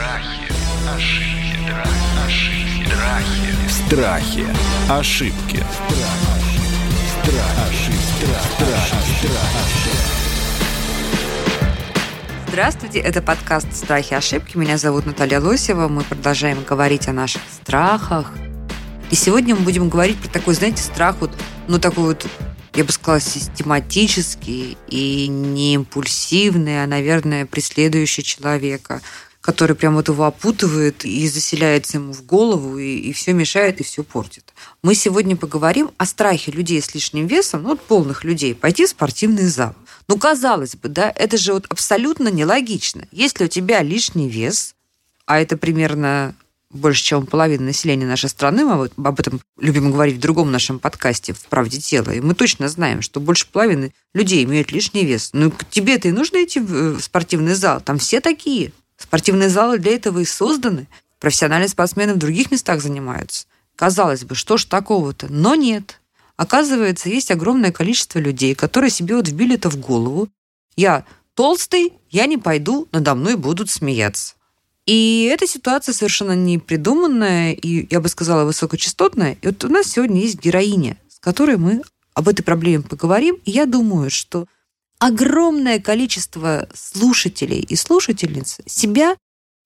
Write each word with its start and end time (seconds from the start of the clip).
Страхи, 0.00 0.48
ошибки, 4.88 4.88
ошибки, 4.88 4.88
страхи, 4.88 5.64
ошибки. 7.68 8.40
Здравствуйте, 12.48 13.00
это 13.00 13.20
подкаст 13.20 13.76
«Страхи 13.76 14.12
и 14.12 14.16
ошибки». 14.16 14.56
Меня 14.56 14.78
зовут 14.78 15.04
Наталья 15.04 15.38
Лосева. 15.38 15.88
Мы 15.88 16.02
продолжаем 16.02 16.64
говорить 16.64 17.06
о 17.08 17.12
наших 17.12 17.42
страхах. 17.52 18.32
И 19.10 19.14
сегодня 19.14 19.54
мы 19.54 19.60
будем 19.62 19.90
говорить 19.90 20.16
про 20.16 20.30
такой, 20.30 20.54
знаете, 20.54 20.82
страх 20.82 21.16
вот, 21.20 21.30
ну 21.68 21.78
такой 21.78 22.04
вот, 22.04 22.26
я 22.74 22.84
бы 22.84 22.92
сказала, 22.92 23.20
систематический 23.20 24.78
и 24.88 25.28
не 25.28 25.74
импульсивный, 25.74 26.82
а, 26.82 26.86
наверное, 26.86 27.44
преследующий 27.44 28.22
человека– 28.22 29.02
который 29.40 29.74
прям 29.74 29.94
вот 29.94 30.08
его 30.08 30.24
опутывает 30.24 31.04
и 31.04 31.28
заселяется 31.28 31.96
ему 31.96 32.12
в 32.12 32.24
голову, 32.24 32.78
и, 32.78 32.96
и 32.96 33.12
все 33.12 33.32
мешает, 33.32 33.80
и 33.80 33.84
все 33.84 34.02
портит. 34.04 34.52
Мы 34.82 34.94
сегодня 34.94 35.36
поговорим 35.36 35.90
о 35.96 36.06
страхе 36.06 36.52
людей 36.52 36.80
с 36.82 36.94
лишним 36.94 37.26
весом, 37.26 37.62
ну, 37.62 37.70
вот 37.70 37.80
полных 37.80 38.24
людей, 38.24 38.54
пойти 38.54 38.84
в 38.84 38.90
спортивный 38.90 39.46
зал. 39.46 39.74
Ну, 40.08 40.18
казалось 40.18 40.76
бы, 40.76 40.88
да, 40.88 41.10
это 41.14 41.36
же 41.38 41.54
вот 41.54 41.66
абсолютно 41.68 42.28
нелогично. 42.28 43.06
Если 43.12 43.44
у 43.44 43.48
тебя 43.48 43.82
лишний 43.82 44.28
вес, 44.28 44.74
а 45.24 45.40
это 45.40 45.56
примерно 45.56 46.34
больше, 46.70 47.02
чем 47.02 47.26
половина 47.26 47.64
населения 47.64 48.06
нашей 48.06 48.28
страны, 48.28 48.64
мы 48.64 48.90
об 48.96 49.20
этом 49.20 49.40
любим 49.58 49.90
говорить 49.90 50.16
в 50.16 50.20
другом 50.20 50.52
нашем 50.52 50.78
подкасте 50.78 51.32
«В 51.32 51.46
правде 51.46 51.80
тела», 51.80 52.10
и 52.10 52.20
мы 52.20 52.34
точно 52.34 52.68
знаем, 52.68 53.02
что 53.02 53.20
больше 53.20 53.48
половины 53.50 53.92
людей 54.14 54.44
имеют 54.44 54.70
лишний 54.70 55.04
вес. 55.04 55.30
Ну, 55.32 55.52
тебе-то 55.70 56.08
и 56.08 56.12
нужно 56.12 56.44
идти 56.44 56.60
в 56.60 57.00
спортивный 57.00 57.54
зал, 57.54 57.80
там 57.80 57.98
все 57.98 58.20
такие. 58.20 58.72
Спортивные 59.00 59.48
залы 59.48 59.78
для 59.78 59.94
этого 59.94 60.18
и 60.18 60.24
созданы. 60.24 60.86
Профессиональные 61.18 61.68
спортсмены 61.68 62.14
в 62.14 62.18
других 62.18 62.50
местах 62.50 62.82
занимаются. 62.82 63.46
Казалось 63.74 64.24
бы, 64.24 64.34
что 64.34 64.58
ж 64.58 64.66
такого-то? 64.66 65.26
Но 65.30 65.54
нет. 65.54 66.00
Оказывается, 66.36 67.08
есть 67.08 67.30
огромное 67.30 67.72
количество 67.72 68.18
людей, 68.18 68.54
которые 68.54 68.90
себе 68.90 69.16
вот 69.16 69.26
вбили 69.28 69.56
это 69.56 69.70
в 69.70 69.76
голову. 69.76 70.28
Я 70.76 71.04
толстый, 71.34 71.94
я 72.10 72.26
не 72.26 72.36
пойду, 72.36 72.88
надо 72.92 73.14
мной 73.14 73.36
будут 73.36 73.70
смеяться. 73.70 74.34
И 74.86 75.30
эта 75.32 75.46
ситуация 75.46 75.94
совершенно 75.94 76.34
не 76.34 76.58
придуманная 76.58 77.52
и, 77.52 77.86
я 77.90 78.00
бы 78.00 78.08
сказала, 78.08 78.44
высокочастотная. 78.44 79.38
И 79.40 79.46
вот 79.46 79.64
у 79.64 79.68
нас 79.68 79.86
сегодня 79.86 80.20
есть 80.20 80.40
героиня, 80.40 80.96
с 81.08 81.18
которой 81.18 81.56
мы 81.56 81.82
об 82.14 82.28
этой 82.28 82.42
проблеме 82.42 82.82
поговорим. 82.82 83.38
И 83.44 83.50
я 83.50 83.66
думаю, 83.66 84.10
что 84.10 84.46
огромное 85.00 85.80
количество 85.80 86.68
слушателей 86.72 87.60
и 87.60 87.74
слушательниц 87.74 88.58
себя 88.66 89.16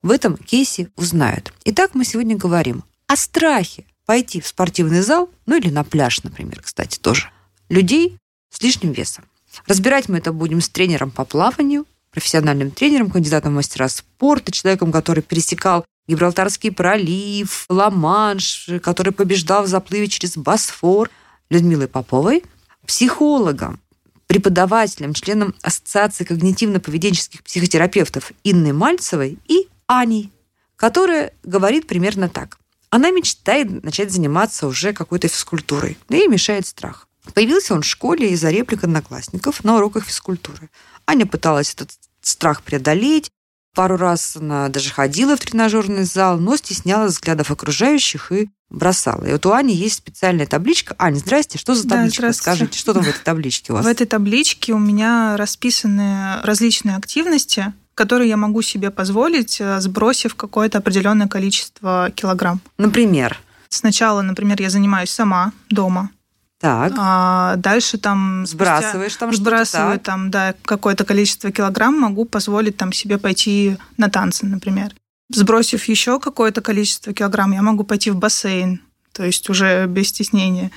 в 0.03 0.11
этом 0.11 0.37
кейсе 0.37 0.91
узнают. 0.97 1.53
Итак, 1.65 1.91
мы 1.95 2.05
сегодня 2.05 2.37
говорим 2.37 2.85
о 3.09 3.17
страхе 3.17 3.85
пойти 4.07 4.41
в 4.41 4.47
спортивный 4.47 5.03
зал, 5.03 5.29
ну 5.47 5.57
или 5.57 5.71
на 5.71 5.83
пляж, 5.85 6.23
например, 6.23 6.63
кстати, 6.63 6.99
тоже, 6.99 7.31
людей 7.69 8.17
с 8.51 8.63
лишним 8.63 8.93
весом. 8.93 9.25
Разбирать 9.67 10.09
мы 10.09 10.19
это 10.19 10.33
будем 10.33 10.61
с 10.61 10.69
тренером 10.69 11.11
по 11.11 11.25
плаванию, 11.25 11.87
профессиональным 12.11 12.71
тренером, 12.71 13.11
кандидатом 13.11 13.53
в 13.53 13.57
мастера 13.57 13.89
спорта, 13.89 14.53
человеком, 14.53 14.93
который 14.93 15.23
пересекал 15.23 15.85
Гибралтарский 16.07 16.71
пролив, 16.71 17.65
Ла-Манш, 17.69 18.69
который 18.83 19.13
побеждал 19.13 19.65
в 19.65 19.69
заплыве 19.69 20.07
через 20.07 20.37
Босфор, 20.37 21.11
Людмилой 21.51 21.89
Поповой, 21.89 22.45
психологом, 22.87 23.81
преподавателем, 24.27 25.15
членом 25.15 25.55
Ассоциации 25.63 26.25
когнитивно-поведенческих 26.25 27.43
психотерапевтов 27.43 28.33
Инной 28.43 28.73
Мальцевой 28.73 29.39
и 29.47 29.69
Аней, 29.87 30.31
которая 30.77 31.33
говорит 31.43 31.87
примерно 31.87 32.29
так. 32.29 32.59
Она 32.91 33.11
мечтает 33.11 33.83
начать 33.83 34.13
заниматься 34.13 34.67
уже 34.67 34.93
какой-то 34.93 35.29
физкультурой, 35.29 35.99
да 36.09 36.17
ей 36.17 36.29
мешает 36.29 36.67
страх. 36.67 37.09
Появился 37.33 37.75
он 37.75 37.83
в 37.83 37.87
школе 37.87 38.31
из-за 38.31 38.51
реплик 38.51 38.85
одноклассников 38.85 39.65
на 39.65 39.77
уроках 39.77 40.05
физкультуры. 40.05 40.71
Аня 41.07 41.27
пыталась 41.27 41.73
этот 41.73 41.91
страх 42.21 42.63
преодолеть, 42.63 43.31
Пару 43.75 43.97
раз 43.97 44.37
она 44.37 44.69
даже 44.69 44.91
ходила 44.91 45.37
в 45.37 45.41
тренажерный 45.41 46.05
зал, 46.05 46.39
но 46.39 46.57
стеснялась 46.57 47.13
взглядов 47.15 47.51
окружающих 47.51 48.31
и 48.31 48.49
бросала. 48.71 49.25
И 49.25 49.33
вот 49.33 49.45
у 49.47 49.53
Ани 49.53 49.75
есть 49.75 49.97
специальная 49.97 50.47
табличка. 50.47 50.95
Аня, 50.99 51.17
здрасте, 51.17 51.59
что 51.59 51.75
за 51.75 51.89
табличка? 51.89 52.23
Да, 52.23 52.33
Скажите, 52.33 52.79
что 52.79 52.95
там 52.95 53.03
в 53.03 53.09
этой 53.09 53.23
табличке 53.23 53.73
у 53.73 53.77
вас? 53.77 53.85
В 53.85 53.89
этой 53.89 54.07
табличке 54.07 54.73
у 54.73 54.79
меня 54.79 55.37
расписаны 55.37 56.41
различные 56.43 56.97
активности, 56.97 57.73
которые 57.95 58.29
я 58.29 58.37
могу 58.37 58.63
себе 58.63 58.91
позволить, 58.91 59.61
э, 59.61 59.81
сбросив 59.81 60.35
какое-то 60.35 60.79
определенное 60.79 61.29
количество 61.29 62.11
килограмм. 62.15 62.61
Например? 62.79 63.39
Сначала, 63.69 64.23
например, 64.23 64.61
я 64.61 64.71
занимаюсь 64.71 65.11
сама 65.11 65.53
дома. 65.69 66.11
Так. 66.61 66.93
А 66.97 67.57
дальше 67.57 67.99
там 67.99 68.47
сбрасываешь 68.47 69.17
там 69.17 69.35
сбрасываю 69.35 70.01
там 70.01 70.31
да 70.31 70.55
какое-то 70.65 71.05
количество 71.05 71.51
килограмм, 71.51 71.99
могу 71.99 72.25
позволить 72.25 72.77
там 72.77 72.93
себе 72.93 73.19
пойти 73.19 73.77
на 73.97 74.09
танцы, 74.09 74.47
например. 74.47 74.95
Сбросив 75.31 75.85
еще 75.85 76.21
какое-то 76.21 76.61
количество 76.61 77.13
килограмм, 77.13 77.53
я 77.53 77.63
могу 77.63 77.85
пойти 77.85 78.11
в 78.11 78.17
бассейн, 78.17 78.81
то 79.13 79.25
есть 79.25 79.49
уже 79.51 79.87
без 79.87 80.09
стеснения. 80.09 80.71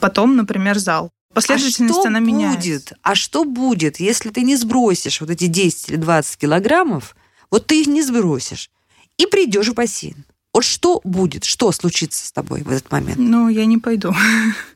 Потом, 0.00 0.36
например, 0.36 0.78
зал. 0.78 1.10
Последовательность 1.32 1.98
а 1.98 2.00
что 2.00 2.08
она 2.08 2.20
будет? 2.20 2.28
меняется. 2.28 2.96
А 3.02 3.14
что 3.14 3.44
будет, 3.44 4.00
если 4.00 4.30
ты 4.30 4.42
не 4.42 4.56
сбросишь 4.56 5.20
вот 5.20 5.30
эти 5.30 5.46
10 5.46 5.90
или 5.90 5.96
20 5.96 6.36
килограммов, 6.36 7.16
вот 7.50 7.66
ты 7.66 7.80
их 7.80 7.86
не 7.86 8.02
сбросишь, 8.02 8.70
и 9.16 9.26
придешь 9.26 9.68
в 9.68 9.74
бассейн? 9.74 10.24
Вот 10.52 10.64
что 10.64 11.00
будет, 11.04 11.44
что 11.44 11.72
случится 11.72 12.26
с 12.26 12.32
тобой 12.32 12.62
в 12.62 12.70
этот 12.70 12.90
момент? 12.90 13.18
Ну, 13.18 13.48
я 13.48 13.64
не 13.64 13.78
пойду. 13.78 14.14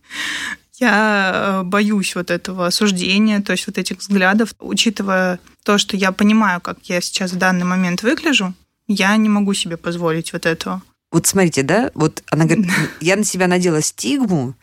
Я 0.79 1.61
э, 1.61 1.63
боюсь 1.63 2.15
вот 2.15 2.31
этого 2.31 2.67
осуждения, 2.67 3.41
то 3.41 3.53
есть 3.53 3.67
вот 3.67 3.79
этих 3.79 3.99
взглядов, 3.99 4.55
учитывая 4.59 5.41
то, 5.65 5.79
что 5.79 5.97
я 5.97 6.13
понимаю, 6.13 6.61
как 6.61 6.79
я 6.85 7.01
сейчас 7.01 7.33
в 7.33 7.37
данный 7.39 7.65
момент 7.65 8.03
выгляжу, 8.03 8.53
я 8.87 9.17
не 9.17 9.29
могу 9.29 9.55
себе 9.55 9.77
позволить 9.77 10.33
вот 10.33 10.45
этого. 10.45 10.83
Вот 11.11 11.27
смотрите, 11.27 11.63
да, 11.63 11.91
вот 11.95 12.23
она 12.31 12.45
говорит, 12.45 12.71
я 13.01 13.17
на 13.17 13.25
себя 13.25 13.47
надела 13.47 13.81
стигму, 13.81 14.55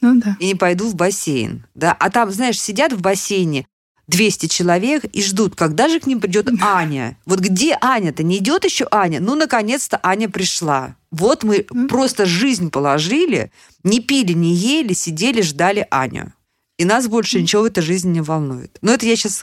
ну 0.00 0.20
да. 0.20 0.36
И 0.40 0.46
не 0.46 0.54
пойду 0.54 0.88
в 0.88 0.94
бассейн. 0.94 1.64
Да? 1.74 1.92
А 1.92 2.10
там, 2.10 2.30
знаешь, 2.30 2.60
сидят 2.60 2.92
в 2.92 3.00
бассейне 3.00 3.66
200 4.08 4.46
человек 4.46 5.04
и 5.04 5.22
ждут, 5.22 5.56
когда 5.56 5.88
же 5.88 6.00
к 6.00 6.06
ним 6.06 6.20
придет 6.20 6.48
Аня. 6.60 7.18
Вот 7.26 7.40
где 7.40 7.76
Аня-то? 7.80 8.22
Не 8.22 8.38
идет 8.38 8.64
еще 8.64 8.86
Аня? 8.90 9.20
Ну, 9.20 9.34
наконец-то 9.34 9.98
Аня 10.02 10.28
пришла. 10.28 10.96
Вот 11.10 11.42
мы 11.42 11.62
просто 11.88 12.26
жизнь 12.26 12.70
положили, 12.70 13.50
не 13.82 14.00
пили, 14.00 14.32
не 14.32 14.54
ели, 14.54 14.92
сидели, 14.92 15.42
ждали 15.42 15.86
Аню. 15.90 16.32
И 16.78 16.84
нас 16.84 17.08
больше 17.08 17.40
ничего 17.40 17.62
в 17.62 17.66
этой 17.66 17.82
жизни 17.82 18.10
не 18.10 18.20
волнует. 18.20 18.76
Но 18.82 18.92
это 18.92 19.06
я 19.06 19.16
сейчас 19.16 19.42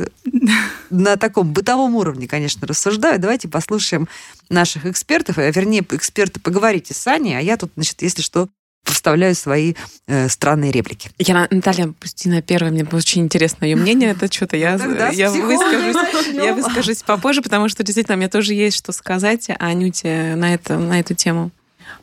на 0.92 1.18
таком 1.18 1.52
бытовом 1.52 1.96
уровне, 1.96 2.28
конечно, 2.28 2.68
рассуждаю. 2.68 3.20
Давайте 3.20 3.48
послушаем 3.48 4.08
наших 4.50 4.86
экспертов, 4.86 5.40
а 5.40 5.50
вернее, 5.50 5.84
эксперты, 5.92 6.40
поговорите 6.40 6.94
с 6.94 7.08
Аней, 7.08 7.36
а 7.36 7.42
я 7.42 7.58
тут, 7.58 7.72
значит, 7.76 8.04
если 8.04 8.22
что, 8.22 8.50
вставляю 8.84 9.36
свои 9.36 9.74
э, 10.08 10.30
странные 10.30 10.72
реплики. 10.72 11.10
Я, 11.18 11.48
Наталья 11.50 11.88
Пустина 12.00 12.42
первая, 12.42 12.72
мне 12.72 12.86
очень 12.92 13.24
интересно 13.24 13.66
ее 13.66 13.76
мнение. 13.76 14.12
Это 14.12 14.32
что-то 14.32 14.58
я, 14.58 14.76
я, 15.12 15.32
выскажусь, 15.32 16.34
я 16.34 16.54
выскажусь 16.54 17.04
попозже, 17.04 17.42
потому 17.42 17.70
что 17.70 17.84
действительно 17.84 18.18
мне 18.18 18.30
тоже 18.30 18.54
есть 18.54 18.78
что 18.78 18.92
сказать 18.92 19.48
Анюте 19.60 20.36
на, 20.36 20.54
это, 20.54 20.78
на 20.78 21.00
эту 21.00 21.16
тему. 21.16 21.52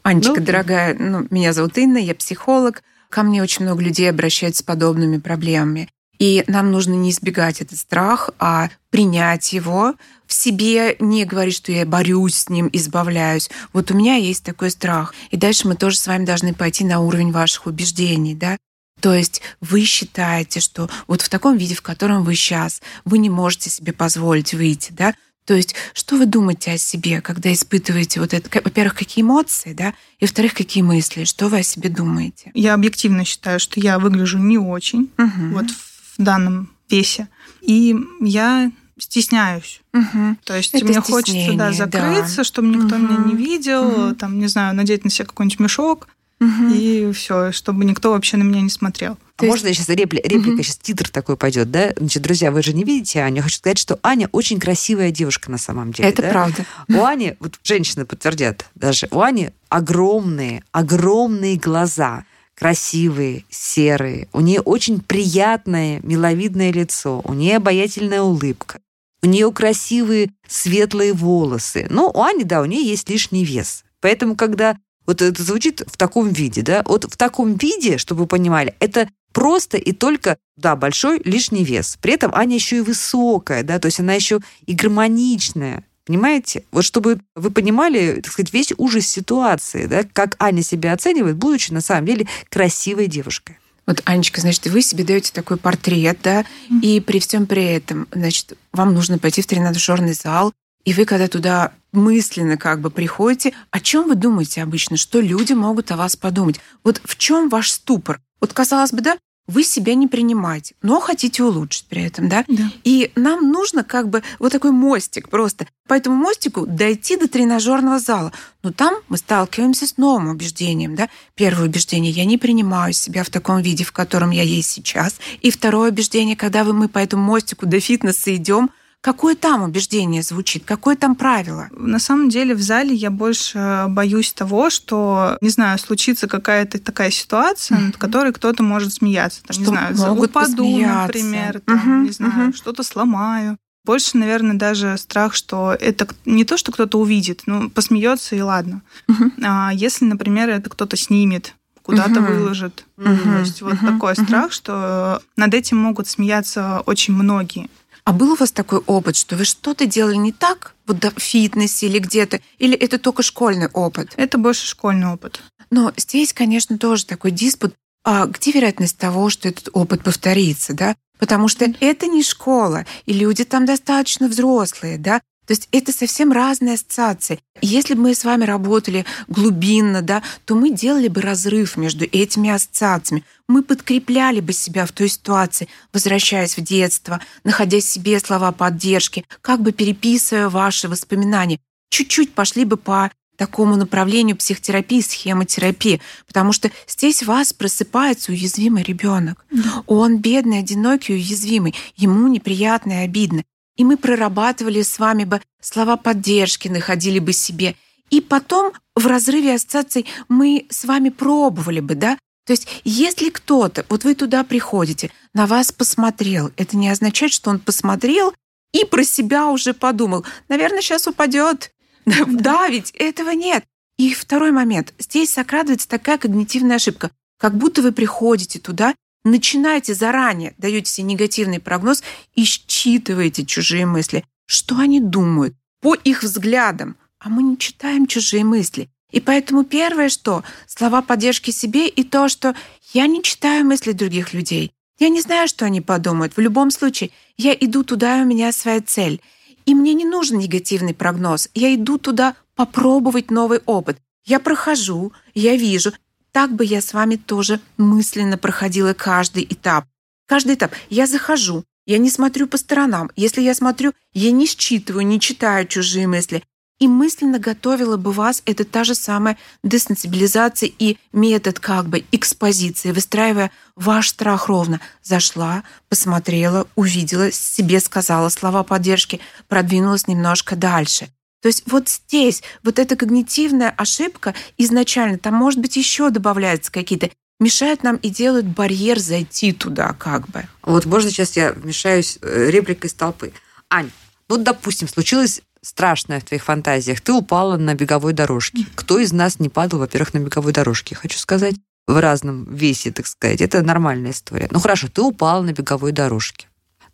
Анечка, 0.03 0.41
ну, 0.41 0.47
дорогая, 0.47 0.97
ну, 0.99 1.27
меня 1.31 1.53
зовут 1.53 1.77
Инна, 1.79 1.99
я 1.99 2.15
психолог. 2.15 2.83
Ко 3.09 3.23
мне 3.23 3.43
очень 3.43 3.65
много 3.65 3.83
людей 3.83 4.09
обращаются 4.09 4.61
с 4.61 4.65
подобными 4.65 5.19
проблемами. 5.19 5.89
И 6.19 6.45
нам 6.47 6.71
нужно 6.71 6.93
не 6.93 7.11
избегать 7.11 7.61
этот 7.63 7.79
страх, 7.79 8.31
а 8.39 8.69
принять 8.91 9.53
его 9.53 9.95
в 10.31 10.33
себе, 10.33 10.95
не 11.01 11.25
говорить, 11.25 11.57
что 11.57 11.73
я 11.73 11.85
борюсь 11.85 12.37
с 12.37 12.49
ним, 12.49 12.71
избавляюсь. 12.73 13.51
Вот 13.73 13.91
у 13.91 13.95
меня 13.95 14.15
есть 14.15 14.45
такой 14.45 14.71
страх. 14.71 15.13
И 15.33 15.37
дальше 15.37 15.67
мы 15.67 15.75
тоже 15.75 15.99
с 15.99 16.07
вами 16.07 16.25
должны 16.25 16.55
пойти 16.55 16.85
на 16.85 17.01
уровень 17.01 17.33
ваших 17.33 17.67
убеждений, 17.67 18.37
да? 18.37 18.57
То 19.01 19.13
есть 19.13 19.43
вы 19.61 19.83
считаете, 19.83 20.61
что 20.61 20.89
вот 21.09 21.23
в 21.23 21.29
таком 21.29 21.57
виде, 21.57 21.75
в 21.75 21.83
котором 21.83 22.23
вы 22.23 22.37
сейчас, 22.37 22.81
вы 23.05 23.19
не 23.19 23.29
можете 23.29 23.71
себе 23.71 23.93
позволить 23.93 24.55
выйти, 24.55 24.93
да? 24.93 25.15
То 25.47 25.55
есть, 25.55 25.75
что 25.95 26.17
вы 26.17 26.27
думаете 26.27 26.71
о 26.71 26.79
себе, 26.79 27.21
когда 27.21 27.53
испытываете 27.53 28.21
вот 28.21 28.33
это? 28.33 28.49
Во-первых, 28.63 28.95
какие 28.95 29.25
эмоции, 29.25 29.73
да? 29.73 29.95
И 30.21 30.27
во-вторых, 30.27 30.55
какие 30.55 30.85
мысли? 30.85 31.25
Что 31.25 31.49
вы 31.49 31.59
о 31.59 31.63
себе 31.65 31.89
думаете? 31.89 32.53
Я 32.55 32.75
объективно 32.75 33.25
считаю, 33.25 33.59
что 33.59 33.81
я 33.81 33.99
выгляжу 33.99 34.39
не 34.39 34.59
очень 34.59 35.11
угу. 35.19 35.55
вот 35.55 35.67
в 35.71 36.23
данном 36.23 36.71
весе. 36.89 37.27
И 37.63 37.97
я 38.21 38.71
стесняюсь. 39.01 39.81
Угу. 39.93 40.37
То 40.45 40.57
есть 40.57 40.75
это 40.75 40.85
мне 40.85 41.01
хочется 41.01 41.53
да, 41.55 41.73
закрыться, 41.73 42.39
да. 42.39 42.45
чтобы 42.45 42.69
никто 42.69 42.97
угу. 42.97 43.05
меня 43.05 43.17
не 43.25 43.35
видел, 43.35 43.87
угу. 43.87 44.15
там, 44.15 44.39
не 44.39 44.47
знаю, 44.47 44.75
надеть 44.75 45.05
на 45.05 45.11
себя 45.11 45.27
какой-нибудь 45.27 45.61
мешок. 45.61 46.09
угу. 46.41 46.75
и 46.75 47.13
все, 47.13 47.53
чтобы 47.53 47.85
никто 47.85 48.11
вообще 48.13 48.37
на 48.37 48.43
меня 48.43 48.63
не 48.63 48.71
смотрел. 48.71 49.19
А 49.37 49.45
есть... 49.45 49.51
можно 49.51 49.73
сейчас 49.73 49.89
репли... 49.89 50.21
реплика, 50.25 50.55
угу. 50.55 50.63
сейчас 50.63 50.77
титр 50.77 51.09
такой 51.09 51.37
пойдет, 51.37 51.71
да? 51.71 51.93
Значит, 51.97 52.23
друзья, 52.23 52.51
вы 52.51 52.63
же 52.63 52.73
не 52.73 52.85
видите 52.85 53.23
Аню. 53.23 53.37
Я 53.37 53.43
хочу 53.43 53.57
сказать, 53.57 53.79
что 53.79 53.99
Аня 54.03 54.29
очень 54.33 54.59
красивая 54.59 55.11
девушка 55.11 55.51
на 55.51 55.59
самом 55.59 55.93
деле. 55.93 56.09
Это 56.09 56.23
да? 56.23 56.31
правда. 56.31 56.65
У 56.89 57.05
Ани, 57.05 57.35
вот 57.41 57.59
женщины 57.63 58.05
подтвердят 58.05 58.67
даже, 58.75 59.09
у 59.11 59.21
Ани 59.21 59.51
огромные, 59.69 60.65
огромные 60.73 61.57
глаза 61.57 62.25
красивые, 62.61 63.45
серые. 63.49 64.29
У 64.35 64.41
нее 64.41 64.61
очень 64.61 65.01
приятное, 65.01 66.01
миловидное 66.03 66.71
лицо. 66.71 67.23
У 67.25 67.33
нее 67.33 67.57
обаятельная 67.57 68.21
улыбка. 68.21 68.81
У 69.23 69.27
нее 69.27 69.53
красивые 69.53 70.31
светлые 70.49 71.13
волосы. 71.13 71.87
Но 71.91 72.11
у 72.11 72.23
Ани, 72.23 72.45
да, 72.45 72.63
у 72.63 72.65
нее 72.65 72.83
есть 72.83 73.09
лишний 73.09 73.45
вес. 73.45 73.85
Поэтому, 74.01 74.35
когда 74.35 74.77
вот 75.07 75.21
это 75.23 75.43
звучит 75.43 75.83
в 75.87 75.97
таком 75.97 76.31
виде, 76.31 76.63
да, 76.63 76.83
вот 76.87 77.05
в 77.05 77.17
таком 77.17 77.55
виде, 77.55 77.99
чтобы 77.99 78.23
вы 78.23 78.27
понимали, 78.27 78.75
это 78.81 79.09
просто 79.33 79.77
и 79.77 79.93
только, 79.93 80.39
да, 80.57 80.77
большой 80.77 81.21
лишний 81.25 81.65
вес. 81.65 81.99
При 82.01 82.15
этом 82.15 82.35
Аня 82.35 82.55
еще 82.55 82.79
и 82.79 82.81
высокая, 82.81 83.63
да, 83.63 83.79
то 83.79 83.87
есть 83.87 84.01
она 84.01 84.15
еще 84.15 84.41
и 84.67 84.75
гармоничная. 84.75 85.85
Понимаете? 86.07 86.65
Вот 86.73 86.85
чтобы 86.85 87.21
вы 87.37 87.51
понимали, 87.51 88.21
так 88.21 88.33
сказать, 88.33 88.53
весь 88.53 88.73
ужас 88.79 89.07
ситуации, 89.07 89.87
да, 89.87 90.03
как 90.03 90.35
Аня 90.41 90.63
себя 90.63 90.93
оценивает, 90.93 91.37
будучи 91.37 91.73
на 91.73 91.81
самом 91.81 92.07
деле 92.07 92.27
красивой 92.49 93.07
девушкой. 93.07 93.60
Вот, 93.87 94.03
Анечка, 94.05 94.41
значит, 94.41 94.67
вы 94.67 94.83
себе 94.83 95.05
даете 95.05 95.33
такой 95.33 95.57
портрет, 95.57 96.19
да, 96.23 96.43
mm-hmm. 96.43 96.81
и 96.83 97.01
при 97.01 97.19
всем 97.19 97.47
при 97.47 97.65
этом, 97.65 98.07
значит, 98.13 98.57
вам 98.73 98.95
нужно 98.95 99.19
пойти 99.19 99.43
в 99.43 99.47
тренажерный 99.47 100.13
зал, 100.13 100.53
и 100.85 100.93
вы, 100.93 101.05
когда 101.05 101.29
туда 101.29 101.73
мысленно 101.93 102.57
как 102.57 102.81
бы 102.81 102.91
приходите, 102.91 103.53
о 103.71 103.81
чем 103.81 104.09
вы 104.09 104.15
думаете 104.15 104.63
обычно, 104.63 104.97
что 104.97 105.21
люди 105.21 105.53
могут 105.53 105.91
о 105.91 105.97
вас 105.97 106.17
подумать? 106.17 106.61
Вот 106.85 107.01
в 107.05 107.17
чем 107.17 107.49
ваш 107.49 107.71
ступор? 107.71 108.21
Вот, 108.41 108.53
казалось 108.53 108.93
бы, 108.93 109.01
да, 109.01 109.19
вы 109.51 109.65
себя 109.65 109.95
не 109.95 110.07
принимаете, 110.07 110.75
но 110.81 111.01
хотите 111.01 111.43
улучшить 111.43 111.87
при 111.87 112.05
этом, 112.05 112.29
да? 112.29 112.45
да? 112.49 112.71
И 112.85 113.11
нам 113.17 113.51
нужно 113.51 113.85
как 113.85 114.09
бы 114.09 114.23
вот 114.39 114.53
такой 114.53 114.71
мостик 114.71 115.29
просто. 115.29 115.67
По 115.89 115.95
этому 115.95 116.17
мостику 116.17 116.67
дойти 116.67 117.17
до 117.17 117.29
тренажерного 117.29 117.99
зала. 117.99 118.33
Но 118.63 118.73
там 118.73 118.95
мы 119.09 119.17
сталкиваемся 119.17 119.87
с 119.87 119.97
новым 119.97 120.29
убеждением, 120.29 120.95
да? 120.95 121.09
Первое 121.35 121.67
убеждение– 121.67 122.13
я 122.13 122.25
не 122.25 122.39
принимаю 122.39 122.93
себя 122.93 123.25
в 123.25 123.31
таком 123.31 123.61
виде, 123.61 123.85
в 123.85 123.93
котором 123.93 124.31
я 124.31 124.43
есть 124.43 124.71
сейчас. 124.71 125.17
И 125.41 125.51
второе 125.51 125.91
убеждение, 125.91 126.37
когда 126.37 126.63
мы 126.65 126.89
по 126.89 126.99
этому 126.99 127.25
мостику 127.25 127.67
до 127.67 127.81
фитнеса 127.81 128.35
идем, 128.37 128.71
Какое 129.03 129.35
там 129.35 129.63
убеждение 129.63 130.23
звучит? 130.23 130.65
Какое 130.67 130.95
там 130.95 131.15
правило? 131.15 131.69
На 131.73 131.99
самом 131.99 132.29
деле 132.29 132.55
в 132.55 132.61
зале 132.61 132.95
я 132.95 133.11
больше 133.11 133.87
боюсь 133.89 134.33
того, 134.33 134.69
что, 134.69 135.39
не 135.41 135.49
знаю, 135.49 135.79
случится 135.79 136.29
какая-то 136.29 136.79
такая 136.79 137.11
ситуация, 137.11 137.79
mm-hmm. 137.79 137.87
над 137.87 137.97
которой 137.97 138.33
кто-то 138.33 138.63
может 138.63 138.93
смеяться. 138.93 139.43
Там, 139.43 139.55
что 139.55 139.61
не 139.61 139.67
знаю, 139.67 139.97
могут 139.97 140.31
упаду, 140.31 140.79
например, 140.79 141.61
там, 141.61 141.77
mm-hmm. 141.77 142.03
не 142.05 142.11
знаю, 142.11 142.51
mm-hmm. 142.51 142.57
что-то 142.57 142.83
сломаю. 142.83 143.57
Больше, 143.85 144.19
наверное, 144.19 144.57
даже 144.57 144.99
страх, 144.99 145.35
что 145.35 145.73
это 145.73 146.07
не 146.27 146.45
то, 146.45 146.59
что 146.59 146.71
кто-то 146.71 146.99
увидит, 147.01 147.45
ну, 147.47 147.71
посмеется 147.71 148.37
и 148.37 148.41
ладно. 148.43 148.83
Uh-huh. 149.09 149.33
А 149.43 149.73
если, 149.73 150.05
например, 150.05 150.51
это 150.51 150.69
кто-то 150.69 150.99
снимет, 150.99 151.55
куда-то 151.83 152.21
uh-huh. 152.21 152.37
выложит. 152.37 152.85
Uh-huh. 152.99 153.23
То 153.23 153.39
есть 153.39 153.63
вот 153.63 153.73
uh-huh. 153.73 153.95
такой 153.95 154.13
uh-huh. 154.13 154.25
страх, 154.25 154.53
что 154.53 155.23
над 155.37 155.55
этим 155.55 155.79
могут 155.79 156.09
смеяться 156.09 156.83
очень 156.85 157.15
многие. 157.15 157.71
А 158.05 158.13
был 158.13 158.33
у 158.33 158.37
вас 158.37 158.53
такой 158.53 158.79
опыт, 158.87 159.17
что 159.17 159.37
вы 159.37 159.45
что-то 159.45 159.87
делали 159.87 160.17
не 160.17 160.33
так, 160.33 160.75
вот 160.87 161.05
в 161.05 161.21
фитнесе 161.21 161.87
или 161.87 161.99
где-то, 161.99 162.41
или 162.59 162.77
это 162.77 162.99
только 162.99 163.23
школьный 163.23 163.69
опыт? 163.69 164.13
Это 164.17 164.39
больше 164.39 164.67
школьный 164.67 165.09
опыт. 165.09 165.43
Но 165.71 165.93
здесь, 165.97 166.33
конечно, 166.33 166.79
тоже 166.79 167.07
такой 167.07 167.31
диспут. 167.31 167.75
А 168.05 168.27
где 168.27 168.53
вероятность 168.53 168.97
того, 168.97 169.29
что 169.31 169.49
этот 169.49 169.69
опыт 169.73 170.03
повторится, 170.03 170.75
да? 170.75 170.97
Потому 171.19 171.49
что 171.49 171.73
это 171.81 172.07
не 172.07 172.23
школа, 172.23 172.87
и 173.05 173.13
люди 173.13 173.45
там 173.45 173.67
достаточно 173.67 174.27
взрослые, 174.27 174.97
да? 174.97 175.21
То 175.51 175.55
есть 175.55 175.69
это 175.73 175.91
совсем 175.91 176.31
разные 176.31 176.75
ассоциации. 176.75 177.41
Если 177.61 177.95
бы 177.95 178.03
мы 178.03 178.15
с 178.15 178.23
вами 178.23 178.45
работали 178.45 179.05
глубинно, 179.27 180.01
да, 180.01 180.23
то 180.45 180.55
мы 180.55 180.71
делали 180.71 181.09
бы 181.09 181.23
разрыв 181.23 181.77
между 181.77 182.05
этими 182.05 182.51
ассоциациями. 182.51 183.25
Мы 183.49 183.65
подкрепляли 183.65 184.39
бы 184.39 184.53
себя 184.53 184.87
в 184.87 184.93
той 184.93 185.09
ситуации, 185.09 185.67
возвращаясь 185.93 186.57
в 186.57 186.61
детство, 186.61 187.21
находя 187.43 187.81
себе 187.81 188.21
слова 188.21 188.53
поддержки, 188.53 189.25
как 189.41 189.61
бы 189.61 189.73
переписывая 189.73 190.49
ваши 190.49 190.89
воспоминания. 190.89 191.59
Чуть-чуть 191.89 192.33
пошли 192.33 192.65
бы 192.65 192.77
по 192.77 193.11
такому 193.37 193.75
направлению 193.75 194.37
психотерапии, 194.37 195.01
схемотерапии, 195.01 196.01
потому 196.29 196.53
что 196.53 196.71
здесь 196.87 197.25
у 197.25 197.27
вас 197.27 197.53
просыпается 197.53 198.31
уязвимый 198.31 198.85
ребенок. 198.85 199.45
Он 199.89 200.19
бедный, 200.19 200.61
одинокий, 200.61 201.15
уязвимый, 201.15 201.75
ему 201.97 202.29
неприятно 202.29 202.93
и 202.93 203.05
обидно 203.05 203.43
и 203.81 203.85
мы 203.85 203.97
прорабатывали 203.97 204.83
с 204.83 204.99
вами 204.99 205.25
бы 205.25 205.41
слова 205.59 205.97
поддержки, 205.97 206.69
находили 206.69 207.19
бы 207.19 207.33
себе. 207.33 207.77
И 208.11 208.21
потом 208.21 208.75
в 208.95 209.07
разрыве 209.07 209.55
ассоциаций 209.55 210.05
мы 210.29 210.67
с 210.69 210.85
вами 210.85 211.09
пробовали 211.09 211.81
бы, 211.81 211.95
да? 211.95 212.19
То 212.45 212.53
есть 212.53 212.69
если 212.85 213.31
кто-то, 213.31 213.87
вот 213.89 214.05
вы 214.05 214.15
туда 214.15 214.45
приходите, 214.45 215.11
на 215.33 215.47
вас 215.47 215.73
посмотрел, 215.73 216.53
это 216.59 216.77
не 216.77 216.91
означает, 216.91 217.33
что 217.33 217.49
он 217.49 217.59
посмотрел 217.59 218.35
и 218.75 218.85
про 218.85 219.03
себя 219.03 219.49
уже 219.49 219.73
подумал, 219.73 220.27
наверное, 220.51 220.83
сейчас 220.83 221.07
упадет. 221.07 221.73
Да, 222.05 222.69
ведь 222.69 222.91
этого 222.91 223.31
нет. 223.31 223.65
И 223.97 224.13
второй 224.13 224.51
момент. 224.51 224.93
Здесь 224.99 225.31
сокрадывается 225.33 225.89
такая 225.89 226.19
когнитивная 226.19 226.77
ошибка. 226.77 227.13
Как 227.39 227.57
будто 227.57 227.81
вы 227.81 227.93
приходите 227.93 228.59
туда 228.59 228.95
начинаете 229.25 229.95
заранее, 229.95 230.55
даете 230.59 230.91
себе 230.91 231.09
негативный 231.09 231.61
прогноз 231.61 232.03
и 232.35 232.45
считываете 232.45 233.45
чужие 233.45 233.87
мысли. 233.87 234.25
Что 234.47 234.79
они 234.79 235.01
думают 235.01 235.55
по 235.81 235.95
их 235.95 236.23
взглядам? 236.23 236.97
А 237.19 237.29
мы 237.29 237.43
не 237.43 237.59
читаем 237.59 238.07
чужие 238.07 238.45
мысли. 238.45 238.89
И 239.11 239.21
поэтому 239.21 239.65
первое, 239.65 240.09
что 240.09 240.45
слова 240.67 241.03
поддержки 241.03 241.51
себе 241.51 241.89
и 241.89 242.05
то, 242.05 242.29
что 242.29 242.55
я 242.93 243.07
не 243.07 243.23
читаю 243.23 243.65
мысли 243.67 243.93
других 243.93 244.33
людей. 244.33 244.73
Я 244.99 245.09
не 245.09 245.21
знаю, 245.21 245.49
что 245.49 245.65
они 245.65 245.81
подумают. 245.81 246.37
В 246.37 246.41
любом 246.41 246.71
случае, 246.71 247.11
я 247.37 247.55
иду 247.55 247.85
туда, 247.85 248.23
у 248.23 248.25
меня 248.25 248.53
своя 248.53 248.81
цель. 248.81 249.21
И 249.67 249.75
мне 249.75 249.95
не 249.95 250.05
нужен 250.05 250.39
негативный 250.39 250.95
прогноз. 250.95 251.49
Я 251.55 251.75
иду 251.75 251.99
туда 251.99 252.35
попробовать 252.55 253.31
новый 253.31 253.61
опыт. 253.67 253.99
Я 254.25 254.39
прохожу, 254.39 255.13
я 255.35 255.57
вижу, 255.57 255.93
так 256.33 256.53
бы 256.53 256.65
я 256.65 256.81
с 256.81 256.93
вами 256.93 257.17
тоже 257.17 257.61
мысленно 257.77 258.39
проходила 258.39 258.95
каждый 258.95 259.45
этап. 259.45 259.87
Каждый 260.27 260.55
этап. 260.55 260.73
Я 260.89 261.07
захожу, 261.07 261.65
я 261.87 261.99
не 261.99 262.11
смотрю 262.11 262.47
по 262.47 262.57
сторонам. 262.57 263.11
Если 263.17 263.41
я 263.43 263.55
смотрю, 263.55 263.93
я 264.13 264.31
не 264.31 264.47
считываю, 264.47 265.07
не 265.07 265.19
читаю 265.19 265.67
чужие 265.67 266.07
мысли. 266.07 266.43
И 266.79 266.89
мысленно 266.89 267.39
готовила 267.39 267.99
бы 267.99 268.11
вас, 268.13 268.43
это 268.47 268.65
та 268.65 268.85
же 268.85 268.95
самая 268.95 269.37
десенсибилизация 269.63 270.71
и 270.79 270.97
метод 271.13 271.61
как 271.61 271.89
бы 271.89 272.05
экспозиции, 272.11 272.93
выстраивая 272.93 273.51
ваш 273.77 274.09
страх 274.09 274.49
ровно. 274.49 274.81
Зашла, 275.03 275.63
посмотрела, 275.91 276.67
увидела, 276.77 277.31
себе 277.33 277.81
сказала 277.81 278.31
слова 278.31 278.63
поддержки, 278.63 279.21
продвинулась 279.49 280.09
немножко 280.09 280.57
дальше– 280.57 281.09
то 281.41 281.49
есть 281.49 281.63
вот 281.67 281.89
здесь 281.89 282.43
вот 282.63 282.79
эта 282.79 282.97
когнитивная 282.97 283.71
ошибка 283.71 284.35
изначально, 284.59 285.19
там, 285.19 285.35
может 285.35 285.61
быть, 285.61 285.77
еще 285.77 286.11
добавляются 286.11 286.71
какие-то 286.71 287.11
мешают 287.39 287.83
нам 287.83 287.97
и 287.97 288.11
делают 288.11 288.47
барьер 288.47 288.99
зайти 288.99 289.53
туда 289.53 289.95
как 289.95 290.29
бы. 290.29 290.45
Вот 290.63 290.85
можно 290.85 291.11
сейчас 291.11 291.37
я 291.37 291.53
вмешаюсь 291.53 292.19
э, 292.21 292.51
репликой 292.51 292.89
из 292.89 292.95
толпы. 292.95 293.33
Ань, 293.71 293.91
ну, 294.29 294.37
допустим, 294.37 294.87
случилось 294.87 295.41
страшное 295.63 296.21
в 296.21 296.25
твоих 296.25 296.45
фантазиях. 296.45 297.01
Ты 297.01 297.13
упала 297.13 297.57
на 297.57 297.75
беговой 297.75 298.13
дорожке. 298.13 298.67
Кто 298.75 298.99
из 298.99 299.13
нас 299.13 299.41
не 299.41 299.49
падал, 299.49 299.81
во-первых, 299.81 300.15
на 300.15 300.19
беговой 300.19 300.53
дорожке? 300.53 300.95
Хочу 300.95 301.19
сказать, 301.19 301.57
в 301.87 301.99
разном 301.99 302.45
весе, 302.55 302.93
так 302.93 303.07
сказать. 303.07 303.41
Это 303.41 303.63
нормальная 303.63 304.13
история. 304.13 304.49
Ну, 304.51 304.61
хорошо, 304.61 304.89
ты 304.89 305.03
упала 305.03 305.43
на 305.43 305.53
беговой 305.53 305.93
дорожке. 305.93 306.47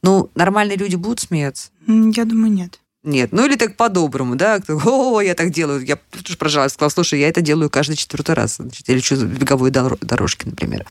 Ну, 0.02 0.30
нормальные 0.34 0.76
люди 0.76 0.96
будут 0.96 1.20
смеяться? 1.20 1.70
Я 1.86 2.24
думаю, 2.24 2.52
нет. 2.52 2.80
Нет, 3.06 3.30
ну 3.30 3.46
или 3.46 3.54
так 3.54 3.76
по-доброму, 3.76 4.34
да, 4.34 4.60
о, 4.68 5.20
я 5.20 5.36
так 5.36 5.50
делаю, 5.50 5.84
я 5.86 5.96
тоже 6.24 6.36
прожала, 6.36 6.66
сказала, 6.66 6.90
слушай, 6.90 7.20
я 7.20 7.28
это 7.28 7.40
делаю 7.40 7.70
каждый 7.70 7.94
четвертый 7.94 8.34
раз, 8.34 8.56
значит, 8.56 8.88
я 8.88 8.96
лечу 8.96 9.14
беговые 9.24 9.70
дорожки, 9.70 10.44
например. 10.44 10.84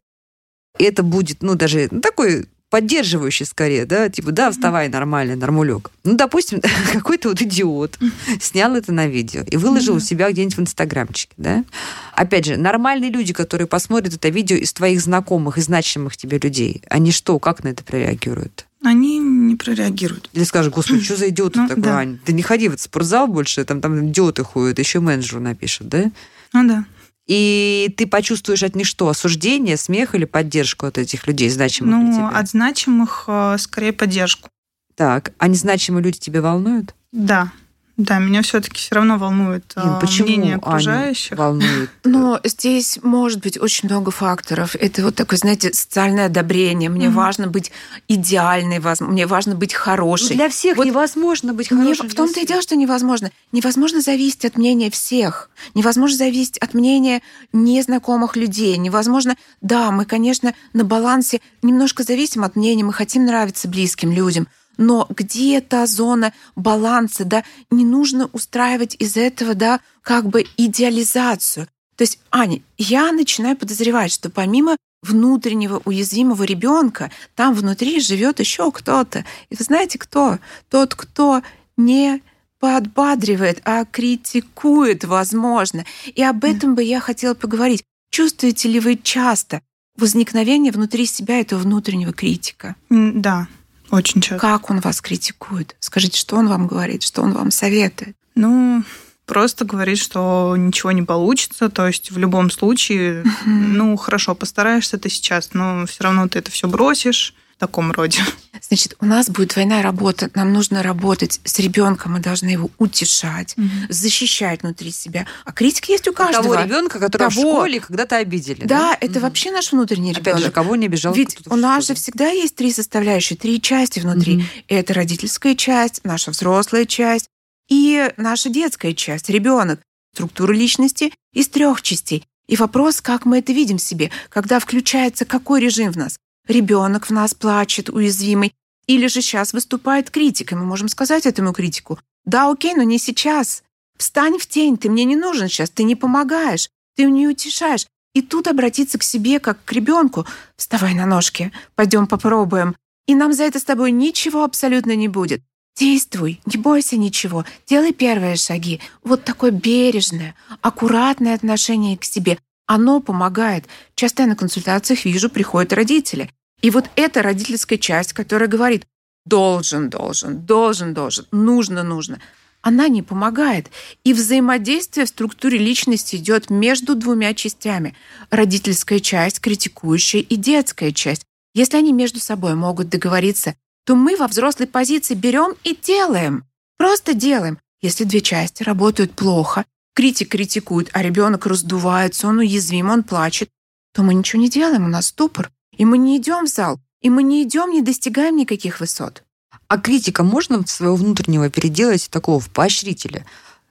И 0.79 0.85
это 0.85 1.03
будет, 1.03 1.43
ну, 1.43 1.55
даже 1.55 1.89
ну, 1.91 1.99
такой 1.99 2.47
поддерживающий 2.69 3.45
скорее, 3.45 3.85
да, 3.85 4.07
типа, 4.07 4.31
да, 4.31 4.49
вставай 4.49 4.87
нормально, 4.87 5.35
нормулек. 5.35 5.91
Ну, 6.05 6.15
допустим, 6.15 6.61
какой-то 6.93 7.29
вот 7.29 7.41
идиот 7.41 7.99
снял 8.39 8.73
это 8.75 8.93
на 8.93 9.07
видео 9.07 9.43
и 9.45 9.57
выложил 9.57 9.95
у 9.95 9.99
себя 9.99 10.31
где-нибудь 10.31 10.55
в 10.55 10.61
инстаграмчике, 10.61 11.33
да. 11.35 11.65
Опять 12.13 12.45
же, 12.45 12.55
нормальные 12.55 13.11
люди, 13.11 13.33
которые 13.33 13.67
посмотрят 13.67 14.13
это 14.13 14.29
видео 14.29 14.55
из 14.55 14.71
твоих 14.71 15.01
знакомых 15.01 15.57
и 15.57 15.61
значимых 15.61 16.15
тебе 16.15 16.37
людей, 16.37 16.81
они 16.89 17.11
что, 17.11 17.37
как 17.39 17.65
на 17.65 17.69
это 17.69 17.83
прореагируют? 17.83 18.67
Они 18.85 19.17
не 19.17 19.55
прореагируют. 19.55 20.29
Или 20.33 20.43
скажут, 20.43 20.73
господи, 20.73 21.03
что 21.03 21.15
за 21.15 21.29
идиот 21.29 21.55
ну, 21.55 21.67
такой, 21.67 21.83
да. 21.83 21.97
Ань? 21.97 22.19
Ты 22.23 22.33
не 22.33 22.43
ходи 22.43 22.67
в 22.69 22.73
этот 22.73 22.81
спортзал 22.81 23.27
больше, 23.27 23.65
там, 23.65 23.81
там 23.81 24.09
идиоты 24.09 24.43
ходят, 24.43 24.77
еще 24.77 24.99
менеджеру 24.99 25.41
напишут, 25.41 25.89
да? 25.89 26.11
Ну 26.53 26.67
да. 26.67 26.85
и 27.25 27.93
ты 27.97 28.05
почувствуешь 28.05 28.61
от 28.61 28.75
них 28.75 28.85
что? 28.85 29.09
Осуждение, 29.09 29.75
смех 29.75 30.13
или 30.13 30.25
поддержку 30.25 30.85
от 30.85 30.99
этих 30.99 31.25
людей, 31.25 31.49
значимых 31.49 31.95
ну, 31.95 32.05
для 32.05 32.13
тебя? 32.13 32.29
от 32.29 32.47
значимых 32.47 33.23
э, 33.27 33.55
скорее 33.57 33.91
поддержку. 33.91 34.49
Так, 34.95 35.33
а 35.39 35.47
незначимые 35.47 36.03
люди 36.03 36.19
тебя 36.19 36.41
волнуют? 36.41 36.93
Да. 37.11 37.51
Да, 37.97 38.19
меня 38.19 38.41
все-таки 38.41 38.77
все 38.77 38.95
равно 38.95 39.17
волнует 39.17 39.71
Ин, 39.77 39.81
а, 39.83 39.99
почему 40.01 40.27
мнение 40.27 40.55
окружающих. 40.57 41.31
Аню 41.31 41.41
волнует? 41.41 41.89
Но 42.03 42.41
здесь 42.43 42.99
может 43.01 43.41
быть 43.41 43.57
очень 43.57 43.87
много 43.87 44.11
факторов. 44.11 44.75
Это 44.75 45.01
вот 45.01 45.15
такое, 45.15 45.39
знаете, 45.39 45.71
социальное 45.73 46.25
одобрение. 46.25 46.89
Мне 46.89 47.05
mm-hmm. 47.05 47.11
важно 47.11 47.47
быть 47.47 47.71
идеальной, 48.09 48.81
мне 48.99 49.27
важно 49.27 49.55
быть 49.55 49.73
хорошей. 49.73 50.31
Ну, 50.31 50.35
для 50.35 50.49
всех 50.49 50.75
вот 50.75 50.85
невозможно 50.85 51.53
быть 51.53 51.69
хорошей. 51.69 52.03
Не, 52.03 52.09
в 52.09 52.15
том-то 52.15 52.41
и 52.41 52.45
дело, 52.45 52.61
что 52.61 52.75
невозможно. 52.75 53.31
Невозможно 53.53 54.01
зависеть 54.01 54.43
от 54.43 54.57
мнения 54.57 54.91
всех. 54.91 55.49
Невозможно 55.73 56.17
зависеть 56.17 56.57
от 56.57 56.73
мнения 56.73 57.21
незнакомых 57.53 58.35
людей. 58.35 58.75
Невозможно, 58.75 59.37
да, 59.61 59.91
мы, 59.91 60.03
конечно, 60.03 60.53
на 60.73 60.83
балансе 60.83 61.39
немножко 61.61 62.03
зависим 62.03 62.43
от 62.43 62.57
мнения, 62.57 62.83
мы 62.83 62.91
хотим 62.91 63.25
нравиться 63.25 63.69
близким 63.69 64.11
людям, 64.11 64.47
но 64.77 65.07
где 65.09 65.61
та 65.61 65.85
зона 65.85 66.33
баланса, 66.55 67.25
да, 67.25 67.43
не 67.71 67.85
нужно 67.85 68.29
устраивать 68.33 68.95
из 68.99 69.17
этого, 69.17 69.53
да, 69.55 69.79
как 70.01 70.27
бы 70.27 70.45
идеализацию. 70.57 71.67
То 71.95 72.03
есть, 72.03 72.19
Аня, 72.31 72.61
я 72.77 73.11
начинаю 73.11 73.55
подозревать, 73.55 74.11
что 74.11 74.29
помимо 74.29 74.75
внутреннего 75.01 75.81
уязвимого 75.85 76.43
ребенка, 76.43 77.11
там 77.35 77.53
внутри 77.53 77.99
живет 77.99 78.39
еще 78.39 78.71
кто-то. 78.71 79.23
И 79.49 79.55
вы 79.55 79.63
знаете 79.63 79.97
кто? 79.97 80.39
Тот, 80.69 80.95
кто 80.95 81.41
не 81.77 82.21
подбадривает, 82.59 83.61
а 83.63 83.85
критикует, 83.85 85.03
возможно. 85.03 85.85
И 86.15 86.23
об 86.23 86.43
этом 86.43 86.75
бы 86.75 86.83
я 86.83 86.99
хотела 86.99 87.33
поговорить. 87.33 87.83
Чувствуете 88.09 88.69
ли 88.69 88.79
вы 88.79 88.97
часто 89.01 89.61
возникновение 89.97 90.71
внутри 90.71 91.05
себя 91.05 91.39
этого 91.39 91.59
внутреннего 91.59 92.13
критика? 92.13 92.75
Да, 92.89 93.47
очень 93.91 94.21
часто. 94.21 94.39
Как 94.39 94.69
он 94.69 94.79
вас 94.79 95.01
критикует? 95.01 95.75
Скажите, 95.79 96.19
что 96.19 96.35
он 96.35 96.47
вам 96.47 96.67
говорит, 96.67 97.03
что 97.03 97.21
он 97.21 97.33
вам 97.33 97.51
советует? 97.51 98.15
Ну, 98.35 98.83
просто 99.25 99.65
говорит, 99.65 99.97
что 99.97 100.55
ничего 100.57 100.91
не 100.91 101.03
получится, 101.03 101.69
то 101.69 101.87
есть 101.87 102.11
в 102.11 102.17
любом 102.17 102.51
случае, 102.51 103.23
ну, 103.45 103.95
хорошо, 103.95 104.35
постараешься 104.35 104.97
ты 104.97 105.09
сейчас, 105.09 105.53
но 105.53 105.85
все 105.85 106.03
равно 106.03 106.27
ты 106.27 106.39
это 106.39 106.51
все 106.51 106.67
бросишь 106.67 107.33
в 107.55 107.59
таком 107.59 107.91
роде. 107.91 108.19
Значит, 108.61 108.95
у 108.99 109.05
нас 109.05 109.29
будет 109.29 109.49
двойная 109.49 109.81
работа. 109.81 110.29
Нам 110.33 110.51
нужно 110.51 110.83
работать 110.83 111.39
с 111.43 111.59
ребенком, 111.59 112.13
мы 112.13 112.19
должны 112.19 112.49
его 112.49 112.69
утешать, 112.77 113.53
угу. 113.57 113.67
защищать 113.89 114.63
внутри 114.63 114.91
себя. 114.91 115.25
А 115.45 115.51
критика 115.51 115.91
есть 115.91 116.07
у 116.07 116.13
каждого. 116.13 116.43
Того 116.43 116.63
ребенка, 116.63 116.99
которого 116.99 117.29
того... 117.29 117.41
в 117.41 117.55
школе 117.55 117.79
когда-то 117.79 118.17
обидели. 118.17 118.61
Да, 118.61 118.67
да? 118.67 118.97
это 118.99 119.13
угу. 119.13 119.19
вообще 119.21 119.51
наш 119.51 119.71
внутренний 119.71 120.11
ребенок. 120.11 120.27
Опять 120.27 120.45
же, 120.45 120.51
кого 120.51 120.75
не 120.75 120.87
обижал? 120.87 121.13
Ведь 121.13 121.37
у 121.47 121.55
нас 121.55 121.87
же 121.87 121.93
всегда 121.93 122.29
есть 122.29 122.55
три 122.55 122.71
составляющие, 122.71 123.37
три 123.37 123.61
части 123.61 123.99
внутри. 123.99 124.37
Угу. 124.37 124.45
Это 124.67 124.93
родительская 124.93 125.55
часть, 125.55 126.01
наша 126.03 126.31
взрослая 126.31 126.85
часть 126.85 127.29
и 127.69 128.11
наша 128.17 128.49
детская 128.49 128.93
часть, 128.93 129.29
ребенок. 129.29 129.79
Структура 130.13 130.53
личности 130.53 131.13
из 131.33 131.49
трех 131.49 131.81
частей. 131.81 132.25
И 132.47 132.55
вопрос, 132.55 133.01
как 133.01 133.25
мы 133.25 133.39
это 133.39 133.51
видим 133.53 133.77
в 133.77 133.81
себе, 133.81 134.11
когда 134.29 134.59
включается 134.59 135.25
какой 135.25 135.59
режим 135.59 135.91
в 135.91 135.97
нас 135.97 136.17
ребенок 136.47 137.07
в 137.07 137.11
нас 137.11 137.33
плачет, 137.33 137.89
уязвимый, 137.89 138.53
или 138.87 139.07
же 139.07 139.21
сейчас 139.21 139.53
выступает 139.53 140.11
критик, 140.11 140.51
и 140.51 140.55
мы 140.55 140.65
можем 140.65 140.87
сказать 140.87 141.25
этому 141.25 141.53
критику, 141.53 141.99
да, 142.25 142.49
окей, 142.49 142.73
но 142.73 142.83
не 142.83 142.97
сейчас. 142.97 143.63
Встань 143.97 144.37
в 144.39 144.47
тень, 144.47 144.77
ты 144.77 144.89
мне 144.89 145.05
не 145.05 145.15
нужен 145.15 145.47
сейчас, 145.47 145.69
ты 145.69 145.83
не 145.83 145.95
помогаешь, 145.95 146.69
ты 146.95 147.05
не 147.05 147.27
утешаешь. 147.27 147.87
И 148.13 148.21
тут 148.21 148.47
обратиться 148.47 148.97
к 148.97 149.03
себе, 149.03 149.39
как 149.39 149.63
к 149.63 149.71
ребенку. 149.73 150.25
Вставай 150.55 150.93
на 150.93 151.05
ножки, 151.05 151.51
пойдем 151.75 152.07
попробуем. 152.07 152.75
И 153.07 153.13
нам 153.13 153.33
за 153.33 153.43
это 153.43 153.59
с 153.59 153.63
тобой 153.63 153.91
ничего 153.91 154.43
абсолютно 154.43 154.95
не 154.95 155.07
будет. 155.07 155.41
Действуй, 155.77 156.39
не 156.45 156.57
бойся 156.57 156.95
ничего, 156.95 157.43
делай 157.67 157.91
первые 157.91 158.37
шаги. 158.37 158.79
Вот 159.03 159.25
такое 159.25 159.51
бережное, 159.51 160.33
аккуратное 160.61 161.35
отношение 161.35 161.97
к 161.97 162.05
себе. 162.05 162.39
Оно 162.67 162.99
помогает. 162.99 163.65
Часто 163.95 164.23
я 164.23 164.27
на 164.27 164.35
консультациях 164.35 165.05
вижу, 165.05 165.29
приходят 165.29 165.73
родители. 165.73 166.29
И 166.61 166.71
вот 166.71 166.89
эта 166.95 167.21
родительская 167.21 167.77
часть, 167.77 168.13
которая 168.13 168.49
говорит, 168.49 168.87
должен, 169.25 169.89
должен, 169.89 170.45
должен, 170.45 170.93
должен, 170.93 171.27
нужно, 171.31 171.83
нужно, 171.83 172.19
она 172.61 172.87
не 172.87 173.03
помогает. 173.03 173.69
И 174.03 174.13
взаимодействие 174.13 175.05
в 175.05 175.09
структуре 175.09 175.59
личности 175.59 176.15
идет 176.15 176.49
между 176.49 176.95
двумя 176.95 177.33
частями. 177.35 177.95
Родительская 178.31 178.99
часть, 178.99 179.39
критикующая, 179.39 180.21
и 180.21 180.35
детская 180.35 180.91
часть. 180.91 181.23
Если 181.53 181.77
они 181.77 181.93
между 181.93 182.19
собой 182.19 182.55
могут 182.55 182.89
договориться, 182.89 183.55
то 183.85 183.95
мы 183.95 184.17
во 184.17 184.27
взрослой 184.27 184.65
позиции 184.65 185.13
берем 185.13 185.53
и 185.63 185.77
делаем. 185.79 186.45
Просто 186.77 187.13
делаем. 187.13 187.59
Если 187.81 188.03
две 188.03 188.21
части 188.21 188.63
работают 188.63 189.11
плохо, 189.11 189.65
критик 189.95 190.29
критикует, 190.29 190.89
а 190.93 191.01
ребенок 191.01 191.47
раздувается, 191.47 192.27
он 192.27 192.39
уязвим, 192.39 192.89
он 192.89 193.03
плачет, 193.03 193.49
то 193.93 194.03
мы 194.03 194.13
ничего 194.13 194.41
не 194.41 194.49
делаем, 194.49 194.85
у 194.85 194.89
нас 194.89 195.07
ступор. 195.07 195.49
И 195.75 195.85
мы 195.85 195.97
не 195.97 196.17
идем 196.17 196.45
в 196.45 196.49
зал, 196.49 196.79
и 197.01 197.09
мы 197.09 197.23
не 197.23 197.43
идем, 197.43 197.71
не 197.71 197.81
достигаем 197.81 198.35
никаких 198.35 198.79
высот. 198.79 199.23
А 199.67 199.79
критика 199.79 200.23
можно 200.23 200.65
своего 200.67 200.95
внутреннего 200.95 201.49
переделать 201.49 202.09
такого 202.11 202.39
в 202.39 202.49
поощрителя, 202.49 203.25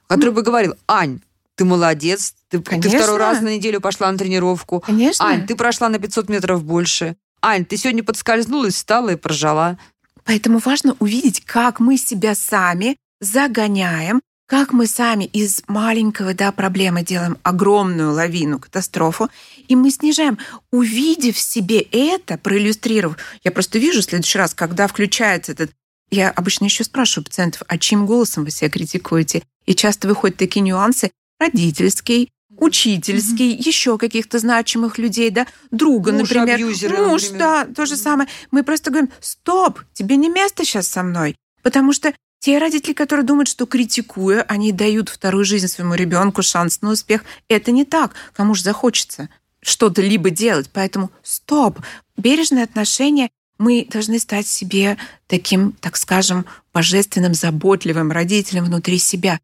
который 0.09 0.31
ну, 0.31 0.37
бы 0.37 0.43
говорил, 0.43 0.75
Ань, 0.88 1.21
ты 1.54 1.64
молодец, 1.64 2.35
ты, 2.49 2.59
ты 2.59 2.88
второй 2.88 3.19
раз 3.19 3.40
на 3.40 3.54
неделю 3.54 3.81
пошла 3.81 4.11
на 4.11 4.19
тренировку. 4.19 4.81
Конечно. 4.81 5.25
Ань, 5.26 5.47
ты 5.47 5.54
прошла 5.54 5.88
на 5.88 5.99
500 5.99 6.28
метров 6.28 6.64
больше. 6.64 7.16
Ань, 7.43 7.64
ты 7.64 7.76
сегодня 7.76 8.02
подскользнулась, 8.02 8.75
встала 8.75 9.11
и 9.11 9.16
прожала. 9.16 9.78
Поэтому 10.25 10.59
важно 10.59 10.97
увидеть, 10.99 11.45
как 11.45 11.81
мы 11.81 11.97
себя 11.97 12.35
сами 12.35 12.97
загоняем 13.21 14.21
как 14.56 14.73
мы 14.73 14.87
сами 14.87 15.25
из 15.25 15.64
маленького 15.66 16.32
да, 16.32 16.52
проблемы 16.52 17.02
делаем 17.02 17.38
огромную 17.42 18.12
лавину, 18.12 18.61
катастрофу, 18.61 19.28
и 19.66 19.75
мы 19.75 19.90
снижаем, 19.90 20.38
увидев 20.70 21.34
в 21.34 21.40
себе 21.40 21.80
это, 21.80 22.38
проиллюстрировав. 22.38 23.16
Я 23.42 23.50
просто 23.50 23.80
вижу 23.80 24.00
в 24.00 24.04
следующий 24.04 24.38
раз, 24.38 24.54
когда 24.54 24.87
включается 24.87 25.50
этот... 25.50 25.73
Я 26.08 26.30
обычно 26.30 26.66
еще 26.66 26.84
спрашиваю 26.84 27.25
пациентов, 27.25 27.62
а 27.66 27.78
чьим 27.78 28.06
голосом 28.06 28.44
вы 28.44 28.52
себя 28.52 28.70
критикуете? 28.70 29.42
И 29.66 29.75
часто 29.75 30.06
выходят 30.06 30.37
такие 30.37 30.61
нюансы 30.61 31.11
родительский, 31.40 32.30
учительский, 32.56 33.54
mm-hmm. 33.54 33.66
еще 33.66 33.99
каких-то 33.99 34.38
значимых 34.38 34.99
людей, 34.99 35.30
да, 35.30 35.49
друга, 35.73 36.12
Муж, 36.12 36.30
например, 36.30 36.54
абьюзеры, 36.54 37.08
муж, 37.08 37.23
например. 37.23 37.40
да, 37.40 37.66
то 37.75 37.87
же 37.87 37.96
самое. 37.96 38.28
Мы 38.52 38.62
просто 38.62 38.92
говорим, 38.92 39.11
стоп, 39.18 39.80
тебе 39.94 40.14
не 40.14 40.28
место 40.28 40.64
сейчас 40.64 40.87
со 40.87 41.02
мной, 41.02 41.34
потому 41.64 41.92
что 41.92 42.14
те 42.44 42.58
родители, 42.58 42.92
которые 42.92 43.24
думают, 43.24 43.48
что 43.48 43.64
критикуя, 43.64 44.42
они 44.42 44.70
дают 44.70 45.08
вторую 45.08 45.46
жизнь 45.46 45.66
своему 45.66 45.94
ребенку, 45.94 46.42
шанс 46.42 46.82
на 46.82 46.90
успех, 46.90 47.24
это 47.48 47.72
не 47.72 47.86
так. 47.86 48.12
Кому 48.34 48.54
же 48.54 48.62
захочется 48.62 49.30
что-то 49.62 50.02
либо 50.02 50.28
делать. 50.28 50.68
Поэтому 50.70 51.10
стоп. 51.22 51.78
Бережное 52.18 52.64
отношение 52.64 53.30
мы 53.56 53.88
должны 53.90 54.18
стать 54.18 54.46
себе 54.46 54.98
таким, 55.26 55.72
так 55.72 55.96
скажем, 55.96 56.44
божественным, 56.74 57.32
заботливым 57.32 58.12
родителем 58.12 58.66
внутри 58.66 58.98
себя. 58.98 59.40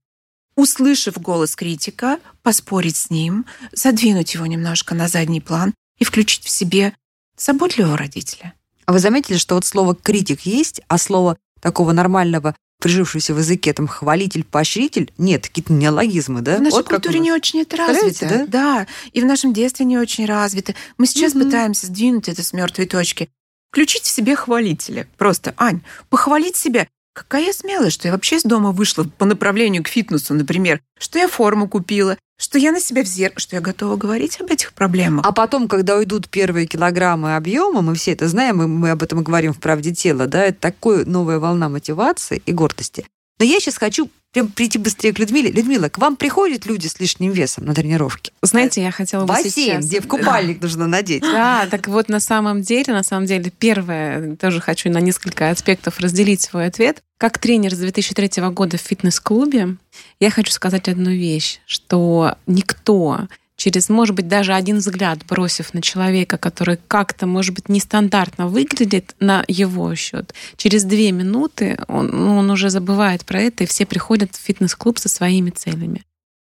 Услышав 0.55 1.19
голос 1.19 1.57
критика, 1.57 2.19
поспорить 2.43 2.97
с 2.97 3.09
ним, 3.09 3.47
задвинуть 3.73 4.35
его 4.35 4.45
немножко 4.45 4.95
на 4.95 5.09
задний 5.09 5.41
план 5.41 5.73
и 5.97 6.05
включить 6.05 6.45
в 6.45 6.51
себе 6.51 6.93
заботливого 7.39 7.97
родителя. 7.97 8.53
А 8.85 8.93
вы 8.93 8.99
заметили, 8.99 9.39
что 9.39 9.55
вот 9.55 9.65
слово 9.65 9.95
«критик» 9.95 10.43
есть, 10.43 10.83
а 10.87 10.99
слово 10.99 11.39
такого 11.63 11.93
нормального 11.93 12.55
прижившийся 12.81 13.35
в 13.35 13.39
языке, 13.39 13.73
там, 13.73 13.87
хвалитель, 13.87 14.43
поощритель, 14.43 15.13
нет, 15.19 15.47
какие-то 15.47 15.73
неологизмы, 15.73 16.41
да? 16.41 16.57
В 16.57 16.63
нашей 16.63 16.75
вот 16.75 16.89
культуре 16.89 17.21
не 17.21 17.31
очень 17.31 17.61
это 17.61 17.77
развито. 17.77 18.29
Да? 18.29 18.47
да, 18.47 18.87
и 19.13 19.21
в 19.21 19.25
нашем 19.27 19.53
детстве 19.53 19.87
не 19.87 19.99
очень 19.99 20.27
развито. 20.27 20.75
Мы 20.99 21.07
сейчас 21.07 21.35
угу. 21.35 21.45
пытаемся 21.45 21.87
сдвинуть 21.87 22.29
это 22.29 22.43
с 22.43 22.53
мертвой 22.53 22.87
точки. 22.87 23.29
Включить 23.71 24.03
в 24.03 24.09
себе 24.09 24.35
хвалителя. 24.35 25.07
Просто, 25.17 25.55
Ань, 25.57 25.83
похвалить 26.09 26.57
себя. 26.57 26.89
Какая 27.21 27.45
я 27.45 27.53
смелая, 27.53 27.91
что 27.91 28.09
я 28.09 28.13
вообще 28.13 28.37
из 28.37 28.45
дома 28.45 28.73
вышла 28.73 29.05
по 29.05 29.27
направлению 29.27 29.85
к 29.85 29.89
фитнесу, 29.89 30.33
например, 30.33 30.81
что 30.99 31.19
я 31.19 31.29
форму 31.29 31.69
купила, 31.69 32.17
что 32.39 32.59
я 32.59 32.73
на 32.73 32.81
себя 32.81 33.03
в 33.03 33.07
зеркало, 33.07 33.41
что 33.41 33.57
я 33.57 33.61
готова 33.61 33.97
говорить 33.97 34.41
об 34.41 34.51
этих 34.51 34.73
проблемах. 34.73 35.27
А 35.27 35.33
потом, 35.33 35.69
когда 35.69 35.99
уйдут 35.99 36.31
первые 36.31 36.67
килограммы 36.67 37.37
объема, 37.37 37.83
мы 37.83 37.95
все 37.95 38.13
это 38.13 38.27
знаем, 38.27 38.63
и 38.63 38.67
мы 38.67 38.91
об 38.91 39.03
этом 39.03 39.23
говорим 39.23 39.53
в 39.53 39.61
«Правде 39.61 39.95
тела», 39.95 40.27
да, 40.27 40.47
это 40.47 40.61
такая 40.61 41.05
новая 41.05 41.39
волна 41.39 41.69
мотивации 41.69 42.43
и 42.47 42.53
гордости. 42.53 43.05
Но 43.41 43.47
я 43.47 43.59
сейчас 43.59 43.79
хочу 43.79 44.11
прям 44.33 44.49
прийти 44.49 44.79
быстрее 44.79 45.15
к 45.15 45.19
Людмиле. 45.19 45.51
Людмила, 45.51 45.89
к 45.89 45.97
вам 45.97 46.17
приходят 46.17 46.67
люди 46.67 46.87
с 46.87 47.01
лишним 47.01 47.33
весом 47.33 47.65
на 47.65 47.75
тренировки? 47.75 48.33
Знаете, 48.43 48.83
я 48.83 48.91
хотела 48.91 49.23
бы 49.23 49.29
Бассейн, 49.29 49.51
сейчас... 49.51 49.87
где 49.87 50.01
в 50.03 50.07
купальник 50.07 50.61
нужно 50.61 50.87
надеть. 50.87 51.23
Да, 51.23 51.67
так 51.71 51.89
вот 51.89 52.11
на 52.11 52.21
самом 52.21 52.61
деле, 52.61 52.93
на 52.93 53.03
самом 53.03 53.25
деле, 53.25 53.51
первое, 53.51 54.37
тоже 54.37 54.61
хочу 54.61 54.91
на 54.91 54.99
несколько 54.99 55.49
аспектов 55.49 55.99
разделить 56.01 56.43
свой 56.43 56.67
ответ. 56.67 57.03
Как 57.19 57.39
тренер 57.39 57.75
с 57.75 57.79
2003 57.79 58.43
года 58.51 58.77
в 58.77 58.83
фитнес-клубе, 58.83 59.77
я 60.21 60.31
хочу 60.31 60.53
сказать 60.53 60.89
одну 60.89 61.11
вещь, 61.11 61.61
что 61.65 62.37
никто 62.47 63.27
через, 63.61 63.91
может 63.91 64.17
быть, 64.17 64.27
даже 64.27 64.55
один 64.55 64.79
взгляд, 64.79 65.19
бросив 65.27 65.75
на 65.75 65.83
человека, 65.83 66.39
который 66.39 66.79
как-то, 66.89 67.27
может 67.27 67.55
быть, 67.55 67.69
нестандартно 67.69 68.49
выглядит 68.49 69.15
на 69.21 69.45
его 69.49 69.95
счет, 69.95 70.33
через 70.57 70.85
две 70.85 71.13
минуты 71.13 71.79
он, 71.87 72.09
ну, 72.09 72.37
он 72.39 72.51
уже 72.51 72.71
забывает 72.71 73.27
про 73.27 73.43
это, 73.43 73.65
и 73.65 73.67
все 73.67 73.85
приходят 73.85 74.35
в 74.35 74.41
фитнес-клуб 74.41 74.99
со 74.99 75.11
своими 75.11 75.51
целями. 75.51 76.05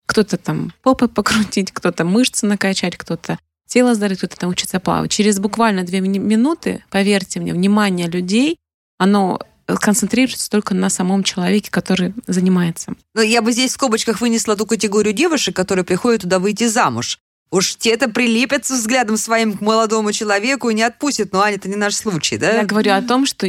Кто-то 0.06 0.36
там 0.36 0.74
попы 0.82 1.08
покрутить, 1.08 1.72
кто-то 1.72 2.04
мышцы 2.04 2.44
накачать, 2.44 2.98
кто-то 2.98 3.38
тело 3.66 3.94
сдать, 3.94 4.18
кто-то 4.18 4.36
научиться 4.42 4.78
плавать. 4.78 5.10
Через 5.10 5.38
буквально 5.38 5.84
две 5.84 6.00
минуты, 6.00 6.84
поверьте 6.90 7.40
мне, 7.40 7.54
внимание 7.54 8.06
людей, 8.06 8.58
оно 8.98 9.40
концентрируется 9.76 10.48
только 10.50 10.74
на 10.74 10.90
самом 10.90 11.22
человеке, 11.22 11.70
который 11.70 12.14
занимается. 12.26 12.94
Но 13.14 13.22
я 13.22 13.42
бы 13.42 13.52
здесь 13.52 13.72
в 13.72 13.74
скобочках 13.74 14.20
вынесла 14.20 14.56
ту 14.56 14.66
категорию 14.66 15.12
девушек, 15.12 15.54
которые 15.54 15.84
приходят 15.84 16.22
туда 16.22 16.38
выйти 16.38 16.66
замуж. 16.66 17.18
Уж 17.50 17.76
те-то 17.76 18.08
прилепятся 18.10 18.74
взглядом 18.74 19.16
своим 19.16 19.56
к 19.56 19.62
молодому 19.62 20.12
человеку 20.12 20.68
и 20.68 20.74
не 20.74 20.82
отпустят. 20.82 21.32
Но, 21.32 21.40
Аня, 21.40 21.56
это 21.56 21.68
не 21.68 21.76
наш 21.76 21.94
случай, 21.94 22.36
да? 22.36 22.58
Я 22.58 22.64
говорю 22.64 22.92
о 22.92 23.00
том, 23.00 23.24
что 23.24 23.46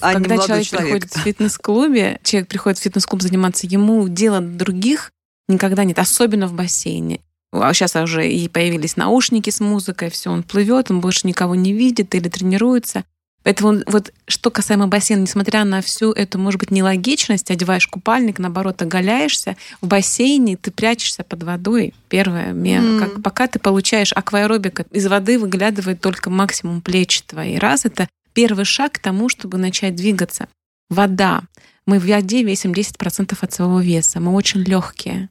а 0.00 0.12
когда 0.12 0.38
человек, 0.38 0.66
человек 0.68 0.70
приходит 0.70 1.12
в 1.12 1.18
фитнес-клубе, 1.18 2.20
человек 2.22 2.48
приходит 2.48 2.78
в 2.78 2.82
фитнес-клуб 2.82 3.22
заниматься, 3.22 3.66
ему 3.66 4.08
дело 4.08 4.40
других 4.40 5.12
никогда 5.48 5.82
нет, 5.82 5.98
особенно 5.98 6.46
в 6.46 6.52
бассейне. 6.52 7.20
А 7.52 7.74
сейчас 7.74 7.96
уже 7.96 8.28
и 8.28 8.48
появились 8.48 8.96
наушники 8.96 9.50
с 9.50 9.58
музыкой, 9.58 10.10
все, 10.10 10.30
он 10.30 10.44
плывет, 10.44 10.90
он 10.90 11.00
больше 11.00 11.26
никого 11.26 11.56
не 11.56 11.72
видит 11.72 12.14
или 12.14 12.28
тренируется. 12.28 13.04
Поэтому 13.42 13.82
вот 13.86 14.12
что 14.26 14.50
касаемо 14.50 14.86
бассейна, 14.86 15.22
несмотря 15.22 15.64
на 15.64 15.80
всю 15.80 16.12
эту, 16.12 16.38
может 16.38 16.60
быть, 16.60 16.70
нелогичность, 16.70 17.50
одеваешь 17.50 17.86
купальник, 17.86 18.38
наоборот, 18.38 18.82
оголяешься, 18.82 19.56
в 19.80 19.86
бассейне 19.86 20.56
ты 20.56 20.70
прячешься 20.70 21.24
под 21.24 21.42
водой. 21.42 21.94
Первое, 22.08 22.52
mm. 22.52 22.98
как, 22.98 23.22
пока 23.22 23.46
ты 23.46 23.58
получаешь 23.58 24.12
акваэробика, 24.12 24.84
из 24.90 25.06
воды 25.06 25.38
выглядывает 25.38 26.00
только 26.00 26.28
максимум 26.28 26.82
плечи 26.82 27.22
твои. 27.26 27.56
Раз 27.56 27.86
это 27.86 28.08
первый 28.34 28.66
шаг 28.66 28.92
к 28.92 28.98
тому, 28.98 29.28
чтобы 29.28 29.56
начать 29.56 29.96
двигаться. 29.96 30.48
Вода. 30.90 31.42
Мы 31.86 31.98
в 31.98 32.06
воде 32.06 32.42
весим 32.42 32.72
10% 32.72 33.36
от 33.40 33.52
своего 33.52 33.80
веса. 33.80 34.20
Мы 34.20 34.32
очень 34.32 34.60
легкие. 34.60 35.30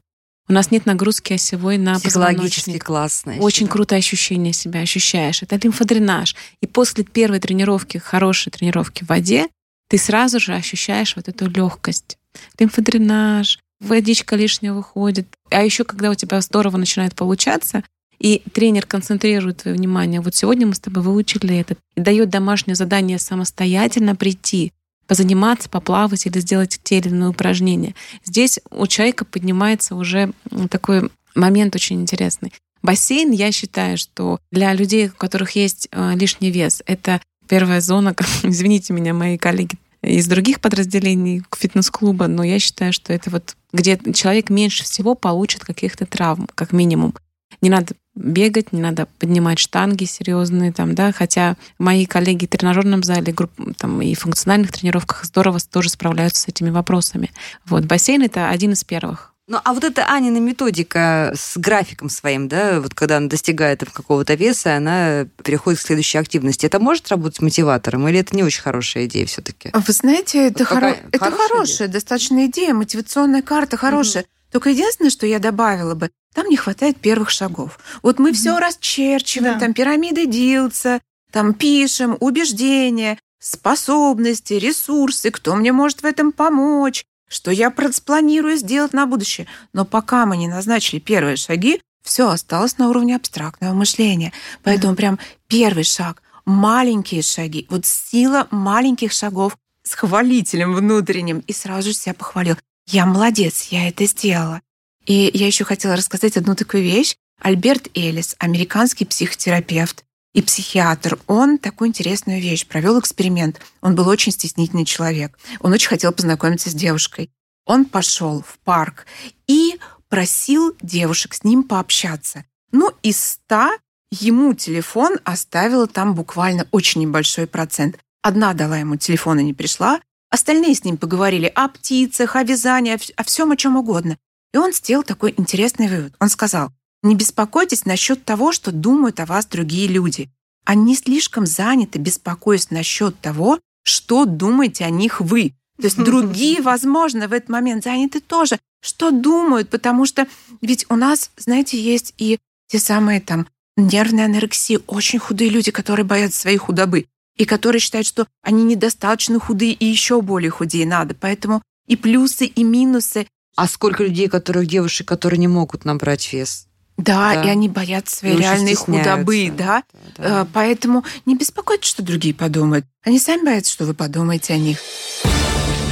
У 0.50 0.52
нас 0.52 0.72
нет 0.72 0.84
нагрузки 0.84 1.32
осевой 1.34 1.78
на 1.78 2.00
позвоночник. 2.00 2.82
классно. 2.82 3.36
Очень 3.38 3.66
да. 3.66 3.72
крутое 3.72 4.00
ощущение 4.00 4.52
себя 4.52 4.80
ощущаешь. 4.80 5.44
Это 5.44 5.54
лимфодренаж. 5.62 6.34
И 6.60 6.66
после 6.66 7.04
первой 7.04 7.38
тренировки, 7.38 7.98
хорошей 7.98 8.50
тренировки 8.50 9.04
в 9.04 9.10
воде, 9.10 9.46
ты 9.88 9.96
сразу 9.96 10.40
же 10.40 10.52
ощущаешь 10.54 11.14
вот 11.14 11.28
эту 11.28 11.48
легкость. 11.48 12.18
Лимфодренаж, 12.58 13.60
водичка 13.78 14.34
лишняя 14.34 14.72
выходит. 14.72 15.28
А 15.50 15.62
еще, 15.62 15.84
когда 15.84 16.10
у 16.10 16.16
тебя 16.16 16.40
здорово 16.40 16.78
начинает 16.78 17.14
получаться, 17.14 17.84
и 18.18 18.42
тренер 18.52 18.86
концентрирует 18.86 19.58
твое 19.58 19.76
внимание. 19.76 20.20
Вот 20.20 20.34
сегодня 20.34 20.66
мы 20.66 20.74
с 20.74 20.80
тобой 20.80 21.04
выучили 21.04 21.56
это. 21.60 21.76
И 21.94 22.00
дает 22.00 22.28
домашнее 22.28 22.74
задание 22.74 23.20
самостоятельно 23.20 24.16
прийти 24.16 24.72
позаниматься, 25.10 25.68
поплавать 25.68 26.24
или 26.26 26.38
сделать 26.38 26.78
те 26.84 26.98
или 26.98 27.08
иные 27.08 27.30
упражнения. 27.30 27.96
Здесь 28.24 28.60
у 28.70 28.86
человека 28.86 29.24
поднимается 29.24 29.96
уже 29.96 30.30
такой 30.70 31.10
момент 31.34 31.74
очень 31.74 32.00
интересный. 32.00 32.52
Бассейн, 32.80 33.32
я 33.32 33.50
считаю, 33.50 33.98
что 33.98 34.38
для 34.52 34.72
людей, 34.72 35.08
у 35.08 35.12
которых 35.12 35.56
есть 35.56 35.88
э, 35.90 36.12
лишний 36.14 36.52
вес, 36.52 36.80
это 36.86 37.20
первая 37.48 37.80
зона, 37.80 38.14
извините 38.44 38.92
меня, 38.92 39.12
мои 39.12 39.36
коллеги 39.36 39.74
из 40.00 40.28
других 40.28 40.60
подразделений 40.60 41.42
фитнес-клуба, 41.58 42.28
но 42.28 42.44
я 42.44 42.60
считаю, 42.60 42.92
что 42.92 43.12
это 43.12 43.30
вот 43.30 43.56
где 43.72 43.98
человек 44.14 44.48
меньше 44.48 44.84
всего 44.84 45.16
получит 45.16 45.64
каких-то 45.64 46.06
травм, 46.06 46.48
как 46.54 46.70
минимум. 46.70 47.16
Не 47.62 47.68
надо 47.68 47.94
бегать, 48.14 48.72
не 48.72 48.80
надо 48.80 49.06
поднимать 49.18 49.58
штанги 49.58 50.04
серьезные, 50.04 50.72
там, 50.72 50.94
да, 50.94 51.12
хотя 51.12 51.56
мои 51.78 52.06
коллеги 52.06 52.46
в 52.46 52.48
тренажерном 52.48 53.02
зале 53.02 53.32
групп, 53.32 53.52
там, 53.76 54.02
и 54.02 54.14
функциональных 54.14 54.72
тренировках 54.72 55.24
здорово 55.24 55.58
тоже 55.60 55.90
справляются 55.90 56.42
с 56.42 56.48
этими 56.48 56.70
вопросами. 56.70 57.30
Вот, 57.66 57.84
бассейн— 57.84 58.22
это 58.24 58.48
один 58.48 58.72
из 58.72 58.84
первых. 58.84 59.30
Ну, 59.50 59.58
а 59.64 59.74
вот 59.74 59.82
эта 59.82 60.06
Анина 60.06 60.38
методика 60.38 61.32
с 61.34 61.58
графиком 61.58 62.08
своим, 62.08 62.46
да, 62.46 62.80
вот 62.80 62.94
когда 62.94 63.16
она 63.16 63.26
достигает 63.26 63.82
какого-то 63.92 64.34
веса, 64.34 64.76
она 64.76 65.26
переходит 65.42 65.80
к 65.80 65.82
следующей 65.82 66.18
активности. 66.18 66.66
Это 66.66 66.78
может 66.78 67.08
работать 67.08 67.42
мотиватором 67.42 68.06
или 68.06 68.20
это 68.20 68.36
не 68.36 68.44
очень 68.44 68.62
хорошая 68.62 69.06
идея 69.06 69.26
все-таки? 69.26 69.72
Вы 69.72 69.92
знаете, 69.92 70.46
это, 70.46 70.60
вот 70.60 70.68
хоро... 70.68 70.96
это 71.10 71.30
хорошая, 71.32 71.88
идея? 71.88 71.88
достаточно 71.88 72.46
идея, 72.46 72.74
мотивационная 72.74 73.42
карта 73.42 73.76
хорошая. 73.76 74.22
Угу. 74.22 74.30
Только 74.50 74.70
единственное, 74.70 75.10
что 75.10 75.26
я 75.26 75.38
добавила 75.38 75.94
бы, 75.94 76.10
там 76.34 76.48
не 76.48 76.56
хватает 76.56 76.98
первых 76.98 77.30
шагов. 77.30 77.78
Вот 78.02 78.18
мы 78.18 78.30
mm-hmm. 78.30 78.34
все 78.34 78.58
расчерчиваем, 78.58 79.54
да. 79.54 79.60
там 79.60 79.74
пирамиды 79.74 80.26
Дилца, 80.26 81.00
там 81.32 81.54
пишем 81.54 82.16
убеждения, 82.20 83.18
способности, 83.38 84.54
ресурсы, 84.54 85.30
кто 85.30 85.54
мне 85.54 85.72
может 85.72 86.02
в 86.02 86.04
этом 86.04 86.32
помочь, 86.32 87.04
что 87.28 87.50
я 87.50 87.72
спланирую 87.92 88.56
сделать 88.56 88.92
на 88.92 89.06
будущее. 89.06 89.46
Но 89.72 89.84
пока 89.84 90.26
мы 90.26 90.36
не 90.36 90.48
назначили 90.48 90.98
первые 90.98 91.36
шаги, 91.36 91.80
все 92.02 92.28
осталось 92.28 92.78
на 92.78 92.88
уровне 92.88 93.16
абстрактного 93.16 93.72
мышления. 93.74 94.32
Поэтому 94.62 94.92
mm-hmm. 94.92 94.96
прям 94.96 95.18
первый 95.46 95.84
шаг, 95.84 96.22
маленькие 96.44 97.22
шаги, 97.22 97.66
вот 97.70 97.86
сила 97.86 98.48
маленьких 98.50 99.12
шагов 99.12 99.56
с 99.82 99.94
хвалителем 99.94 100.74
внутренним, 100.74 101.42
и 101.46 101.52
сразу 101.52 101.88
же 101.88 101.94
себя 101.94 102.14
похвалил. 102.14 102.56
Я 102.92 103.06
молодец, 103.06 103.68
я 103.70 103.88
это 103.88 104.04
сделала. 104.04 104.62
И 105.06 105.30
я 105.32 105.46
еще 105.46 105.62
хотела 105.62 105.94
рассказать 105.94 106.36
одну 106.36 106.56
такую 106.56 106.82
вещь. 106.82 107.14
Альберт 107.40 107.88
Элис, 107.94 108.34
американский 108.40 109.04
психотерапевт 109.04 110.04
и 110.34 110.42
психиатр, 110.42 111.16
он 111.28 111.58
такую 111.58 111.88
интересную 111.88 112.40
вещь 112.40 112.66
провел 112.66 112.98
эксперимент. 112.98 113.60
Он 113.80 113.94
был 113.94 114.08
очень 114.08 114.32
стеснительный 114.32 114.84
человек. 114.84 115.38
Он 115.60 115.72
очень 115.72 115.88
хотел 115.88 116.10
познакомиться 116.10 116.68
с 116.68 116.74
девушкой. 116.74 117.30
Он 117.64 117.84
пошел 117.84 118.42
в 118.42 118.58
парк 118.64 119.06
и 119.46 119.78
просил 120.08 120.76
девушек 120.82 121.34
с 121.34 121.44
ним 121.44 121.62
пообщаться. 121.62 122.44
Ну, 122.72 122.92
из 123.02 123.22
ста 123.22 123.70
ему 124.10 124.52
телефон 124.54 125.20
оставила 125.22 125.86
там 125.86 126.16
буквально 126.16 126.66
очень 126.72 127.02
небольшой 127.02 127.46
процент. 127.46 128.00
Одна 128.20 128.52
дала 128.52 128.78
ему 128.78 128.96
телефон 128.96 129.38
и 129.38 129.44
не 129.44 129.54
пришла, 129.54 130.00
остальные 130.30 130.74
с 130.74 130.84
ним 130.84 130.96
поговорили 130.96 131.46
о 131.54 131.68
птицах, 131.68 132.36
о 132.36 132.42
вязании, 132.42 132.98
о 133.16 133.24
всем, 133.24 133.50
о 133.50 133.56
чем 133.56 133.76
угодно. 133.76 134.16
И 134.52 134.58
он 134.58 134.72
сделал 134.72 135.02
такой 135.02 135.34
интересный 135.36 135.88
вывод. 135.88 136.14
Он 136.18 136.28
сказал, 136.28 136.72
не 137.02 137.14
беспокойтесь 137.14 137.84
насчет 137.84 138.24
того, 138.24 138.52
что 138.52 138.72
думают 138.72 139.20
о 139.20 139.26
вас 139.26 139.46
другие 139.46 139.88
люди. 139.88 140.30
Они 140.64 140.94
слишком 140.94 141.46
заняты, 141.46 141.98
беспокоясь 141.98 142.70
насчет 142.70 143.18
того, 143.20 143.58
что 143.82 144.24
думаете 144.24 144.84
о 144.84 144.90
них 144.90 145.20
вы. 145.20 145.54
То 145.78 145.84
есть 145.84 145.96
другие, 145.96 146.60
возможно, 146.62 147.28
в 147.28 147.32
этот 147.32 147.48
момент 147.48 147.84
заняты 147.84 148.20
тоже, 148.20 148.58
что 148.82 149.10
думают, 149.10 149.70
потому 149.70 150.04
что 150.06 150.26
ведь 150.60 150.86
у 150.88 150.96
нас, 150.96 151.30
знаете, 151.36 151.80
есть 151.80 152.14
и 152.18 152.38
те 152.68 152.78
самые 152.78 153.20
там 153.20 153.46
нервные 153.76 154.26
анорексии, 154.26 154.78
очень 154.86 155.18
худые 155.18 155.50
люди, 155.50 155.70
которые 155.70 156.04
боятся 156.04 156.40
своей 156.40 156.58
худобы 156.58 157.06
и 157.40 157.46
которые 157.46 157.80
считают, 157.80 158.06
что 158.06 158.26
они 158.42 158.64
недостаточно 158.64 159.40
худые 159.40 159.72
и 159.72 159.86
еще 159.86 160.20
более 160.20 160.50
худее 160.50 160.86
надо. 160.86 161.16
Поэтому 161.18 161.62
и 161.86 161.96
плюсы, 161.96 162.44
и 162.44 162.62
минусы, 162.62 163.26
а 163.56 163.66
сколько 163.66 164.04
людей, 164.04 164.28
которых 164.28 164.66
девушек, 164.66 165.08
которые 165.08 165.38
не 165.38 165.48
могут 165.48 165.86
набрать 165.86 166.30
вес? 166.34 166.66
Да, 166.98 167.34
да. 167.34 167.44
и 167.44 167.48
они 167.48 167.70
боятся 167.70 168.14
своей 168.18 168.36
и 168.36 168.40
реальной 168.40 168.74
худобы, 168.74 169.50
да? 169.56 169.84
Да, 170.18 170.28
да. 170.28 170.48
Поэтому 170.52 171.02
не 171.24 171.34
беспокойтесь, 171.34 171.88
что 171.88 172.02
другие 172.02 172.34
подумают. 172.34 172.84
Они 173.04 173.18
сами 173.18 173.42
боятся, 173.42 173.72
что 173.72 173.86
вы 173.86 173.94
подумаете 173.94 174.52
о 174.52 174.58
них. 174.58 174.78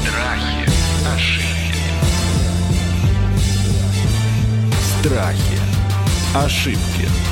Страхи, 0.02 0.70
ошибки. 1.14 1.82
Страхи, 5.00 5.58
ошибки. 6.34 7.27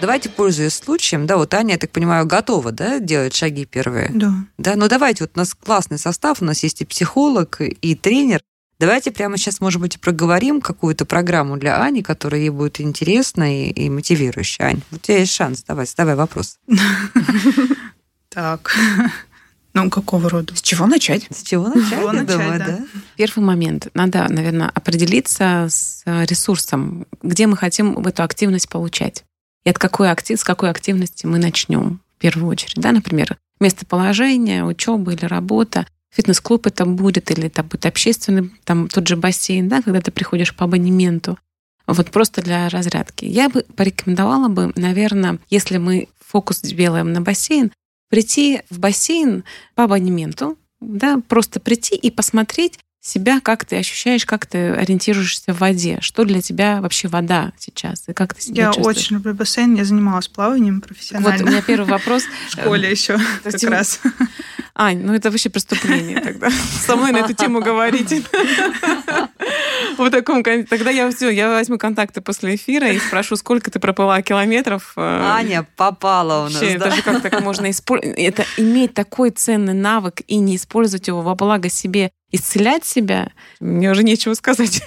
Давайте, 0.00 0.30
пользуясь 0.30 0.74
случаем, 0.74 1.26
да, 1.26 1.36
вот 1.36 1.52
Аня, 1.52 1.72
я 1.72 1.78
так 1.78 1.90
понимаю, 1.90 2.26
готова, 2.26 2.72
да, 2.72 3.00
делать 3.00 3.34
шаги 3.34 3.66
первые? 3.66 4.10
Да. 4.14 4.32
Да, 4.56 4.76
ну 4.76 4.88
давайте, 4.88 5.24
вот 5.24 5.32
у 5.34 5.38
нас 5.38 5.54
классный 5.54 5.98
состав, 5.98 6.40
у 6.40 6.44
нас 6.44 6.62
есть 6.62 6.80
и 6.80 6.86
психолог, 6.86 7.60
и 7.60 7.94
тренер. 7.94 8.40
Давайте 8.78 9.10
прямо 9.10 9.36
сейчас, 9.36 9.60
может 9.60 9.78
быть, 9.78 10.00
проговорим 10.00 10.62
какую-то 10.62 11.04
программу 11.04 11.58
для 11.58 11.82
Ани, 11.82 12.02
которая 12.02 12.40
ей 12.40 12.48
будет 12.48 12.80
интересна 12.80 13.66
и, 13.66 13.68
и 13.68 13.90
мотивирующая. 13.90 14.68
Ань, 14.68 14.80
у 14.90 14.96
тебя 14.96 15.18
есть 15.18 15.34
шанс. 15.34 15.62
Давай, 15.64 15.86
задавай 15.86 16.14
вопрос. 16.14 16.58
Так. 18.30 18.74
Ну, 19.72 19.88
какого 19.88 20.28
рода? 20.28 20.56
С 20.56 20.62
чего 20.62 20.86
начать? 20.86 21.28
С 21.30 21.44
чего 21.44 21.68
начать, 21.68 22.26
думаю, 22.26 22.58
да. 22.58 22.66
да. 22.66 22.80
Первый 23.14 23.44
момент. 23.44 23.86
Надо, 23.94 24.26
наверное, 24.28 24.68
определиться 24.68 25.68
с 25.70 26.02
ресурсом, 26.04 27.06
где 27.22 27.46
мы 27.46 27.56
хотим 27.56 27.96
эту 28.04 28.24
активность 28.24 28.68
получать 28.68 29.22
и 29.64 29.70
от 29.70 29.78
какой 29.78 30.10
актив, 30.10 30.38
с 30.38 30.44
какой 30.44 30.70
активности 30.70 31.26
мы 31.26 31.38
начнем 31.38 32.00
в 32.16 32.20
первую 32.20 32.48
очередь. 32.48 32.76
Да, 32.76 32.92
например, 32.92 33.36
местоположение, 33.60 34.64
учеба 34.64 35.12
или 35.12 35.24
работа. 35.24 35.86
фитнес-клуб 36.10 36.66
это 36.66 36.86
будет, 36.86 37.30
или 37.30 37.46
это 37.46 37.62
будет 37.62 37.86
общественный, 37.86 38.50
там 38.64 38.88
тот 38.88 39.06
же 39.06 39.16
бассейн, 39.16 39.68
да, 39.68 39.82
когда 39.82 40.00
ты 40.00 40.10
приходишь 40.10 40.54
по 40.54 40.64
абонементу, 40.64 41.38
вот 41.86 42.10
просто 42.10 42.42
для 42.42 42.68
разрядки. 42.68 43.24
Я 43.24 43.48
бы 43.48 43.64
порекомендовала 43.76 44.48
бы, 44.48 44.72
наверное, 44.76 45.38
если 45.50 45.78
мы 45.78 46.08
фокус 46.18 46.60
делаем 46.60 47.12
на 47.12 47.20
бассейн, 47.20 47.72
прийти 48.08 48.62
в 48.70 48.78
бассейн 48.78 49.44
по 49.74 49.84
абонементу, 49.84 50.58
да, 50.80 51.20
просто 51.28 51.60
прийти 51.60 51.96
и 51.96 52.10
посмотреть 52.10 52.78
себя, 53.00 53.40
как 53.40 53.64
ты 53.64 53.76
ощущаешь, 53.76 54.26
как 54.26 54.46
ты 54.46 54.72
ориентируешься 54.72 55.54
в 55.54 55.58
воде, 55.58 55.98
что 56.00 56.24
для 56.24 56.42
тебя 56.42 56.80
вообще 56.82 57.08
вода 57.08 57.52
сейчас, 57.58 58.04
и 58.08 58.12
как 58.12 58.34
ты 58.34 58.42
себя 58.42 58.66
Я 58.66 58.72
чувствуешь. 58.72 58.96
очень 58.98 59.16
люблю 59.16 59.34
бассейн, 59.34 59.74
я 59.74 59.84
занималась 59.84 60.28
плаванием 60.28 60.80
профессионально. 60.80 61.38
Вот 61.38 61.46
у 61.46 61.50
меня 61.50 61.62
первый 61.62 61.88
вопрос. 61.88 62.24
В 62.48 62.52
школе 62.52 62.90
еще 62.90 63.16
то 63.16 63.22
есть 63.46 63.60
как 63.62 63.70
раз. 63.70 64.00
Ань, 64.74 64.98
ну 64.98 65.14
это 65.14 65.30
вообще 65.30 65.48
преступление 65.48 66.20
тогда. 66.20 66.50
Со 66.86 66.96
мной 66.96 67.12
на 67.12 67.18
эту 67.18 67.32
тему 67.32 67.60
говорить. 67.60 68.12
В 69.98 70.10
таком 70.10 70.42
Тогда 70.42 70.90
я 70.90 71.10
все, 71.10 71.30
я 71.30 71.50
возьму 71.50 71.78
контакты 71.78 72.20
после 72.20 72.54
эфира 72.54 72.88
и 72.90 72.98
спрошу, 72.98 73.36
сколько 73.36 73.70
ты 73.70 73.78
проплыла 73.78 74.22
километров. 74.22 74.92
э, 74.96 75.00
Аня 75.00 75.66
попала 75.76 76.46
у 76.46 76.48
нас, 76.48 76.54
Вообще, 76.60 76.78
да? 76.78 76.86
даже 76.90 77.02
как 77.02 77.22
так 77.22 77.40
можно 77.42 77.70
использовать? 77.70 78.18
Это 78.18 78.44
иметь 78.56 78.94
такой 78.94 79.30
ценный 79.30 79.74
навык 79.74 80.22
и 80.26 80.36
не 80.36 80.56
использовать 80.56 81.08
его 81.08 81.20
во 81.22 81.34
благо 81.34 81.68
себе, 81.68 82.12
исцелять 82.32 82.84
себя, 82.84 83.28
мне 83.58 83.90
уже 83.90 84.02
нечего 84.02 84.34
сказать. 84.34 84.82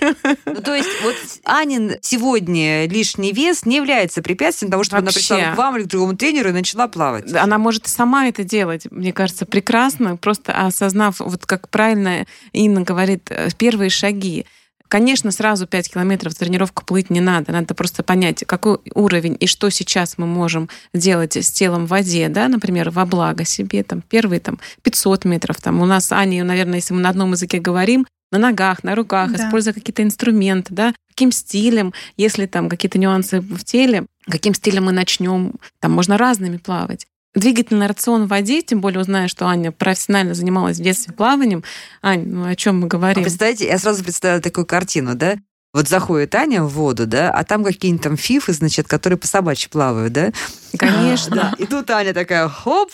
Ну, 0.46 0.62
то 0.62 0.74
есть 0.76 0.90
вот 1.04 1.16
Анин 1.44 1.96
сегодня 2.02 2.88
лишний 2.88 3.32
вес 3.32 3.66
не 3.66 3.78
является 3.78 4.22
препятствием 4.22 4.72
того, 4.72 4.84
чтобы 4.84 5.00
она 5.00 5.06
Вообще. 5.08 5.20
пришла 5.20 5.54
к 5.54 5.58
вам 5.58 5.78
или 5.78 5.84
к 5.84 5.88
другому 5.88 6.16
тренеру 6.16 6.50
и 6.50 6.54
начала 6.54 6.88
плавать. 6.88 7.34
Она 7.34 7.58
может 7.58 7.88
и 7.88 7.90
сама 7.90 8.28
это 8.28 8.44
делать, 8.44 8.88
мне 8.92 9.14
кажется, 9.14 9.46
прекрасно, 9.46 10.18
просто 10.18 10.54
осознав, 10.54 11.20
вот 11.20 11.46
как 11.46 11.70
правильно 11.70 12.26
Инна 12.52 12.82
говорит, 12.82 13.28
э, 13.30 13.50
первые 13.58 13.90
шаги. 13.90 14.46
Конечно, 14.94 15.32
сразу 15.32 15.66
5 15.66 15.92
километров 15.92 16.36
тренировку 16.36 16.86
плыть 16.86 17.10
не 17.10 17.20
надо. 17.20 17.52
Надо 17.52 17.74
просто 17.74 18.04
понять, 18.04 18.44
какой 18.46 18.78
уровень 18.94 19.36
и 19.40 19.48
что 19.48 19.72
сейчас 19.72 20.20
мы 20.20 20.28
можем 20.28 20.70
делать 20.94 21.36
с 21.36 21.50
телом 21.52 21.88
в 21.88 21.90
воде, 21.90 22.30
да, 22.30 22.48
например, 22.48 22.92
во 22.92 23.08
благо 23.08 23.44
себе. 23.44 23.84
Там, 23.84 24.04
первые 24.04 24.40
там, 24.40 24.60
500 24.84 25.26
метров. 25.26 25.60
Там, 25.60 25.82
у 25.82 25.88
нас, 25.88 26.12
Аня, 26.12 26.44
наверное, 26.44 26.76
если 26.76 26.94
мы 26.94 27.02
на 27.02 27.10
одном 27.10 27.32
языке 27.32 27.58
говорим, 27.58 28.06
на 28.32 28.38
ногах, 28.38 28.84
на 28.84 28.94
руках, 28.94 29.32
Да. 29.32 29.48
используя 29.48 29.74
какие-то 29.74 30.04
инструменты, 30.04 30.76
да, 30.76 30.94
каким 31.10 31.32
стилем, 31.32 31.92
если 32.16 32.46
там 32.46 32.70
какие-то 32.70 33.00
нюансы 33.00 33.42
в 33.42 33.64
теле, 33.64 34.06
каким 34.30 34.54
стилем 34.54 34.86
мы 34.86 34.92
начнем, 34.92 35.54
там 35.80 35.92
можно 35.92 36.20
разными 36.20 36.58
плавать. 36.58 37.08
Двигательный 37.36 37.88
рацион 37.88 38.26
в 38.26 38.28
воде, 38.28 38.62
тем 38.62 38.80
более 38.80 39.00
узная, 39.02 39.28
что 39.28 39.48
Аня 39.48 39.72
профессионально 39.72 40.36
занималась 40.36 40.78
в 40.78 40.84
детстве 40.84 41.14
плаванием. 41.14 41.64
Ань, 42.04 42.26
ну 42.28 42.46
о 42.46 42.56
чем 42.56 42.80
мы 42.82 42.86
А 42.86 42.90
говорим? 42.90 43.24
представляете, 43.24 43.66
я 43.68 43.78
сразу 43.80 44.04
представила 44.04 44.40
такую 44.42 44.66
картину, 44.68 45.16
да? 45.16 45.36
Вот 45.76 45.88
заходит 45.88 46.36
Аня 46.36 46.62
в 46.62 46.70
воду, 46.70 47.08
да, 47.08 47.32
а 47.32 47.44
там 47.44 47.64
какие-нибудь 47.64 48.04
там 48.04 48.16
фифы, 48.16 48.54
значит, 48.54 48.88
которые 48.88 49.18
по 49.18 49.26
собачьи 49.26 49.68
плавают, 49.68 50.14
да? 50.14 50.32
Конечно. 50.78 51.36
Да. 51.36 51.54
И 51.58 51.66
тут 51.66 51.90
Аня 51.90 52.14
такая, 52.14 52.48
хоп, 52.48 52.92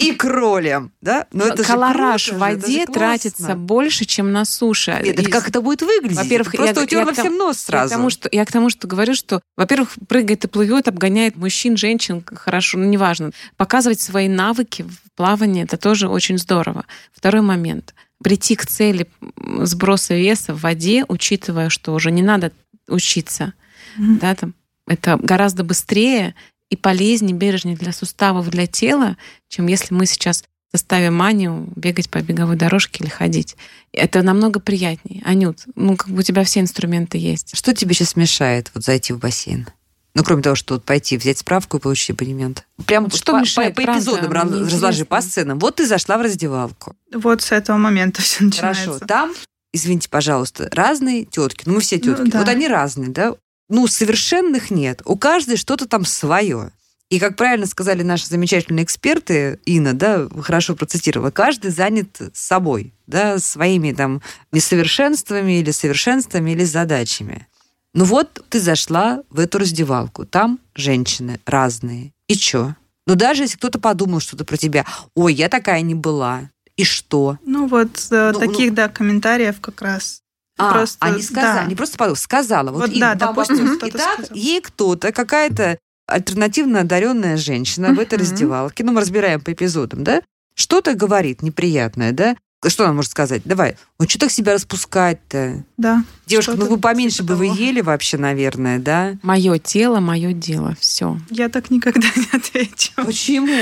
и 0.00 0.10
кролем, 0.10 0.90
да? 1.00 1.26
Но 1.32 1.44
это 1.46 1.62
Колораж 1.62 2.32
в 2.32 2.38
воде 2.38 2.84
тратится 2.86 3.54
больше, 3.54 4.06
чем 4.06 4.32
на 4.32 4.44
суше. 4.44 4.98
Нет, 5.04 5.20
это 5.20 5.30
как 5.30 5.48
это 5.48 5.60
будет 5.60 5.82
выглядеть? 5.82 6.16
Во-первых, 6.16 6.48
Это 6.48 6.56
просто 6.64 6.80
я- 6.80 6.84
утерла 6.84 7.10
я 7.10 7.12
всем 7.12 7.36
нос 7.38 7.58
Я 7.58 7.62
к, 7.62 7.66
сразу. 7.66 7.90
тому, 7.94 8.10
что, 8.10 8.28
я 8.32 8.44
к 8.44 8.50
тому, 8.50 8.70
что 8.70 8.88
говорю, 8.88 9.14
что, 9.14 9.40
во-первых, 9.56 9.90
прыгает 10.08 10.44
и 10.44 10.48
плывет, 10.48 10.88
обгоняет 10.88 11.36
мужчин, 11.36 11.76
женщин, 11.76 12.24
хорошо, 12.34 12.78
ну, 12.78 12.86
неважно. 12.86 13.30
Показывать 13.56 14.00
свои 14.00 14.26
навыки 14.26 14.82
в 14.82 15.16
плавании, 15.16 15.62
это 15.62 15.76
тоже 15.76 16.08
очень 16.08 16.38
здорово. 16.38 16.86
Второй 17.14 17.42
момент. 17.42 17.94
Прийти 18.22 18.56
к 18.56 18.66
цели 18.66 19.06
сброса 19.62 20.14
веса 20.14 20.54
в 20.54 20.60
воде, 20.60 21.04
учитывая, 21.08 21.68
что 21.68 21.94
уже 21.94 22.10
не 22.10 22.22
надо 22.22 22.52
учиться, 22.88 23.52
Мгм. 23.96 24.18
да, 24.18 24.34
там, 24.34 24.54
это 24.86 25.16
гораздо 25.16 25.64
быстрее 25.64 26.34
и 26.70 26.76
полезнее, 26.76 27.34
бережнее 27.34 27.76
для 27.76 27.92
суставов, 27.92 28.48
для 28.50 28.66
тела, 28.66 29.16
чем 29.48 29.66
если 29.66 29.94
мы 29.94 30.06
сейчас 30.06 30.44
заставим 30.72 31.22
Аню 31.22 31.72
бегать 31.76 32.10
по 32.10 32.20
беговой 32.20 32.56
дорожке 32.56 33.02
или 33.04 33.10
ходить. 33.10 33.56
Это 33.92 34.22
намного 34.22 34.60
приятнее. 34.60 35.22
Анют, 35.24 35.60
ну, 35.74 35.96
как 35.96 36.08
бы 36.10 36.18
у 36.18 36.22
тебя 36.22 36.44
все 36.44 36.60
инструменты 36.60 37.18
есть. 37.18 37.56
Что 37.56 37.72
тебе 37.74 37.94
сейчас 37.94 38.16
мешает 38.16 38.70
вот 38.74 38.84
зайти 38.84 39.12
в 39.12 39.18
бассейн? 39.18 39.66
Ну, 40.16 40.24
кроме 40.24 40.40
того, 40.40 40.56
что 40.56 40.74
вот 40.74 40.84
пойти 40.84 41.18
взять 41.18 41.36
справку 41.36 41.76
и 41.76 41.80
получить 41.80 42.08
абонемент. 42.08 42.66
Прям 42.86 43.10
Что 43.10 43.32
по, 43.32 43.40
мешает, 43.40 43.74
по, 43.74 43.82
по 43.82 43.92
эпизодам 43.92 44.32
разложи 44.32 45.04
по 45.04 45.20
сценам. 45.20 45.58
Вот 45.58 45.76
ты 45.76 45.86
зашла 45.86 46.16
в 46.16 46.22
раздевалку. 46.22 46.96
Вот 47.12 47.42
с 47.42 47.52
этого 47.52 47.76
момента 47.76 48.22
все 48.22 48.44
начинается. 48.44 48.84
Хорошо. 48.84 49.04
Там, 49.04 49.34
извините, 49.74 50.08
пожалуйста, 50.08 50.70
разные 50.72 51.26
тетки. 51.26 51.64
Ну, 51.66 51.74
мы 51.74 51.80
все 51.80 51.98
тетки. 51.98 52.22
Ну, 52.22 52.30
да. 52.30 52.38
Вот 52.38 52.48
они 52.48 52.66
разные, 52.66 53.10
да? 53.10 53.34
Ну, 53.68 53.86
совершенных 53.86 54.70
нет. 54.70 55.02
У 55.04 55.16
каждой 55.16 55.58
что-то 55.58 55.86
там 55.86 56.06
свое. 56.06 56.70
И, 57.10 57.18
как 57.18 57.36
правильно 57.36 57.66
сказали 57.66 58.02
наши 58.02 58.26
замечательные 58.26 58.84
эксперты, 58.84 59.60
Инна, 59.66 59.92
да, 59.92 60.28
хорошо 60.40 60.74
процитировала, 60.74 61.30
каждый 61.30 61.70
занят 61.70 62.08
собой, 62.32 62.94
да, 63.06 63.38
своими 63.38 63.92
там 63.92 64.22
несовершенствами 64.50 65.60
или 65.60 65.72
совершенствами 65.72 66.52
или 66.52 66.64
задачами. 66.64 67.46
Ну 67.96 68.04
вот 68.04 68.44
ты 68.50 68.60
зашла 68.60 69.22
в 69.30 69.40
эту 69.40 69.58
раздевалку, 69.58 70.26
там 70.26 70.58
женщины 70.74 71.40
разные. 71.46 72.12
И 72.28 72.36
чё? 72.36 72.74
Ну 73.06 73.14
даже 73.14 73.44
если 73.44 73.56
кто-то 73.56 73.78
подумал 73.78 74.20
что-то 74.20 74.44
про 74.44 74.58
тебя, 74.58 74.84
ой, 75.14 75.32
я 75.32 75.48
такая 75.48 75.80
не 75.80 75.94
была. 75.94 76.50
И 76.76 76.84
что? 76.84 77.38
Ну 77.46 77.66
вот 77.66 78.08
э, 78.10 78.32
Ну, 78.34 78.38
таких, 78.38 78.74
да, 78.74 78.90
комментариев 78.90 79.62
как 79.62 79.80
раз. 79.80 80.20
А, 80.58 80.72
Просто, 80.74 81.06
они 81.06 81.22
сказали, 81.22 81.64
да. 81.64 81.70
не 81.70 81.74
просто 81.74 81.96
подумала, 81.96 82.16
сказала. 82.16 82.70
Вот, 82.70 82.80
Вот 82.82 82.90
им, 82.90 83.00
да, 83.00 83.14
допустим, 83.14 83.78
кто-то 83.78 83.96
Итак, 83.96 84.14
сказал. 84.24 84.36
ей 84.36 84.60
кто-то, 84.60 85.12
какая-то 85.12 85.78
альтернативно 86.06 86.80
одаренная 86.80 87.38
женщина 87.38 87.94
в 87.94 87.98
этой 87.98 88.18
раздевалке, 88.18 88.84
ну, 88.84 88.92
мы 88.92 89.00
разбираем 89.00 89.40
по 89.40 89.52
эпизодам, 89.54 90.04
да, 90.04 90.20
что-то 90.54 90.94
говорит 90.94 91.40
неприятное, 91.40 92.12
да, 92.12 92.36
что 92.70 92.84
она 92.84 92.92
может 92.92 93.10
сказать? 93.10 93.42
Давай, 93.44 93.76
ну 93.98 94.08
что 94.08 94.18
так 94.20 94.30
себя 94.30 94.54
распускать-то? 94.54 95.64
Да. 95.76 96.04
Девушка, 96.26 96.54
ну 96.54 96.66
вы 96.66 96.78
поменьше 96.78 97.18
типа 97.18 97.28
бы 97.28 97.36
вы 97.36 97.46
того. 97.46 97.58
ели 97.58 97.80
вообще, 97.80 98.16
наверное, 98.16 98.78
да? 98.78 99.16
Мое 99.22 99.58
тело, 99.58 100.00
мое 100.00 100.32
дело. 100.32 100.76
Все. 100.80 101.18
Я 101.30 101.48
так 101.48 101.70
никогда 101.70 102.06
не 102.16 102.36
отвечу. 102.36 102.92
Почему? 102.96 103.60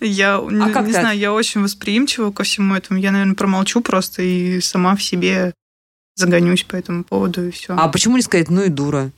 Я 0.00 0.40
не, 0.50 0.64
А 0.64 0.70
как 0.70 0.86
не 0.86 0.92
знаю, 0.92 1.18
я 1.18 1.32
очень 1.32 1.62
восприимчива 1.62 2.30
ко 2.32 2.42
всему 2.42 2.74
этому. 2.74 2.98
Я, 3.00 3.12
наверное, 3.12 3.34
промолчу 3.34 3.80
просто 3.80 4.22
и 4.22 4.60
сама 4.60 4.96
в 4.96 5.02
себе 5.02 5.52
загонюсь 6.14 6.64
по 6.64 6.76
этому 6.76 7.04
поводу 7.04 7.48
и 7.48 7.50
все. 7.50 7.74
А 7.76 7.88
почему 7.88 8.16
не 8.16 8.22
сказать, 8.22 8.50
ну 8.50 8.62
и 8.62 8.68
дура? 8.68 9.10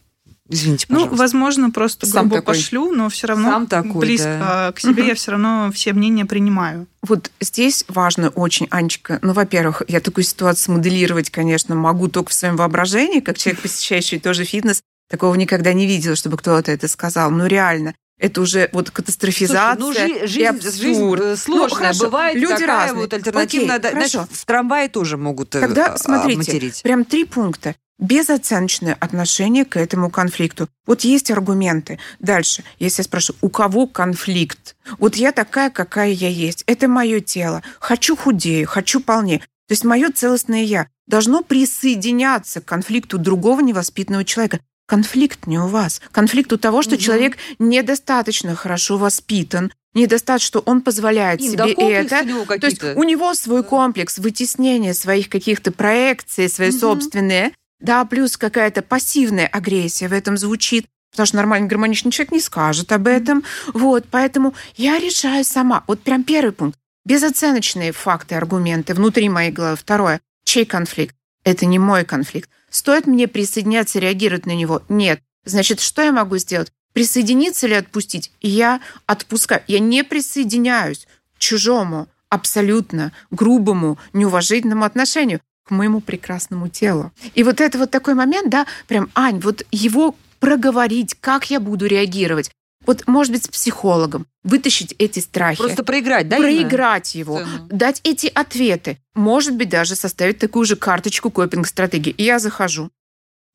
Извините, 0.50 0.86
ну, 0.88 0.94
пожалуйста. 0.96 1.16
возможно, 1.18 1.70
просто 1.70 2.06
Сам 2.06 2.28
грубо 2.28 2.36
такой. 2.36 2.54
пошлю, 2.54 2.92
но 2.92 3.08
все 3.08 3.26
равно 3.26 3.50
Сам 3.50 3.66
такой, 3.66 4.00
близко 4.00 4.72
к 4.74 4.80
себе 4.80 5.06
я 5.08 5.14
все 5.14 5.32
равно 5.32 5.70
все 5.74 5.92
мнения 5.92 6.24
принимаю. 6.24 6.86
Вот 7.02 7.30
здесь 7.40 7.84
важно 7.88 8.30
очень, 8.30 8.66
Анечка, 8.70 9.18
ну, 9.22 9.32
во-первых, 9.34 9.82
я 9.88 10.00
такую 10.00 10.24
ситуацию 10.24 10.76
моделировать, 10.76 11.30
конечно, 11.30 11.74
могу 11.74 12.08
только 12.08 12.30
в 12.30 12.34
своем 12.34 12.56
воображении, 12.56 13.20
как 13.20 13.36
человек, 13.38 13.60
посещающий 13.60 14.18
тоже 14.18 14.44
фитнес, 14.44 14.80
такого 15.10 15.34
никогда 15.34 15.72
не 15.72 15.86
видела, 15.86 16.16
чтобы 16.16 16.36
кто-то 16.38 16.72
это 16.72 16.88
сказал. 16.88 17.30
Ну, 17.30 17.46
реально, 17.46 17.94
это 18.18 18.40
уже 18.40 18.68
вот 18.72 18.90
катастрофизация 18.90 19.76
Слушай, 19.76 20.08
ну, 20.08 20.18
жи- 20.18 20.24
и 20.24 20.26
жизнь, 20.26 20.46
абсурд. 20.46 20.74
жизнь 20.74 21.14
э, 21.22 21.36
сложная. 21.36 21.68
Ну, 21.68 21.74
хорошо, 21.74 22.04
Бывает 22.06 22.36
люди 22.36 22.52
такая 22.54 22.66
разные. 22.66 23.02
вот 23.02 23.12
альтернативная. 23.14 23.76
Окей, 23.76 23.82
да, 23.82 23.90
знаешь, 23.92 24.12
хорошо. 24.12 24.28
в 24.32 24.44
трамвае 24.44 24.88
тоже 24.88 25.16
могут 25.16 25.54
э, 25.54 25.60
Тогда 25.60 25.92
а, 25.94 25.98
смотрите, 25.98 26.38
материть. 26.38 26.82
Прям 26.82 27.04
три 27.04 27.24
пункта. 27.24 27.74
Безоценочное 27.98 28.96
отношение 29.00 29.64
к 29.64 29.76
этому 29.76 30.08
конфликту. 30.08 30.68
Вот 30.86 31.00
есть 31.02 31.32
аргументы. 31.32 31.98
Дальше, 32.20 32.62
если 32.78 33.00
я 33.02 33.04
спрошу, 33.04 33.34
у 33.40 33.48
кого 33.48 33.88
конфликт? 33.88 34.76
Вот 34.98 35.16
я 35.16 35.32
такая, 35.32 35.68
какая 35.70 36.10
я 36.10 36.28
есть. 36.28 36.62
Это 36.66 36.86
мое 36.86 37.18
тело. 37.20 37.62
Хочу 37.80 38.14
худею, 38.16 38.68
хочу 38.68 39.00
полнее. 39.00 39.40
То 39.40 39.72
есть 39.72 39.84
мое 39.84 40.12
целостное 40.12 40.62
я 40.62 40.86
должно 41.08 41.42
присоединяться 41.42 42.60
к 42.60 42.64
конфликту 42.66 43.18
другого 43.18 43.60
невоспитанного 43.60 44.24
человека. 44.24 44.60
Конфликт 44.86 45.46
не 45.48 45.58
у 45.58 45.66
вас. 45.66 46.00
Конфликт 46.12 46.52
у 46.52 46.56
того, 46.56 46.82
что 46.82 46.92
Мгм. 46.94 47.00
человек 47.00 47.36
недостаточно 47.58 48.54
хорошо 48.54 48.96
воспитан, 48.96 49.72
недостаточно, 49.92 50.46
что 50.46 50.58
он 50.60 50.82
позволяет 50.82 51.40
Им, 51.40 51.56
да, 51.56 51.64
себе 51.64 51.74
комплексы 51.74 52.14
это. 52.14 52.24
у 52.24 52.28
него 52.28 52.44
То 52.58 52.66
есть 52.68 52.82
у 52.84 53.02
него 53.02 53.34
свой 53.34 53.64
комплекс 53.64 54.18
вытеснения 54.18 54.94
своих 54.94 55.28
каких-то 55.28 55.72
проекций, 55.72 56.48
свои 56.48 56.70
Мгм. 56.70 56.78
собственные, 56.78 57.52
да, 57.80 58.04
плюс 58.04 58.36
какая-то 58.36 58.82
пассивная 58.82 59.46
агрессия 59.46 60.08
в 60.08 60.12
этом 60.12 60.36
звучит, 60.36 60.86
потому 61.10 61.26
что 61.26 61.36
нормальный 61.36 61.68
гармоничный 61.68 62.10
человек 62.10 62.32
не 62.32 62.40
скажет 62.40 62.92
об 62.92 63.06
этом. 63.06 63.44
Вот, 63.72 64.06
поэтому 64.10 64.54
я 64.76 64.98
решаю 64.98 65.44
сама. 65.44 65.84
Вот 65.86 66.00
прям 66.02 66.24
первый 66.24 66.52
пункт. 66.52 66.78
Безоценочные 67.04 67.92
факты, 67.92 68.34
аргументы 68.34 68.94
внутри 68.94 69.28
моей 69.28 69.50
головы. 69.50 69.76
Второе. 69.76 70.20
Чей 70.44 70.66
конфликт? 70.66 71.14
Это 71.44 71.66
не 71.66 71.78
мой 71.78 72.04
конфликт. 72.04 72.50
Стоит 72.68 73.06
мне 73.06 73.28
присоединяться, 73.28 73.98
реагировать 73.98 74.46
на 74.46 74.54
него? 74.54 74.82
Нет. 74.88 75.20
Значит, 75.44 75.80
что 75.80 76.02
я 76.02 76.12
могу 76.12 76.36
сделать? 76.36 76.72
Присоединиться 76.92 77.66
или 77.66 77.74
отпустить? 77.74 78.32
Я 78.40 78.80
отпускаю. 79.06 79.62
Я 79.66 79.78
не 79.78 80.04
присоединяюсь 80.04 81.06
к 81.36 81.38
чужому 81.38 82.08
абсолютно 82.28 83.12
грубому, 83.30 83.98
неуважительному 84.12 84.84
отношению 84.84 85.40
к 85.68 85.70
моему 85.70 86.00
прекрасному 86.00 86.68
телу. 86.68 87.12
И 87.34 87.44
вот 87.44 87.60
это 87.60 87.78
вот 87.78 87.90
такой 87.90 88.14
момент, 88.14 88.48
да, 88.48 88.66
прям, 88.86 89.10
Ань, 89.14 89.38
вот 89.38 89.66
его 89.70 90.14
проговорить, 90.40 91.14
как 91.20 91.50
я 91.50 91.60
буду 91.60 91.86
реагировать. 91.86 92.50
Вот, 92.86 93.06
может 93.06 93.32
быть, 93.32 93.44
с 93.44 93.48
психологом 93.48 94.26
вытащить 94.44 94.94
эти 94.98 95.20
страхи. 95.20 95.58
Просто 95.58 95.84
проиграть, 95.84 96.28
да? 96.28 96.38
Проиграть 96.38 97.14
его, 97.14 97.38
Цену. 97.38 97.68
дать 97.68 98.00
эти 98.02 98.30
ответы. 98.34 98.96
Может 99.14 99.56
быть, 99.56 99.68
даже 99.68 99.94
составить 99.94 100.38
такую 100.38 100.64
же 100.64 100.74
карточку 100.74 101.30
копинг-стратегии. 101.30 102.14
И 102.16 102.24
я 102.24 102.38
захожу. 102.38 102.88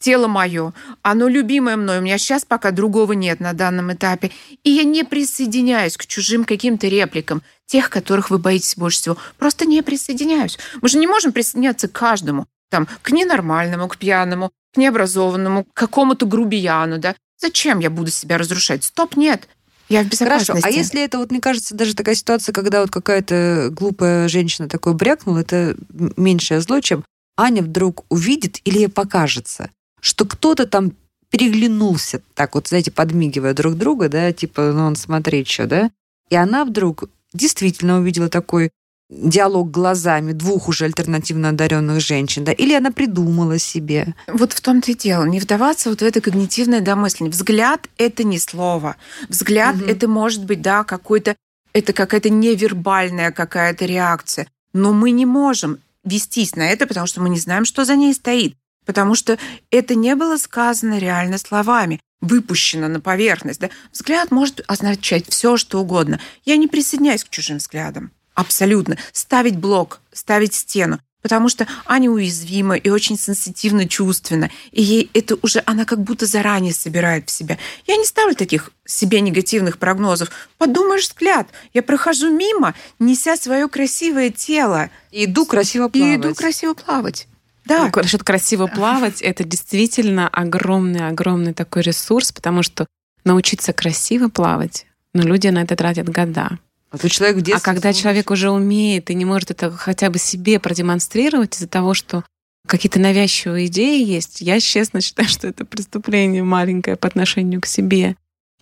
Тело 0.03 0.27
мое, 0.27 0.73
оно 1.01 1.29
любимое 1.29 1.77
мной, 1.77 1.99
у 1.99 2.01
меня 2.01 2.17
сейчас 2.17 2.43
пока 2.43 2.71
другого 2.71 3.13
нет 3.13 3.39
на 3.39 3.53
данном 3.53 3.93
этапе. 3.93 4.31
И 4.65 4.69
я 4.69 4.83
не 4.83 5.05
присоединяюсь 5.05 5.95
к 5.95 6.05
чужим 6.05 6.43
каким-то 6.43 6.89
репликам, 6.89 7.41
тех, 7.67 7.89
которых 7.89 8.29
вы 8.29 8.37
боитесь 8.37 8.75
больше 8.75 8.99
всего. 8.99 9.17
Просто 9.37 9.65
не 9.65 9.81
присоединяюсь. 9.81 10.59
Мы 10.81 10.89
же 10.89 10.97
не 10.97 11.07
можем 11.07 11.31
присоединяться 11.31 11.87
к 11.87 11.93
каждому. 11.93 12.47
Там, 12.69 12.85
к 13.01 13.11
ненормальному, 13.11 13.87
к 13.87 13.95
пьяному, 13.95 14.51
к 14.73 14.77
необразованному, 14.77 15.63
к 15.63 15.73
какому-то 15.73 16.25
грубияну, 16.25 16.97
да. 16.97 17.15
Зачем 17.37 17.79
я 17.79 17.89
буду 17.89 18.11
себя 18.11 18.37
разрушать? 18.37 18.83
Стоп, 18.83 19.15
нет. 19.15 19.47
Я 19.87 20.03
в 20.03 20.07
безопасности. 20.07 20.51
Хорошо, 20.51 20.67
а 20.67 20.69
если 20.69 21.01
это, 21.01 21.17
вот 21.17 21.31
мне 21.31 21.39
кажется, 21.39 21.75
даже 21.75 21.95
такая 21.95 22.15
ситуация, 22.15 22.51
когда 22.51 22.81
вот 22.81 22.91
какая-то 22.91 23.69
глупая 23.71 24.27
женщина 24.27 24.67
такое 24.67 24.95
брякнула, 24.95 25.39
это 25.39 25.77
меньшее 26.17 26.59
зло, 26.59 26.81
чем 26.81 27.05
Аня 27.37 27.61
вдруг 27.61 28.03
увидит 28.09 28.59
или 28.65 28.79
ей 28.79 28.89
покажется, 28.89 29.71
что 30.03 30.25
кто-то 30.25 30.67
там 30.67 30.91
переглянулся, 31.29 32.21
так 32.35 32.55
вот, 32.55 32.67
знаете, 32.67 32.91
подмигивая 32.91 33.53
друг 33.53 33.75
друга, 33.75 34.09
да, 34.09 34.31
типа, 34.31 34.71
ну, 34.73 34.85
он 34.85 34.95
смотри, 34.95 35.45
что, 35.45 35.65
да, 35.65 35.91
и 36.29 36.35
она 36.35 36.65
вдруг 36.65 37.05
действительно 37.33 37.99
увидела 37.99 38.29
такой 38.29 38.69
диалог 39.09 39.71
глазами 39.71 40.33
двух 40.33 40.67
уже 40.67 40.85
альтернативно 40.85 41.49
одаренных 41.49 42.01
женщин, 42.01 42.43
да, 42.43 42.51
или 42.51 42.73
она 42.73 42.91
придумала 42.91 43.57
себе. 43.59 44.13
Вот 44.27 44.53
в 44.53 44.61
том-то 44.61 44.91
и 44.91 44.95
дело. 44.95 45.23
Не 45.23 45.39
вдаваться 45.39 45.89
вот 45.89 46.01
в 46.01 46.03
это 46.03 46.19
когнитивное 46.19 46.81
домысление. 46.81 47.31
Взгляд— 47.31 47.87
это 47.97 48.23
не 48.23 48.39
слово. 48.39 48.95
Взгляд 49.29 49.75
Мгм.— 49.75 49.85
это 49.87 50.07
может 50.07 50.43
быть, 50.45 50.61
да, 50.61 50.83
какой-то... 50.83 51.35
Это 51.73 51.93
какая-то 51.93 52.29
невербальная 52.29 53.31
какая-то 53.31 53.85
реакция. 53.85 54.47
Но 54.73 54.93
мы 54.93 55.11
не 55.11 55.25
можем 55.25 55.79
вестись 56.03 56.55
на 56.55 56.69
это, 56.69 56.85
потому 56.87 57.07
что 57.07 57.21
мы 57.21 57.29
не 57.29 57.39
знаем, 57.39 57.65
что 57.65 57.85
за 57.85 57.95
ней 57.95 58.13
стоит. 58.13 58.55
Потому 58.85 59.15
что 59.15 59.37
это 59.71 59.95
не 59.95 60.15
было 60.15 60.37
сказано 60.37 60.97
реально 60.99 61.37
словами, 61.37 61.99
выпущено 62.21 62.87
на 62.87 62.99
поверхность. 62.99 63.59
Да? 63.59 63.69
Взгляд 63.91 64.31
может 64.31 64.63
означать 64.67 65.25
все, 65.29 65.57
что 65.57 65.79
угодно. 65.79 66.19
Я 66.45 66.57
не 66.57 66.67
присоединяюсь 66.67 67.23
к 67.23 67.29
чужим 67.29 67.57
взглядам. 67.57 68.11
Абсолютно. 68.33 68.97
Ставить 69.11 69.57
блок, 69.57 70.01
ставить 70.11 70.53
стену. 70.53 70.99
Потому 71.21 71.47
что 71.47 71.65
Аня 71.85 72.11
уязвима 72.11 72.75
и 72.75 72.89
очень 72.89 73.17
сенситивно 73.17 73.87
чувственна. 73.87 74.51
И 74.71 74.83
ей 74.83 75.09
это 75.13 75.37
уже, 75.41 75.63
она 75.65 75.85
как 75.85 76.03
будто 76.03 76.25
заранее 76.25 76.73
собирает 76.73 77.29
в 77.29 77.31
себя. 77.31 77.57
Я 77.87 77.95
не 77.95 78.03
ставлю 78.03 78.35
таких 78.35 78.71
себе 78.85 79.21
негативных 79.21 79.77
прогнозов. 79.77 80.29
Подумаешь, 80.57 81.07
взгляд. 81.07 81.47
Я 81.73 81.81
прохожу 81.81 82.29
мимо, 82.29 82.75
неся 82.99 83.37
свое 83.37 83.69
красивое 83.69 84.31
тело. 84.31 84.89
И 85.11 85.23
иду 85.23 85.45
красиво 85.45 85.87
плавать. 85.87 86.11
И 86.11 86.15
иду 86.15 86.35
красиво 86.35 86.73
плавать. 86.73 87.27
Да. 87.65 87.91
Ну, 87.93 88.01
Насчет 88.01 88.23
красиво 88.23 88.67
плавать, 88.67 89.21
это 89.21 89.43
действительно 89.43 90.27
огромный-огромный 90.27 91.53
такой 91.53 91.81
ресурс, 91.81 92.31
потому 92.31 92.63
что 92.63 92.85
научиться 93.23 93.73
красиво 93.73 94.27
плавать, 94.27 94.85
но 95.13 95.23
люди 95.23 95.47
на 95.47 95.63
это 95.63 95.75
тратят 95.75 96.09
года. 96.09 96.59
А 96.91 96.97
то 96.97 97.09
человек 97.09 97.37
в 97.37 97.41
детстве... 97.41 97.71
А 97.71 97.73
когда 97.73 97.91
человек 97.91 98.29
уже 98.29 98.51
умеет 98.51 99.09
и 99.09 99.15
не 99.15 99.25
может 99.25 99.49
это 99.49 99.71
хотя 99.71 100.09
бы 100.09 100.19
себе 100.19 100.59
продемонстрировать 100.59 101.55
из-за 101.55 101.67
того, 101.67 101.93
что 101.93 102.23
какие-то 102.67 102.99
навязчивые 102.99 103.67
идеи 103.67 104.03
есть, 104.05 104.41
я 104.41 104.59
честно 104.59 105.01
считаю, 105.01 105.27
что 105.29 105.47
это 105.47 105.65
преступление 105.65 106.43
маленькое 106.43 106.95
по 106.95 107.07
отношению 107.07 107.61
к 107.61 107.65
себе. 107.65 108.15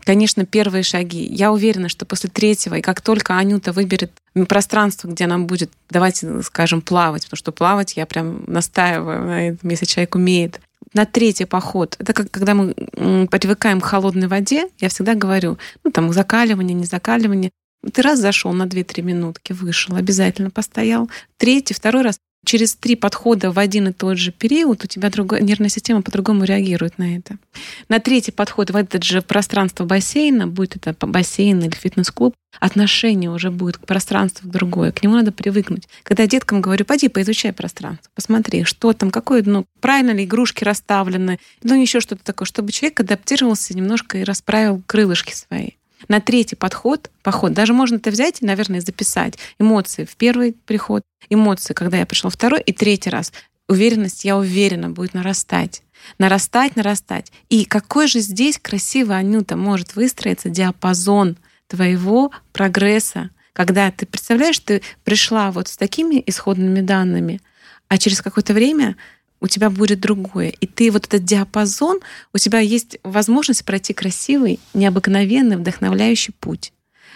Конечно, 0.04 0.46
первые 0.46 0.84
шаги. 0.84 1.24
Я 1.24 1.52
уверена, 1.52 1.90
что 1.90 2.06
после 2.06 2.30
третьего, 2.30 2.76
и 2.76 2.82
как 2.82 3.02
только 3.02 3.38
Анюта 3.38 3.72
выберет 3.72 4.12
пространство, 4.48 5.08
где 5.08 5.28
нам 5.28 5.48
будет, 5.48 5.72
давайте 5.90 6.42
скажем, 6.42 6.82
плавать, 6.82 7.24
потому 7.26 7.38
что 7.38 7.52
плавать 7.52 7.98
я 7.98 8.06
прям 8.06 8.44
настаиваю 8.48 9.26
на 9.26 9.48
этом, 9.50 9.70
если 9.70 9.86
человек 9.86 10.16
умеет. 10.16 10.60
На 10.94 11.06
третий 11.06 11.46
поход, 11.46 11.96
это 12.00 12.14
как 12.14 12.32
когда 12.32 12.54
мы 12.54 12.74
привыкаем 12.74 13.80
к 13.80 13.86
холодной 13.86 14.28
воде, 14.28 14.68
я 14.80 14.90
всегда 14.90 15.16
говорю, 15.16 15.58
ну 15.84 15.92
там 15.92 16.12
закаливание, 16.12 16.74
не 16.74 16.86
закаливание, 16.86 17.52
ты 17.94 18.02
раз 18.02 18.20
зашел 18.20 18.52
на 18.52 18.64
2-3 18.64 19.02
минутки, 19.02 19.54
вышел, 19.54 19.96
обязательно 19.96 20.50
постоял. 20.50 21.10
Третий, 21.38 21.74
второй 21.74 22.04
раз. 22.04 22.20
Через 22.44 22.76
три 22.76 22.96
подхода 22.96 23.52
в 23.52 23.60
один 23.60 23.90
и 23.90 23.94
тот 23.94 24.18
же 24.18 24.32
период 24.32 24.84
у 24.84 24.88
тебя 24.88 25.10
другая 25.12 25.42
нервная 25.42 25.70
система 25.70 26.02
по-другому 26.02 26.44
реагирует 26.44 26.98
на 26.98 27.16
это. 27.16 27.38
На 27.88 28.00
третий 28.00 28.32
подход 28.32 28.72
в 28.72 28.76
этот 28.76 29.04
же 29.04 29.22
пространство 29.22 29.86
бассейна, 29.86 30.48
будет 30.48 30.76
это 30.76 31.06
бассейн 31.06 31.60
или 31.60 31.76
фитнес-клуб, 31.76 32.34
отношение 32.60 33.30
уже 33.30 33.52
будет 33.52 33.78
к 33.78 33.86
пространству 33.86 34.50
другое, 34.50 34.92
к 34.92 35.04
нему 35.04 35.16
надо 35.16 35.32
привыкнуть. 35.32 35.88
Когда 36.02 36.26
деткам 36.26 36.62
говорю, 36.62 36.84
пойди 36.84 37.10
поизучай 37.10 37.54
пространство, 37.54 38.10
посмотри, 38.16 38.64
что 38.64 38.92
там, 38.94 39.12
какое, 39.12 39.44
ну, 39.46 39.66
правильно 39.80 40.12
ли 40.12 40.24
игрушки 40.24 40.64
расставлены, 40.64 41.40
ну, 41.62 41.80
еще 41.80 42.00
что-то 42.00 42.24
такое, 42.24 42.48
чтобы 42.48 42.72
человек 42.72 43.00
адаптировался 43.02 43.76
немножко 43.76 44.18
и 44.18 44.24
расправил 44.24 44.82
крылышки 44.88 45.34
свои. 45.34 45.72
На 46.08 46.20
третий 46.22 46.56
подход, 46.56 47.10
поход, 47.24 47.54
даже 47.54 47.74
можно 47.74 47.96
это 47.96 48.12
взять 48.12 48.42
и, 48.42 48.46
наверное, 48.46 48.82
записать. 48.82 49.38
Эмоции 49.60 50.06
в 50.06 50.16
первый 50.16 50.54
приход, 50.54 51.04
эмоции, 51.30 51.74
когда 51.74 51.98
я 51.98 52.06
пришел 52.06 52.30
второй 52.30 52.62
и 52.62 52.74
третий 52.74 53.10
раз. 53.10 53.32
Уверенность, 53.68 54.26
я 54.26 54.38
уверена, 54.38 54.90
будет 54.90 55.14
нарастать. 55.14 55.84
Нарастать, 56.18 56.76
нарастать. 56.76 57.32
И 57.50 57.66
какой 57.66 58.08
же 58.08 58.20
здесь 58.20 58.58
красиво, 58.58 59.16
Анюта, 59.16 59.56
может 59.56 59.96
выстроиться 59.96 60.50
диапазон 60.50 61.38
твоего 61.68 62.32
прогресса, 62.52 63.30
когда 63.54 63.92
ты 63.92 64.06
представляешь, 64.06 64.60
ты 64.60 64.82
пришла 65.04 65.52
вот 65.52 65.68
с 65.68 65.78
такими 65.78 66.22
исходными 66.26 66.82
данными, 66.82 67.42
а 67.88 67.98
через 67.98 68.22
какое-то 68.22 68.54
время 68.54 68.96
у 69.42 69.48
тебя 69.48 69.70
будет 69.70 70.00
другое. 70.00 70.50
И 70.50 70.68
ты 70.68 70.92
вот 70.92 71.08
этот 71.08 71.26
диапазон, 71.26 72.00
у 72.34 72.38
тебя 72.38 72.60
есть 72.60 73.00
возможность 73.04 73.66
пройти 73.66 73.94
красивый, 73.94 74.60
необыкновенный, 74.74 75.58
вдохновляющий 75.58 76.34
путь 76.40 76.72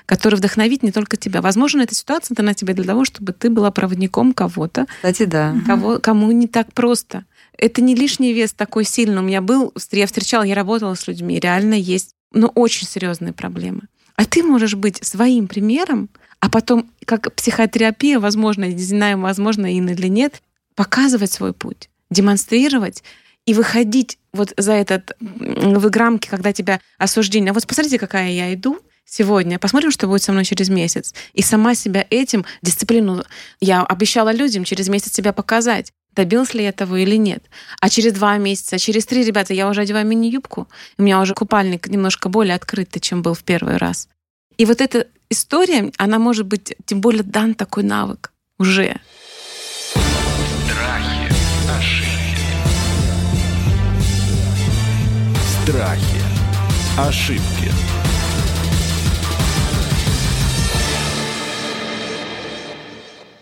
который 0.06 0.36
вдохновит 0.36 0.84
не 0.84 0.92
только 0.92 1.18
тебя. 1.18 1.42
Возможно, 1.42 1.82
эта 1.82 1.96
ситуация 1.96 2.36
дана 2.36 2.54
тебе 2.54 2.76
для 2.76 2.84
того, 2.84 3.06
чтобы 3.06 3.34
ты 3.34 3.50
была 3.50 3.72
проводником 3.72 4.34
кого-то, 4.34 4.86
Кстати, 4.98 5.24
да. 5.26 5.56
кого, 5.66 5.98
кому 5.98 6.32
не 6.32 6.48
так 6.48 6.72
просто. 6.74 7.26
Это 7.58 7.82
не 7.82 7.96
лишний 7.96 8.32
вес 8.32 8.54
такой 8.54 8.84
сильный. 8.84 9.20
У 9.20 9.24
меня 9.24 9.42
был, 9.42 9.74
я 9.92 10.06
встречала, 10.06 10.44
я 10.44 10.54
работала 10.54 10.94
с 10.94 11.08
людьми, 11.08 11.40
реально 11.40 11.74
есть, 11.74 12.12
ну, 12.34 12.52
очень 12.54 12.86
серьезные 12.86 13.34
проблемы. 13.34 13.84
А 14.16 14.26
ты 14.26 14.44
можешь 14.44 14.76
быть 14.76 15.04
своим 15.04 15.48
примером, 15.48 16.10
а 16.40 16.52
потом, 16.52 16.92
как 17.06 17.34
психотерапия, 17.34 18.20
возможно, 18.20 18.66
не 18.66 18.84
знаю, 18.84 19.20
возможно, 19.20 19.76
Инна 19.76 19.92
или 19.92 20.08
нет, 20.08 20.44
показывать 20.76 21.32
свой 21.32 21.54
путь 21.54 21.90
демонстрировать 22.16 23.04
и 23.46 23.54
выходить 23.54 24.18
вот 24.34 24.54
за 24.58 24.74
этот 24.74 25.16
в 25.20 25.98
рамки, 25.98 26.28
когда 26.28 26.52
тебя 26.52 26.82
осуждение. 26.98 27.52
А 27.52 27.54
вот 27.54 27.68
посмотрите, 27.68 28.00
какая 28.00 28.32
я 28.32 28.54
иду 28.54 28.80
сегодня. 29.06 29.60
Посмотрим, 29.60 29.92
что 29.92 30.08
будет 30.08 30.24
со 30.24 30.32
мной 30.32 30.46
через 30.46 30.70
месяц. 30.70 31.14
И 31.34 31.42
сама 31.42 31.76
себя 31.76 32.06
этим, 32.10 32.46
дисциплину, 32.62 33.24
я 33.60 33.84
обещала 33.84 34.32
людям 34.32 34.64
через 34.64 34.90
месяц 34.90 35.14
себя 35.14 35.32
показать. 35.32 35.92
Добилась 36.16 36.54
ли 36.54 36.64
я 36.64 36.70
этого 36.70 36.96
или 36.96 37.18
нет? 37.18 37.44
А 37.82 37.90
через 37.90 38.14
два 38.14 38.38
месяца, 38.38 38.80
через 38.80 39.06
три, 39.06 39.24
ребята, 39.24 39.54
я 39.54 39.70
уже 39.70 39.82
одеваю 39.82 40.08
мини-юбку. 40.08 40.68
У 40.98 41.04
меня 41.04 41.20
уже 41.20 41.34
купальник 41.34 41.88
немножко 41.88 42.30
более 42.30 42.56
открытый, 42.56 43.02
чем 43.02 43.22
был 43.22 43.34
в 43.34 43.44
первый 43.44 43.78
раз. 43.78 44.08
И 44.58 44.66
вот 44.66 44.82
эта 44.82 45.08
история, 45.30 45.92
она 45.98 46.18
может 46.18 46.46
быть, 46.46 46.74
тем 46.86 47.02
более 47.02 47.24
дан 47.24 47.54
такой 47.54 47.84
навык 47.84 48.32
уже. 48.58 49.00
Страхи, 55.66 56.22
ошибки. 56.96 57.72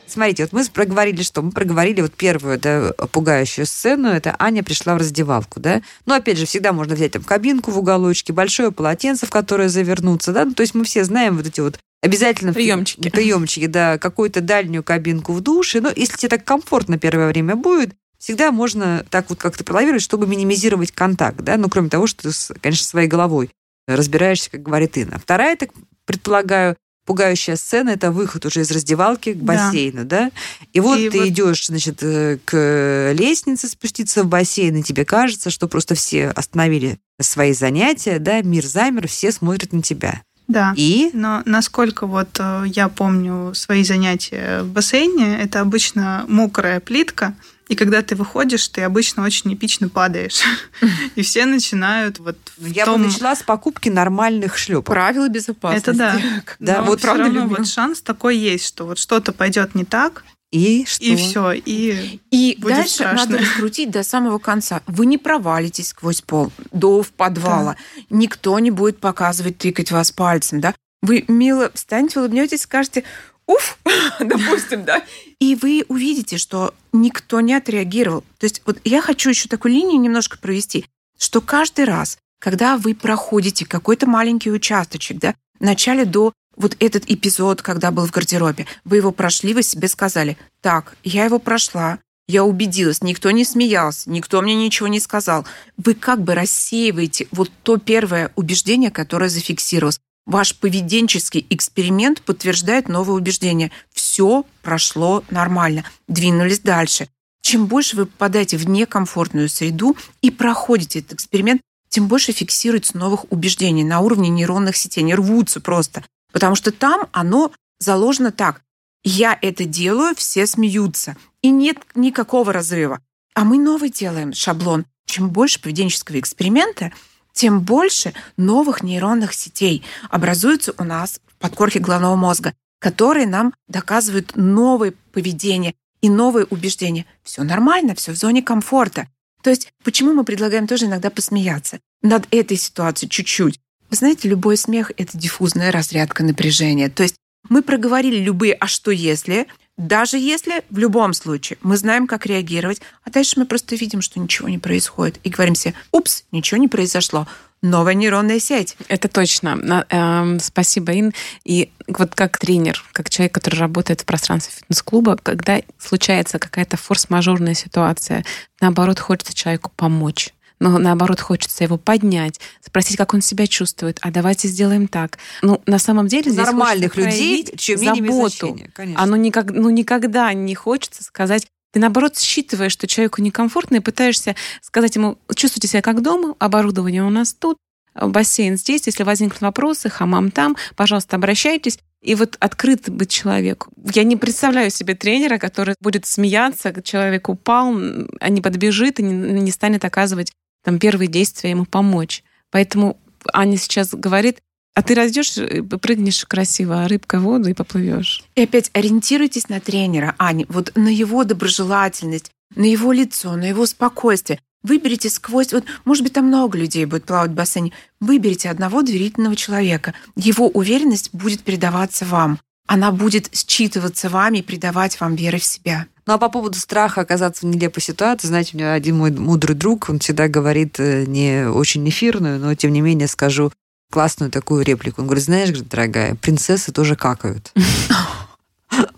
Смотрите, 0.08 0.44
вот 0.44 0.54
мы 0.54 0.66
проговорили, 0.72 1.22
что 1.22 1.42
мы 1.42 1.52
проговорили 1.52 2.00
вот 2.00 2.14
первую 2.14 2.58
да, 2.60 2.94
пугающую 3.12 3.66
сцену. 3.66 4.08
Это 4.08 4.38
Аня 4.40 4.64
пришла 4.64 4.94
в 4.94 5.00
раздевалку, 5.00 5.60
да. 5.60 5.82
Ну, 6.06 6.14
опять 6.14 6.38
же, 6.38 6.46
всегда 6.46 6.72
можно 6.72 6.96
взять 6.96 7.12
там 7.12 7.24
кабинку 7.24 7.72
в 7.72 7.80
уголочке, 7.80 8.32
большое 8.32 8.72
полотенце, 8.72 9.26
в 9.26 9.30
которое 9.30 9.68
завернуться, 9.68 10.32
да. 10.32 10.46
Ну, 10.46 10.54
то 10.54 10.62
есть 10.62 10.74
мы 10.76 10.86
все 10.86 11.04
знаем 11.04 11.36
вот 11.36 11.48
эти 11.48 11.60
вот 11.60 11.78
обязательно 12.02 12.54
Приемчики. 12.54 13.10
приемчики, 13.10 13.66
да, 13.66 13.98
какую-то 13.98 14.40
дальнюю 14.40 14.82
кабинку 14.82 15.34
в 15.34 15.42
душе. 15.42 15.82
Но 15.82 15.92
если 15.94 16.16
тебе 16.16 16.30
так 16.30 16.46
комфортно 16.46 16.98
первое 16.98 17.28
время 17.28 17.58
будет, 17.58 17.94
всегда 18.24 18.54
можно 18.54 19.06
так 19.10 19.30
вот 19.30 19.38
как-то 19.38 19.66
пролавировать, 19.66 20.02
чтобы 20.02 20.28
минимизировать 20.28 20.94
контакт, 20.94 21.42
да. 21.42 21.58
Ну, 21.58 21.68
кроме 21.68 21.90
того, 21.90 22.08
что 22.08 22.24
ты, 22.32 22.60
конечно, 22.62 22.86
своей 22.86 23.10
головой 23.10 23.50
разбираешься, 23.86 24.50
как 24.50 24.62
говорит 24.64 24.96
Инна. 24.98 25.20
Вторая, 25.20 25.58
так 25.58 25.72
предполагаю, 26.06 26.78
пугающая 27.06 27.58
сцена 27.58 27.90
это 27.90 28.12
выход 28.12 28.46
уже 28.46 28.62
из 28.62 28.72
раздевалки 28.72 29.34
к 29.34 29.40
Да. 29.40 29.44
бассейну, 29.44 30.06
да? 30.06 30.32
И 30.72 30.80
вот 30.80 31.00
И 31.00 31.10
ты 31.10 31.20
вот- 31.20 31.28
идешь, 31.28 31.68
значит, 31.68 32.02
э, 32.02 32.38
к 32.46 33.12
лестнице 33.14 33.68
спуститься 33.68 34.24
в 34.24 34.28
бассейн, 34.28 34.78
и 34.78 34.84
тебе 34.84 35.04
кажется, 35.04 35.50
что 35.50 35.68
просто 35.68 35.96
все 35.96 36.30
остановили 36.30 37.00
свои 37.20 37.52
занятия, 37.52 38.20
да, 38.20 38.42
мир 38.42 38.66
замер, 38.66 39.10
все 39.10 39.34
смотрят 39.34 39.74
на 39.74 39.82
тебя. 39.82 40.22
Да. 40.48 40.74
И 40.78 41.10
Но 41.14 41.42
насколько 41.46 42.08
вот 42.08 42.38
э, 42.40 42.64
я 42.68 42.88
помню 42.88 43.54
свои 43.54 43.84
занятия 43.84 44.62
в 44.64 44.68
бассейне, 44.70 45.38
это 45.42 45.60
обычно 45.60 46.24
мокрая 46.30 46.80
плитка, 46.80 47.36
и 47.70 47.76
когда 47.76 48.02
ты 48.02 48.16
выходишь, 48.16 48.68
ты 48.68 48.82
обычно 48.82 49.24
очень 49.24 49.54
эпично 49.54 49.88
падаешь. 49.90 50.42
И 51.16 51.22
все 51.22 51.46
начинают 51.46 52.20
вот 52.20 52.38
в 52.58 52.66
я 52.68 52.86
том... 52.86 53.02
бы 53.02 53.08
начала 53.08 53.36
с 53.36 53.44
покупки 53.44 53.90
нормальных 53.90 54.58
шлепок. 54.58 54.86
Правила 54.94 55.30
безопасности. 55.30 55.90
Это 55.90 55.98
да. 55.98 56.22
Да, 56.60 56.78
Но 56.82 56.88
вот 56.88 57.02
правда 57.02 57.24
равно 57.24 57.42
любим. 57.42 57.56
вот 57.58 57.68
шанс 57.68 58.02
такой 58.02 58.38
есть, 58.38 58.66
что 58.66 58.86
вот 58.86 59.00
что-то 59.00 59.32
пойдет 59.32 59.76
не 59.76 59.86
так, 59.86 60.24
И 60.52 60.86
что? 60.86 61.04
и 61.04 61.16
все, 61.16 61.52
и 61.54 62.20
И 62.32 62.58
Будет 62.60 62.76
дальше 62.76 62.94
страшно. 62.96 63.18
надо 63.26 63.38
раскрутить 63.44 63.92
до 63.92 64.04
самого 64.04 64.40
конца. 64.40 64.82
Вы 64.88 65.06
не 65.06 65.18
провалитесь 65.18 65.88
сквозь 65.90 66.22
пол 66.22 66.52
до 66.72 67.02
в 67.02 67.12
подвала. 67.12 67.76
Никто 68.10 68.60
не 68.60 68.72
будет 68.72 69.00
показывать, 69.00 69.58
тыкать 69.58 69.92
вас 69.92 70.12
пальцем, 70.12 70.60
да? 70.60 70.76
Вы 71.02 71.26
мило 71.28 71.72
встанете, 71.74 72.20
улыбнетесь, 72.20 72.62
скажете 72.62 73.04
уф, 73.48 73.78
допустим, 74.20 74.86
да, 74.86 75.04
и 75.40 75.56
вы 75.56 75.86
увидите, 75.88 76.38
что 76.38 76.74
никто 76.92 77.42
не 77.42 77.54
отреагировал. 77.54 78.22
То 78.40 78.46
есть 78.46 78.62
вот 78.66 78.80
я 78.84 79.02
хочу 79.02 79.30
еще 79.30 79.50
такую 79.50 79.74
линию 79.74 80.00
немножко 80.00 80.38
провести, 80.38 80.86
что 81.18 81.42
каждый 81.42 81.86
раз, 81.86 82.18
когда 82.40 82.78
вы 82.78 82.96
проходите 82.96 83.66
какой-то 83.66 84.08
маленький 84.08 84.52
участочек, 84.52 85.20
да, 85.20 85.36
вначале 85.60 86.06
до 86.06 86.34
вот 86.56 86.76
этот 86.80 87.10
эпизод, 87.10 87.62
когда 87.62 87.92
был 87.92 88.06
в 88.06 88.12
гардеробе, 88.12 88.68
вы 88.84 88.98
его 88.98 89.12
прошли, 89.12 89.54
вы 89.54 89.64
себе 89.64 89.88
сказали, 89.88 90.38
так, 90.62 90.96
я 91.04 91.26
его 91.26 91.40
прошла, 91.40 92.00
я 92.28 92.44
убедилась, 92.46 93.02
никто 93.02 93.32
не 93.32 93.44
смеялся, 93.44 94.10
никто 94.10 94.42
мне 94.42 94.56
ничего 94.56 94.88
не 94.88 95.00
сказал. 95.00 95.46
Вы 95.78 95.94
как 95.94 96.22
бы 96.22 96.36
рассеиваете 96.36 97.28
вот 97.32 97.52
то 97.64 97.78
первое 97.78 98.32
убеждение, 98.36 98.92
которое 98.92 99.30
зафиксировалось. 99.30 100.00
Ваш 100.26 100.56
поведенческий 100.56 101.46
эксперимент 101.50 102.22
подтверждает 102.22 102.88
новое 102.88 103.16
убеждение. 103.16 103.72
Все 103.92 104.46
прошло 104.62 105.24
нормально. 105.30 105.84
Двинулись 106.08 106.60
дальше. 106.60 107.10
Чем 107.42 107.68
больше 107.68 107.98
вы 107.98 108.06
попадаете 108.06 108.56
в 108.58 108.68
некомфортную 108.68 109.50
среду 109.50 109.98
и 110.22 110.32
проходите 110.32 111.00
этот 111.00 111.14
эксперимент, 111.14 111.62
тем 111.90 112.08
больше 112.08 112.32
фиксируется 112.32 112.98
новых 112.98 113.32
убеждений 113.32 113.84
на 113.84 114.00
уровне 114.00 114.30
нейронных 114.30 114.78
сетей. 114.78 115.02
Они 115.02 115.14
рвутся 115.14 115.60
просто. 115.60 116.04
Потому 116.32 116.56
что 116.56 116.72
там 116.72 117.08
оно 117.12 117.52
заложено 117.80 118.32
так. 118.32 118.62
Я 119.04 119.38
это 119.42 119.66
делаю, 119.66 120.16
все 120.16 120.48
смеются. 120.48 121.18
И 121.42 121.52
нет 121.52 121.78
никакого 121.96 122.54
разрыва. 122.54 123.02
А 123.36 123.44
мы 123.44 123.58
новый 123.58 123.90
делаем 123.90 124.34
шаблон. 124.34 124.86
Чем 125.06 125.30
больше 125.30 125.62
поведенческого 125.62 126.20
эксперимента, 126.20 126.94
тем 127.34 127.62
больше 127.62 128.14
новых 128.38 128.84
нейронных 128.84 129.34
сетей 129.34 129.84
образуется 130.10 130.74
у 130.78 130.84
нас 130.84 131.20
в 131.28 131.42
подкорке 131.42 131.80
головного 131.80 132.16
мозга, 132.16 132.54
которые 132.80 133.28
нам 133.28 133.54
доказывают 133.68 134.36
новое 134.36 134.94
поведение 135.12 135.74
и 136.02 136.10
новые 136.10 136.46
убеждения. 136.46 137.06
Все 137.24 137.44
нормально, 137.44 137.96
все 137.96 138.12
в 138.12 138.16
зоне 138.16 138.42
комфорта. 138.42 139.08
То 139.42 139.50
есть 139.50 139.74
почему 139.84 140.14
мы 140.14 140.24
предлагаем 140.24 140.68
тоже 140.68 140.86
иногда 140.86 141.10
посмеяться 141.10 141.80
над 142.02 142.28
этой 142.32 142.58
ситуацией 142.58 143.10
чуть-чуть? 143.10 143.60
Вы 143.90 143.96
знаете, 143.96 144.28
любой 144.28 144.58
смех— 144.58 144.92
это 144.98 145.18
диффузная 145.18 145.72
разрядка 145.72 146.24
напряжения. 146.24 146.90
То 146.90 147.04
есть 147.04 147.16
мы 147.50 147.62
проговорили 147.62 148.18
любые 148.20 148.54
«а 148.54 148.68
что 148.68 148.92
если?», 148.92 149.48
даже 149.78 150.18
если 150.18 150.64
в 150.70 150.78
любом 150.78 151.14
случае 151.14 151.58
мы 151.62 151.78
знаем, 151.78 152.06
как 152.06 152.26
реагировать, 152.26 152.82
а 153.04 153.10
дальше 153.10 153.40
мы 153.40 153.46
просто 153.46 153.76
видим, 153.76 154.02
что 154.02 154.20
ничего 154.20 154.48
не 154.48 154.60
происходит, 154.60 155.20
и 155.24 155.30
говорим 155.30 155.56
себе 155.56 155.74
«упс, 155.92 156.26
ничего 156.32 156.60
не 156.60 156.68
произошло». 156.68 157.28
Новая 157.64 157.94
нейронная 157.94 158.42
сеть. 158.42 158.76
Это 158.90 159.08
точно. 159.08 159.86
Эм, 159.90 160.40
Спасибо, 160.42 160.92
Ин. 161.00 161.14
И 161.46 161.72
вот 161.88 162.14
как 162.14 162.38
тренер, 162.38 162.84
как 162.92 163.10
человек, 163.10 163.34
который 163.34 163.56
работает 163.56 164.02
в 164.02 164.06
пространстве 164.06 164.54
фитнес-клуба, 164.54 165.16
когда 165.16 165.62
случается 165.80 166.40
какая-то 166.40 166.76
форс-мажорная 166.76 167.54
ситуация, 167.54 168.26
наоборот, 168.60 169.00
хочется 169.00 169.34
человеку 169.34 169.72
помочь. 169.78 170.34
Но 170.64 170.78
наоборот, 170.78 171.20
хочется 171.20 171.66
его 171.66 171.78
поднять, 171.78 172.40
спросить, 172.62 172.96
как 172.96 173.14
он 173.14 173.22
себя 173.22 173.48
чувствует, 173.48 173.98
а 174.02 174.12
давайте 174.12 174.48
сделаем 174.48 174.88
так. 174.88 175.18
Ну, 175.42 175.62
на 175.66 175.78
самом 175.78 176.08
деле 176.08 176.32
здесь 176.32 176.46
Нормальных 176.46 176.96
людей, 176.96 177.42
имеет 177.42 177.80
заботу. 177.82 178.58
конечно. 178.74 179.04
Оно 179.04 179.18
никак, 179.18 179.52
ну, 179.52 179.70
никогда 179.70 180.32
не 180.32 180.56
хочется 180.56 181.04
сказать, 181.04 181.46
ты, 181.74 181.82
наоборот, 181.82 182.18
считываешь, 182.18 182.72
что 182.72 182.88
человеку 182.88 183.22
некомфортно, 183.22 183.78
и 183.78 183.80
пытаешься 183.82 184.38
сказать 184.62 184.96
ему, 184.96 185.18
чувствуйте 185.36 185.68
себя 185.68 185.82
как 185.82 186.02
дома, 186.02 186.34
оборудование 186.40 187.04
у 187.04 187.10
нас 187.10 187.34
тут, 187.34 187.58
бассейн 187.94 188.56
здесь, 188.56 188.84
если 188.86 189.04
возникнут 189.04 189.42
вопросы, 189.42 189.90
хамам 189.90 190.32
там, 190.32 190.56
пожалуйста, 190.78 191.18
обращайтесь. 191.18 191.78
И 192.02 192.16
вот 192.16 192.38
открыт 192.40 192.90
быть 192.90 193.10
человеку. 193.10 193.72
Я 193.94 194.04
не 194.04 194.18
представляю 194.18 194.70
себе 194.72 194.94
тренера, 194.94 195.38
который 195.38 195.76
будет 195.80 196.06
смеяться, 196.06 196.74
человек 196.82 197.28
упал, 197.30 197.74
а 198.20 198.30
не 198.30 198.42
подбежит 198.42 199.00
и 199.00 199.04
не, 199.04 199.14
не 199.40 199.52
станет 199.52 199.86
оказывать 199.86 200.32
там 200.64 200.80
первые 200.80 201.08
действия 201.08 201.52
ему 201.52 201.66
помочь. 201.66 202.24
Поэтому 202.50 202.98
Аня 203.32 203.58
сейчас 203.58 203.94
говорит, 203.94 204.40
а 204.76 204.82
ты 204.82 204.96
раздешь, 204.96 205.36
прыгнешь 205.82 206.26
красиво 206.26 206.88
рыбкой 206.88 207.20
в 207.20 207.24
воду 207.24 207.50
и 207.50 207.54
поплывешь. 207.54 208.24
И 208.36 208.42
опять 208.42 208.72
ориентируйтесь 208.74 209.50
на 209.50 209.60
тренера, 209.60 210.16
Аня, 210.18 210.46
вот 210.50 210.72
на 210.76 210.88
его 210.88 211.24
доброжелательность, 211.24 212.32
на 212.56 212.66
его 212.66 212.92
лицо, 212.92 213.36
на 213.36 213.46
его 213.46 213.66
спокойствие. 213.66 214.40
Выберите 214.64 215.10
сквозь... 215.10 215.52
Вот, 215.52 215.66
может 215.84 216.04
быть, 216.04 216.14
там 216.14 216.28
много 216.28 216.58
людей 216.58 216.86
будет 216.86 217.06
плавать 217.06 217.32
в 217.32 217.36
бассейне. 217.36 217.74
Выберите 218.00 218.50
одного 218.50 218.82
доверительного 218.82 219.36
человека. 219.36 219.94
Его 220.16 220.48
уверенность 220.48 221.10
будет 221.14 221.42
передаваться 221.42 222.06
вам. 222.06 222.40
Она 222.68 222.92
будет 222.92 223.30
считываться 223.34 224.10
вами 224.10 224.40
и 224.40 224.42
придавать 224.42 225.00
вам 225.00 225.16
веры 225.16 225.38
в 225.40 225.44
себя. 225.44 225.86
Ну 226.06 226.14
а 226.14 226.18
по 226.18 226.30
поводу 226.30 226.58
страха 226.58 227.02
оказаться 227.02 227.46
в 227.46 227.50
нелепой 227.50 227.82
ситуации, 227.82 228.28
знаете, 228.28 228.52
у 228.54 228.58
меня 228.58 228.74
один 228.74 228.98
мой 228.98 229.12
мудрый 229.12 229.56
друг, 229.56 229.90
он 229.90 230.00
всегда 230.00 230.28
говорит 230.28 230.80
э, 230.80 231.06
не 231.06 231.48
очень 231.48 231.88
эфирную, 231.88 232.40
но 232.40 232.54
тем 232.56 232.74
не 232.74 232.82
менее 232.82 233.08
скажу 233.08 233.52
классную 233.92 234.32
такую 234.32 234.64
реплику. 234.66 235.02
Он 235.02 235.08
говорит, 235.08 235.24
знаешь, 235.26 235.50
дорогая, 235.52 236.16
принцессы 236.16 236.72
тоже 236.72 236.96
какают. 236.96 237.52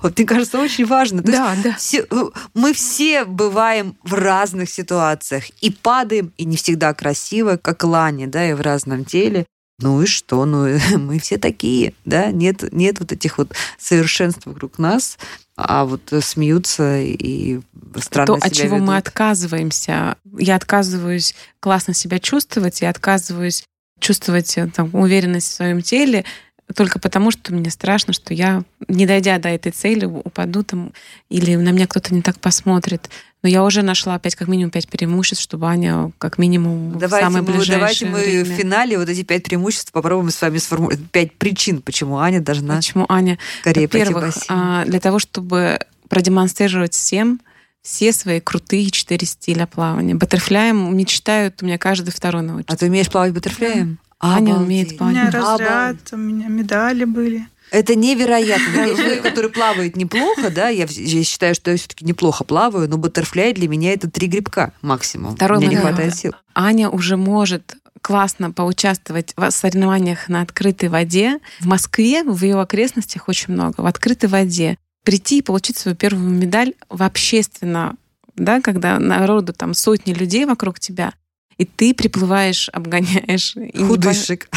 Вот 0.02 0.18
мне 0.18 0.26
кажется, 0.26 0.58
очень 0.60 0.86
важно. 0.86 1.22
То 1.22 1.32
есть 1.32 1.38
Да, 1.44 1.56
да. 1.64 1.76
все- 1.78 2.06
э, 2.10 2.24
мы 2.54 2.74
все 2.74 3.26
бываем 3.26 3.98
в 4.04 4.14
разных 4.14 4.70
ситуациях 4.70 5.50
и 5.62 5.70
падаем, 5.70 6.32
и 6.38 6.46
не 6.46 6.56
всегда 6.56 6.94
красиво, 6.94 7.58
как 7.58 7.84
Лани, 7.84 8.26
да, 8.26 8.50
и 8.50 8.54
в 8.54 8.62
разном 8.62 9.04
теле. 9.04 9.46
Ну 9.80 10.02
и 10.02 10.06
что? 10.06 10.46
Ну, 10.46 10.78
мы 10.98 11.20
все 11.20 11.38
такие, 11.38 11.94
да? 12.06 12.32
Нет, 12.32 12.72
нет 12.74 13.00
вот 13.00 13.12
этих 13.12 13.38
вот 13.38 13.54
совершенств 13.78 14.46
вокруг 14.46 14.80
нас, 14.80 15.18
а 15.58 15.86
вот 15.86 16.14
смеются 16.22 17.00
и 17.02 17.60
странно 17.98 18.28
То, 18.28 18.34
от 18.36 18.56
себя 18.56 18.66
чего 18.66 18.78
мы 18.78 18.94
ведут. 18.94 19.08
отказываемся. 19.08 20.18
Я 20.38 20.56
отказываюсь 20.56 21.36
классно 21.60 21.94
себя 21.94 22.20
чувствовать, 22.20 22.82
я 22.82 22.90
отказываюсь 22.90 23.64
чувствовать 24.00 24.58
э, 24.58 24.68
там, 24.68 24.90
уверенность 24.94 25.52
в 25.52 25.56
своем 25.56 25.82
теле 25.82 26.26
только 26.74 27.00
потому, 27.00 27.32
что 27.32 27.54
мне 27.54 27.70
страшно, 27.70 28.14
что 28.14 28.34
я, 28.34 28.64
не 28.88 29.06
дойдя 29.06 29.38
до 29.38 29.50
этой 29.50 29.72
цели, 29.72 30.06
упаду 30.06 30.64
там, 30.64 30.94
или 31.30 31.56
на 31.56 31.70
меня 31.70 31.86
кто-то 31.88 32.14
не 32.14 32.22
так 32.22 32.40
посмотрит. 32.40 33.10
Но 33.44 33.50
я 33.50 33.64
уже 33.64 33.84
нашла 33.84 34.16
опять 34.16 34.36
как 34.36 34.48
минимум 34.48 34.72
пять 34.72 34.88
преимуществ, 34.88 35.44
чтобы 35.44 35.68
Аня 35.68 36.12
как 36.18 36.40
минимум 36.40 36.94
в 36.94 36.98
Давайте 36.98 37.26
самое 37.26 37.44
мы, 37.44 37.54
ближайшее 37.54 37.78
давайте 37.78 38.06
мы 38.08 38.20
время... 38.20 38.44
в 38.44 38.58
финале 38.58 38.98
вот 38.98 39.08
эти 39.08 39.22
пять 39.22 39.44
преимуществ 39.44 39.92
попробуем 39.92 40.32
с 40.32 40.42
вами 40.42 40.58
сформулировать. 40.58 41.12
Пять 41.12 41.34
причин, 41.34 41.82
почему 41.84 42.18
Аня 42.18 42.42
должна 42.42 42.78
Почему 42.78 43.06
Аня? 43.08 43.38
скорее 43.62 43.88
в 43.88 43.94
Во-первых, 43.94 44.36
а, 44.48 44.84
для 44.86 45.00
того, 45.00 45.20
чтобы 45.20 45.80
продемонстрировать 46.10 46.94
всем 46.94 47.40
все 47.84 48.12
свои 48.14 48.40
крутые 48.40 48.90
четыре 48.90 49.28
стиля 49.28 49.68
плавания. 49.68 50.16
Баттерфляем 50.16 50.98
мечтают 50.98 51.62
у 51.62 51.66
меня 51.68 51.78
каждый 51.78 52.10
второй 52.10 52.42
научится. 52.42 52.74
А 52.74 52.78
ты 52.78 52.88
умеешь 52.88 53.10
плавать 53.10 53.32
баттерфляем? 53.32 54.00
Аня 54.26 54.54
Обалдеть. 54.54 54.66
умеет 54.66 54.92
У 54.94 54.98
плавать. 54.98 55.14
меня 55.16 55.26
Понятно. 55.32 55.52
разряд, 55.52 55.96
у 56.12 56.18
меня 56.18 56.48
медали 56.48 57.04
были. 57.06 57.48
Это 57.72 57.96
невероятно. 57.96 58.76
Я 58.76 58.96
человек, 58.96 59.24
который 59.24 59.50
плавает 59.50 59.96
неплохо, 59.96 60.50
да, 60.50 60.70
я, 60.70 60.86
я 60.88 61.24
считаю, 61.24 61.56
что 61.56 61.72
я 61.72 61.78
все-таки 61.78 62.06
неплохо 62.06 62.44
плаваю, 62.44 62.88
но 62.88 62.98
баттерфляй 62.98 63.54
для 63.54 63.68
меня 63.68 63.94
это 63.94 64.10
три 64.10 64.28
грибка 64.28 64.72
максимум. 64.82 65.36
Второй 65.36 65.58
Мне 65.58 65.68
не 65.70 65.76
хватает 65.78 66.16
сил. 66.16 66.34
Аня 66.54 66.90
уже 66.90 67.18
может 67.18 67.76
классно 68.02 68.52
поучаствовать 68.52 69.34
в 69.36 69.50
соревнованиях 69.50 70.30
на 70.30 70.42
открытой 70.42 70.90
воде. 70.90 71.40
В 71.60 71.66
Москве, 71.66 72.24
в 72.24 72.40
ее 72.44 72.62
окрестностях 72.62 73.28
очень 73.28 73.54
много. 73.54 73.82
В 73.82 73.86
открытой 73.88 74.30
воде 74.30 74.78
прийти 75.04 75.40
и 75.40 75.42
получить 75.42 75.78
свою 75.78 75.98
первую 75.98 76.30
медаль 76.30 76.74
в 76.90 77.02
общественно, 77.02 77.96
да, 78.36 78.62
когда 78.62 79.00
народу 79.00 79.54
там 79.54 79.74
сотни 79.74 80.14
людей 80.14 80.46
вокруг 80.46 80.80
тебя, 80.80 81.14
И 81.58 81.66
ты 81.66 81.94
приплываешь, 81.94 82.70
обгоняешь 82.74 83.56
Худышек. 83.78 84.50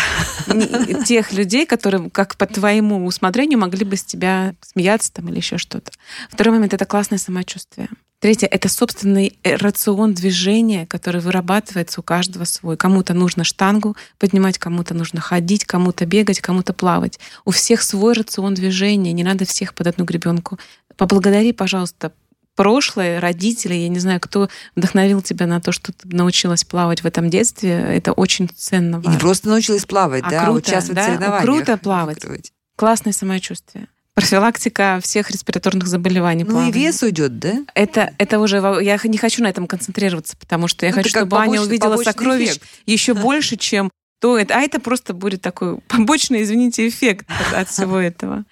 не- 0.49 1.05
тех 1.05 1.33
людей, 1.33 1.65
которые, 1.65 2.11
как 2.11 2.37
по 2.37 2.47
твоему 2.47 3.07
усмотрению, 3.07 3.59
могли 3.61 3.85
бы 3.85 3.97
с 3.97 4.05
тебя 4.05 4.55
смеяться 4.63 5.13
там 5.13 5.29
или 5.29 5.37
еще 5.37 5.59
что-то. 5.59 5.93
Второй 6.31 6.55
момент— 6.55 6.73
это 6.75 6.87
классное 6.87 7.19
самочувствие. 7.19 7.89
Третье— 8.21 8.49
это 8.51 8.69
собственный 8.69 9.39
э, 9.45 9.55
рацион 9.55 10.13
движения, 10.13 10.87
который 10.87 11.21
вырабатывается 11.21 12.01
у 12.01 12.03
каждого 12.03 12.45
свой. 12.45 12.77
Кому-то 12.77 13.15
нужно 13.15 13.45
штангу 13.45 13.97
поднимать, 14.19 14.59
кому-то 14.59 14.93
нужно 14.93 15.21
ходить, 15.21 15.65
кому-то 15.65 16.05
бегать, 16.05 16.41
кому-то 16.41 16.73
плавать. 16.73 17.21
У 17.45 17.53
всех 17.53 17.81
свой 17.81 18.15
рацион 18.15 18.55
движения, 18.55 19.13
не 19.13 19.23
надо 19.23 19.45
всех 19.45 19.73
под 19.73 19.87
одну 19.87 20.05
гребенку. 20.05 20.59
Поблагодари, 20.97 21.53
пожалуйста, 21.53 22.13
прошлое, 22.59 23.21
родителей, 23.21 23.83
я 23.85 23.89
не 23.89 24.01
знаю, 24.01 24.19
кто 24.21 24.49
вдохновил 24.75 25.23
тебя 25.23 25.47
на 25.47 25.61
то, 25.61 25.71
что 25.71 25.93
ты 25.93 26.09
научилась 26.09 26.65
плавать 26.65 27.03
в 27.03 27.07
этом 27.07 27.31
детстве. 27.31 27.71
Это 27.71 28.13
очень 28.13 28.51
ценно. 28.55 28.97
И 28.97 28.99
не 28.99 29.05
важно. 29.05 29.21
просто 29.21 29.49
научилась 29.49 29.85
плавать, 29.87 30.25
А 30.27 30.31
да, 30.31 30.45
круто, 30.45 30.69
участвовать 30.69 30.97
да, 30.97 31.03
в 31.03 31.07
соревнованиях. 31.07 31.43
круто 31.45 31.77
плавать. 31.79 32.53
Классное 32.77 33.13
самочувствие. 33.13 33.87
Профилактика 34.15 34.99
всех 35.01 35.31
респираторных 35.31 35.87
заболеваний. 35.87 36.43
Ну 36.43 36.51
и 36.51 36.53
плавания. 36.53 36.73
вес 36.73 37.01
уйдет, 37.05 37.39
да? 37.39 37.65
Это, 37.75 38.13
это 38.19 38.41
уже... 38.41 38.57
Я 38.83 38.99
не 39.05 39.17
хочу 39.19 39.43
на 39.45 39.47
этом 39.47 39.69
концентрироваться, 39.69 40.37
потому 40.37 40.67
что 40.67 40.85
я 40.85 40.91
Ну, 40.91 40.97
хочу, 40.97 41.11
чтобы 41.11 41.37
Аня 41.37 41.53
побочный- 41.61 41.67
увидела 41.69 41.91
побочный 41.91 42.13
сокровищ 42.13 42.49
эффект. 42.51 42.63
еще 42.87 43.15
больше, 43.29 43.57
чем 43.57 43.91
то 44.21 44.37
это. 44.37 44.57
А 44.57 44.61
это 44.63 44.81
просто 44.81 45.15
будет 45.15 45.43
такой 45.43 45.79
побочный, 45.87 46.43
извините, 46.43 46.89
эффект 46.89 47.27
от, 47.29 47.55
от 47.57 47.69
всего 47.69 47.99
этого. 47.99 48.45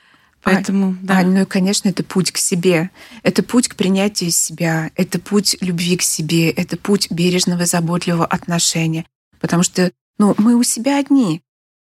Поэтому, 0.46 0.96
да. 1.02 1.18
Ань, 1.18 1.32
ну 1.32 1.42
и, 1.42 1.44
конечно, 1.44 1.88
это 1.88 2.04
путь 2.04 2.30
к 2.30 2.36
себе. 2.36 2.90
Это 3.24 3.42
путь 3.42 3.66
к 3.66 3.74
принятию 3.74 4.30
себя. 4.30 4.92
Это 4.94 5.18
путь 5.18 5.56
любви 5.60 5.96
к 5.96 6.02
себе. 6.02 6.50
Это 6.50 6.76
путь 6.76 7.10
бережного 7.10 7.62
и 7.62 7.66
заботливого 7.66 8.24
отношения. 8.24 9.06
Потому 9.40 9.64
что 9.64 9.90
ну, 10.18 10.36
мы 10.38 10.54
у 10.54 10.62
себя 10.62 10.98
одни. 10.98 11.42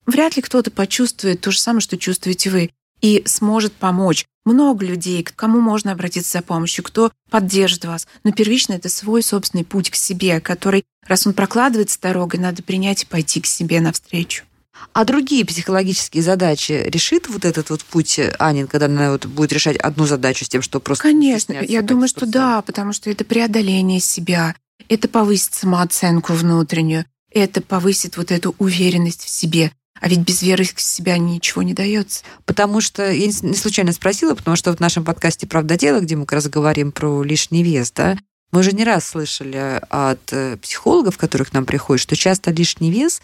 Вряд 0.07 0.37
ли 0.37 0.41
кто-то 0.41 0.71
почувствует 0.71 1.41
то 1.41 1.51
же 1.51 1.59
самое, 1.59 1.81
что 1.81 1.97
чувствуете 1.97 2.49
вы, 2.49 2.71
и 2.99 3.21
сможет 3.27 3.73
помочь. 3.73 4.25
Много 4.43 4.87
людей, 4.87 5.21
к 5.21 5.35
кому 5.35 5.61
можно 5.61 5.91
обратиться 5.91 6.39
за 6.39 6.41
помощью, 6.41 6.83
кто 6.83 7.11
поддержит 7.29 7.85
вас. 7.85 8.07
Но 8.23 8.31
первично 8.31 8.73
это 8.73 8.89
свой 8.89 9.21
собственный 9.21 9.65
путь 9.65 9.91
к 9.91 9.95
себе, 9.95 10.39
который, 10.39 10.83
раз 11.05 11.27
он 11.27 11.33
прокладывается 11.33 12.01
дорогой, 12.01 12.39
надо 12.39 12.63
принять 12.63 13.03
и 13.03 13.05
пойти 13.05 13.39
к 13.39 13.45
себе 13.45 13.81
навстречу. 13.81 14.45
А 14.93 15.05
другие 15.05 15.45
психологические 15.45 16.23
задачи 16.23 16.83
решит 16.87 17.27
вот 17.27 17.45
этот 17.45 17.69
вот 17.69 17.83
путь 17.83 18.19
Анин, 18.39 18.67
когда 18.67 18.87
она 18.87 19.11
вот 19.11 19.25
будет 19.25 19.53
решать 19.53 19.77
одну 19.77 20.05
задачу 20.05 20.45
с 20.45 20.49
тем, 20.49 20.61
что 20.61 20.79
просто... 20.79 21.07
не 21.07 21.13
Конечно, 21.13 21.53
я 21.53 21.81
думаю, 21.81 22.07
что 22.07 22.25
да, 22.25 22.61
потому 22.61 22.93
что 22.93 23.09
это 23.09 23.23
преодоление 23.23 23.99
себя, 23.99 24.55
это 24.89 25.07
повысит 25.07 25.53
самооценку 25.53 26.33
внутреннюю, 26.33 27.05
это 27.31 27.61
повысит 27.61 28.17
вот 28.17 28.31
эту 28.31 28.55
уверенность 28.57 29.23
в 29.23 29.29
себе. 29.29 29.71
А 29.99 30.09
ведь 30.09 30.19
без 30.19 30.41
веры 30.41 30.63
в 30.63 30.79
себя 30.79 31.17
ничего 31.17 31.63
не 31.63 31.73
дается. 31.73 32.23
Потому 32.45 32.81
что 32.81 33.09
я 33.11 33.27
не 33.27 33.33
не 33.41 33.55
случайно 33.55 33.91
спросила, 33.91 34.35
потому 34.35 34.55
что 34.55 34.75
в 34.75 34.79
нашем 34.79 35.03
подкасте 35.03 35.47
«Правда 35.47 35.77
дело», 35.77 35.99
где 35.99 36.15
мы 36.15 36.25
как 36.25 36.33
раз 36.33 36.47
говорим 36.47 36.91
про 36.91 37.23
лишний 37.23 37.63
вес, 37.63 37.91
да, 37.91 38.17
мы 38.51 38.59
уже 38.59 38.71
не 38.71 38.83
раз 38.83 39.07
слышали 39.07 39.81
от 39.89 40.31
э, 40.31 40.57
психологов, 40.57 41.17
которые 41.17 41.45
к 41.45 41.53
нам 41.53 41.65
приходят, 41.65 42.01
что 42.01 42.15
часто 42.15 42.51
лишний 42.51 42.91
вес 42.91 43.21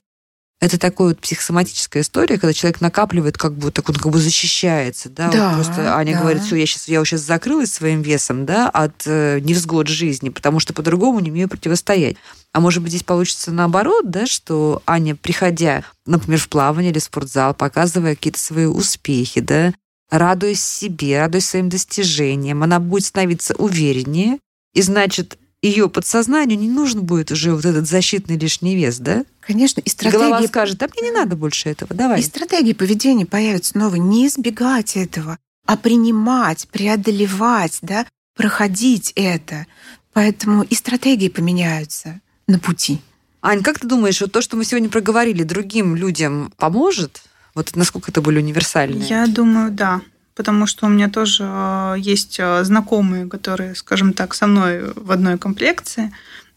это 0.59 0.79
такая 0.79 1.09
вот 1.09 1.19
психосоматическая 1.19 2.03
история, 2.03 2.37
когда 2.37 2.53
человек 2.53 2.79
накапливает, 2.79 3.37
как 3.37 3.53
бы 3.53 3.69
так 3.69 3.89
он 3.89 3.95
как 3.95 4.11
бы 4.11 4.19
защищается, 4.19 5.09
да, 5.09 5.27
Вот 5.27 5.35
Да, 5.35 5.53
просто 5.55 5.97
Аня 5.97 6.13
да. 6.13 6.21
говорит, 6.21 6.43
все, 6.43 6.55
я 6.55 6.65
сейчас 6.65 6.87
я 6.87 7.03
сейчас 7.03 7.21
закрылась 7.21 7.73
своим 7.73 8.01
весом, 8.01 8.45
да, 8.45 8.69
от 8.69 9.03
э, 9.05 9.39
невзгод 9.41 9.87
жизни, 9.89 10.29
потому 10.29 10.59
что 10.61 10.73
по-другому 10.73 11.19
не 11.19 11.31
умею 11.31 11.49
противостоять. 11.49 12.15
А 12.53 12.61
может 12.61 12.81
быть, 12.81 12.91
здесь 12.91 13.03
получится 13.03 13.51
наоборот, 13.51 14.09
да, 14.09 14.25
что 14.25 14.81
Аня, 14.85 15.15
приходя, 15.15 15.83
например, 16.05 16.39
в 16.39 16.47
плавание 16.47 16.91
или 16.91 16.99
в 16.99 17.03
спортзал, 17.03 17.53
показывая 17.53 18.15
какие-то 18.15 18.39
свои 18.39 18.65
успехи, 18.65 19.41
да, 19.41 19.73
радуясь 20.09 20.63
себе, 20.63 21.19
радуясь 21.19 21.47
своим 21.49 21.69
достижениям, 21.69 22.63
она 22.63 22.79
будет 22.79 23.03
становиться 23.05 23.53
увереннее, 23.55 24.39
и 24.73 24.81
значит, 24.81 25.37
ее 25.67 25.89
подсознанию 25.89 26.59
не 26.59 26.69
нужен 26.69 27.01
будет 27.01 27.31
уже 27.31 27.53
вот 27.55 27.65
этот 27.65 27.87
защитный 27.87 28.37
лишний 28.37 28.75
вес, 28.75 28.97
да? 28.99 29.25
Конечно, 29.39 29.79
и 29.79 29.89
И 29.89 30.09
голова 30.09 30.27
стратегии, 30.27 30.47
скажет, 30.47 30.83
а 30.83 30.87
мне 30.87 31.09
не 31.09 31.11
надо 31.11 31.35
больше 31.35 31.69
этого, 31.69 31.93
давай. 31.95 32.19
и 32.19 32.23
стратегии 32.23 32.73
поведения 32.73 33.25
появятся 33.25 33.77
новые. 33.77 33.99
Не 33.99 34.27
избегать 34.27 34.95
этого, 34.97 35.37
а 35.65 35.77
принимать, 35.77 36.67
преодолевать, 36.69 37.79
да, 37.81 38.05
проходить 38.35 39.13
это. 39.15 39.65
Поэтому 40.13 40.63
и 40.63 40.75
стратегии 40.75 41.29
поменяются 41.29 42.21
на 42.47 42.59
пути. 42.59 42.99
Ань, 43.41 43.63
как 43.63 43.79
ты 43.79 43.87
думаешь, 43.87 44.21
вот 44.21 44.31
то, 44.31 44.41
что 44.41 44.55
мы 44.55 44.63
сегодня 44.63 44.89
проговорили, 44.89 45.43
другим 45.43 45.95
людям 45.95 46.53
поможет? 46.57 47.23
Вот 47.55 47.75
насколько 47.75 48.11
это 48.11 48.21
были 48.21 48.39
универсальные? 48.39 49.07
Я 49.07 49.27
думаю, 49.27 49.71
да. 49.71 50.01
Потому 50.35 50.65
что 50.67 50.87
у 50.87 50.89
меня 50.89 51.09
тоже 51.09 51.43
э, 51.47 51.95
есть 51.99 52.37
э, 52.39 52.63
знакомые, 52.63 53.27
которые, 53.27 53.75
скажем 53.75 54.13
так, 54.13 54.33
со 54.33 54.47
мной 54.47 54.91
в 54.95 55.11
одной 55.11 55.37
комплекции. 55.37 56.11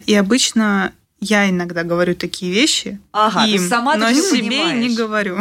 И 0.07 0.15
обычно 0.15 0.93
я 1.21 1.49
иногда 1.49 1.83
говорю 1.83 2.15
такие 2.15 2.53
вещи 2.53 2.99
Ага, 3.13 3.47
им, 3.47 3.69
сама 3.69 3.95
ты 3.95 3.99
но 4.01 4.07
всё 4.09 4.23
себе 4.37 4.49
понимаешь. 4.51 4.91
не 4.91 4.95
говорю. 4.97 5.39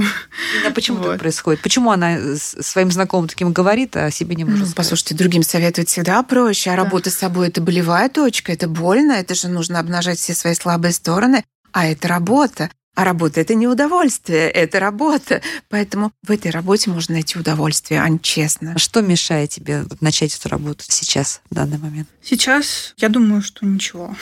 А 0.66 0.72
почему 0.72 0.98
так 1.00 1.08
Вот. 1.08 1.20
происходит? 1.20 1.62
Почему 1.62 1.92
она 1.92 2.18
с- 2.36 2.62
своим 2.62 2.92
знакомым 2.92 3.28
таким 3.28 3.52
говорит, 3.52 3.96
а 3.98 4.10
себе 4.12 4.36
не 4.36 4.44
может 4.46 4.60
Ну, 4.60 4.66
сказать? 4.66 4.76
послушайте, 4.78 5.16
другим 5.16 5.44
советовать 5.44 5.90
всегда 5.90 6.24
проще, 6.24 6.72
а 6.72 6.76
Да. 6.78 6.84
работа 6.84 7.10
с 7.12 7.16
собой 7.16 7.50
это 7.50 7.60
болевая 7.62 8.08
точка, 8.10 8.54
это 8.54 8.68
больно, 8.70 9.14
это 9.14 9.36
же 9.36 9.50
нужно 9.50 9.80
обнажать 9.80 10.18
все 10.18 10.34
свои 10.34 10.54
слабые 10.56 10.94
стороны, 10.94 11.44
а 11.74 11.86
это 11.88 12.08
работа. 12.08 12.70
А 12.96 13.04
работа 13.04 13.42
это 13.42 13.56
не 13.56 13.68
удовольствие, 13.68 14.50
это 14.50 14.80
работа. 14.80 15.42
Поэтому 15.70 16.14
в 16.24 16.32
этой 16.32 16.50
работе 16.50 16.90
можно 16.90 17.14
найти 17.14 17.38
удовольствие, 17.38 18.00
Ань, 18.00 18.20
честно. 18.20 18.74
А 18.76 18.80
Что 18.80 19.02
мешает 19.02 19.50
тебе 19.50 19.84
начать 20.00 20.34
эту 20.38 20.48
работу 20.48 20.86
сейчас, 20.88 21.42
в 21.50 21.56
данный 21.56 21.78
момент? 21.78 22.08
Сейчас 22.24 22.94
я 22.98 23.10
думаю, 23.10 23.42
что 23.42 23.66
ничего. 23.66 24.16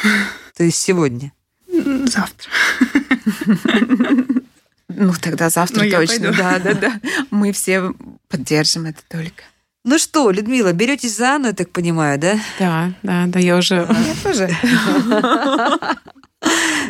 То 0.57 0.63
есть 0.63 0.80
сегодня? 0.80 1.32
Завтра. 1.71 2.49
Ну, 4.89 5.13
тогда 5.19 5.49
завтра 5.49 5.84
Ну, 5.84 5.91
точно. 5.91 6.32
Да, 6.34 6.59
да, 6.59 6.74
да. 6.74 7.01
Мы 7.32 7.51
все 7.51 7.93
поддержим 8.30 8.86
это 8.86 9.01
только. 9.09 9.43
Ну 9.86 9.97
что, 9.97 10.32
Людмила, 10.32 10.71
беретесь 10.71 11.17
за 11.17 11.36
Анну, 11.36 11.47
я 11.47 11.53
так 11.53 11.71
понимаю, 11.71 12.17
да? 12.17 12.39
Да, 12.59 12.93
да, 13.03 13.26
да, 13.28 13.39
я 13.39 13.57
уже... 13.57 13.76
Я 13.76 14.15
тоже. 14.24 14.49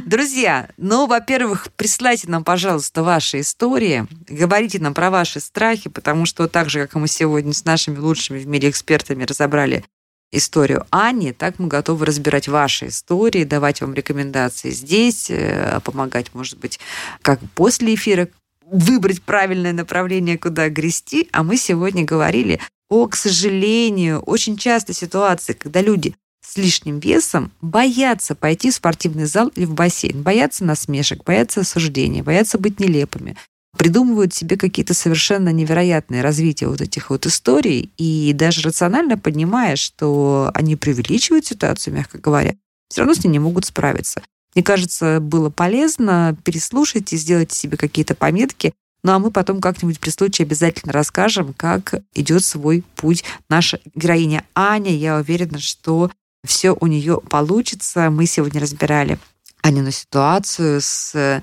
Друзья, 0.06 0.70
ну, 0.78 1.08
во-первых, 1.08 1.68
присылайте 1.76 2.28
нам, 2.28 2.43
пожалуйста, 2.43 3.04
ваши 3.04 3.39
истории, 3.39 4.08
говорите 4.28 4.80
нам 4.80 4.93
про 4.93 5.10
ваши 5.10 5.39
страхи, 5.39 5.89
потому 5.89 6.26
что 6.26 6.47
так 6.47 6.70
же, 6.70 6.82
как 6.82 6.95
мы 6.95 7.08
сегодня 7.08 7.54
с 7.54 7.66
нашими 7.66 7.97
лучшими 7.97 8.39
в 8.39 8.47
мире 8.47 8.70
экспертами 8.70 9.24
разобрали 9.24 9.86
историю 10.32 10.86
Ани, 10.89 11.32
так 11.32 11.60
мы 11.60 11.68
готовы 11.68 12.06
разбирать 12.06 12.47
ваши 12.47 12.88
истории, 12.88 13.43
давать 13.43 13.82
вам 13.82 13.93
рекомендации 13.93 14.72
здесь, 14.72 15.30
э, 15.30 15.80
помогать, 15.84 16.34
может 16.34 16.58
быть, 16.58 16.80
как 17.22 17.39
после 17.56 17.93
эфира 17.93 18.28
выбрать 18.66 19.22
правильное 19.22 19.74
направление, 19.74 20.38
куда 20.38 20.70
грести. 20.70 21.30
А 21.32 21.43
мы 21.43 21.58
сегодня 21.58 22.04
говорили 22.04 22.60
о, 22.89 23.08
к 23.08 23.16
сожалению, 23.16 24.20
очень 24.22 24.58
часто 24.58 24.93
ситуации, 24.93 25.54
когда 25.54 25.82
люди 25.82 26.16
с 26.46 26.58
лишним 26.58 27.00
весом 27.00 27.52
боятся 27.62 28.36
пойти 28.36 28.70
в 28.70 28.76
спортивный 28.76 29.26
зал 29.26 29.50
или 29.56 29.66
в 29.66 29.74
бассейн, 29.74 30.22
боятся 30.22 30.66
насмешек, 30.66 31.24
боятся 31.24 31.62
осуждения, 31.62 32.24
боятся 32.24 32.58
быть 32.58 32.80
нелепыми, 32.80 33.38
придумывают 33.78 34.34
себе 34.34 34.58
какие-то 34.58 34.94
совершенно 34.94 35.50
невероятные 35.50 36.22
развития 36.22 36.68
вот 36.68 36.82
этих 36.82 37.10
вот 37.10 37.26
историй, 37.26 37.91
и 37.98 38.34
даже 38.34 38.62
рационально 38.62 39.18
понимая, 39.18 39.76
что 39.76 40.52
они 40.54 40.76
преувеличивают 40.76 41.46
ситуацию, 41.46 41.94
мягко 41.94 42.18
говоря, 42.18 42.56
все 42.89 43.02
равно 43.02 43.16
с 43.16 43.24
ней 43.24 43.32
не 43.32 43.39
могут 43.39 43.66
справиться. 43.66 44.22
Мне 44.54 44.64
кажется, 44.64 45.20
было 45.20 45.50
полезно 45.50 46.38
переслушать 46.44 47.12
и 47.14 47.18
сделать 47.18 47.52
себе 47.52 47.78
какие-то 47.78 48.14
пометки, 48.14 48.74
ну 49.04 49.12
а 49.12 49.20
мы 49.20 49.32
потом 49.32 49.60
как-нибудь 49.60 50.00
при 50.00 50.12
случае 50.12 50.46
обязательно 50.46 50.94
расскажем, 50.94 51.54
как 51.54 51.96
идет 52.14 52.46
свой 52.46 52.84
путь 52.96 53.26
наша 53.50 53.80
героиня 53.96 54.46
Аня. 54.56 54.96
Я 54.96 55.18
уверена, 55.18 55.60
что 55.60 56.10
все 56.44 56.76
у 56.80 56.88
нее 56.88 57.20
получится. 57.30 58.10
Мы 58.10 58.26
сегодня 58.26 58.60
разбирали 58.62 59.20
Анину 59.62 59.91
ситуацию 59.91 60.82
с 60.82 61.41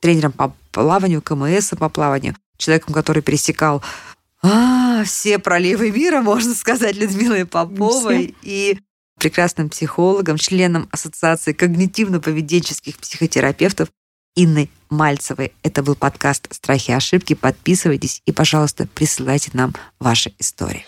тренером 0.00 0.32
по 0.32 0.54
плаванию, 0.72 1.22
КМС 1.22 1.70
по 1.78 1.88
плаванию, 1.88 2.36
человеком, 2.56 2.94
который 2.94 3.22
пересекал 3.22 3.82
а, 4.42 5.04
все 5.04 5.38
проливы 5.38 5.90
мира, 5.92 6.20
можно 6.20 6.54
сказать, 6.54 6.96
Людмилой 6.96 7.46
Поповой. 7.46 8.34
И 8.42 8.78
прекрасным 9.18 9.68
психологом, 9.68 10.36
членом 10.36 10.88
Ассоциации 10.90 11.52
когнитивно-поведенческих 11.52 12.98
психотерапевтов 12.98 13.88
Инной 14.34 14.70
Мальцевой. 14.90 15.52
Это 15.62 15.82
был 15.82 15.94
подкаст 15.94 16.52
«Страхи 16.52 16.90
и 16.90 16.94
ошибки». 16.94 17.34
Подписывайтесь 17.34 18.22
и, 18.26 18.32
пожалуйста, 18.32 18.88
присылайте 18.94 19.50
нам 19.52 19.74
ваши 20.00 20.34
истории. 20.38 20.84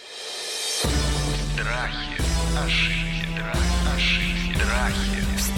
Страхи. 1.55 2.04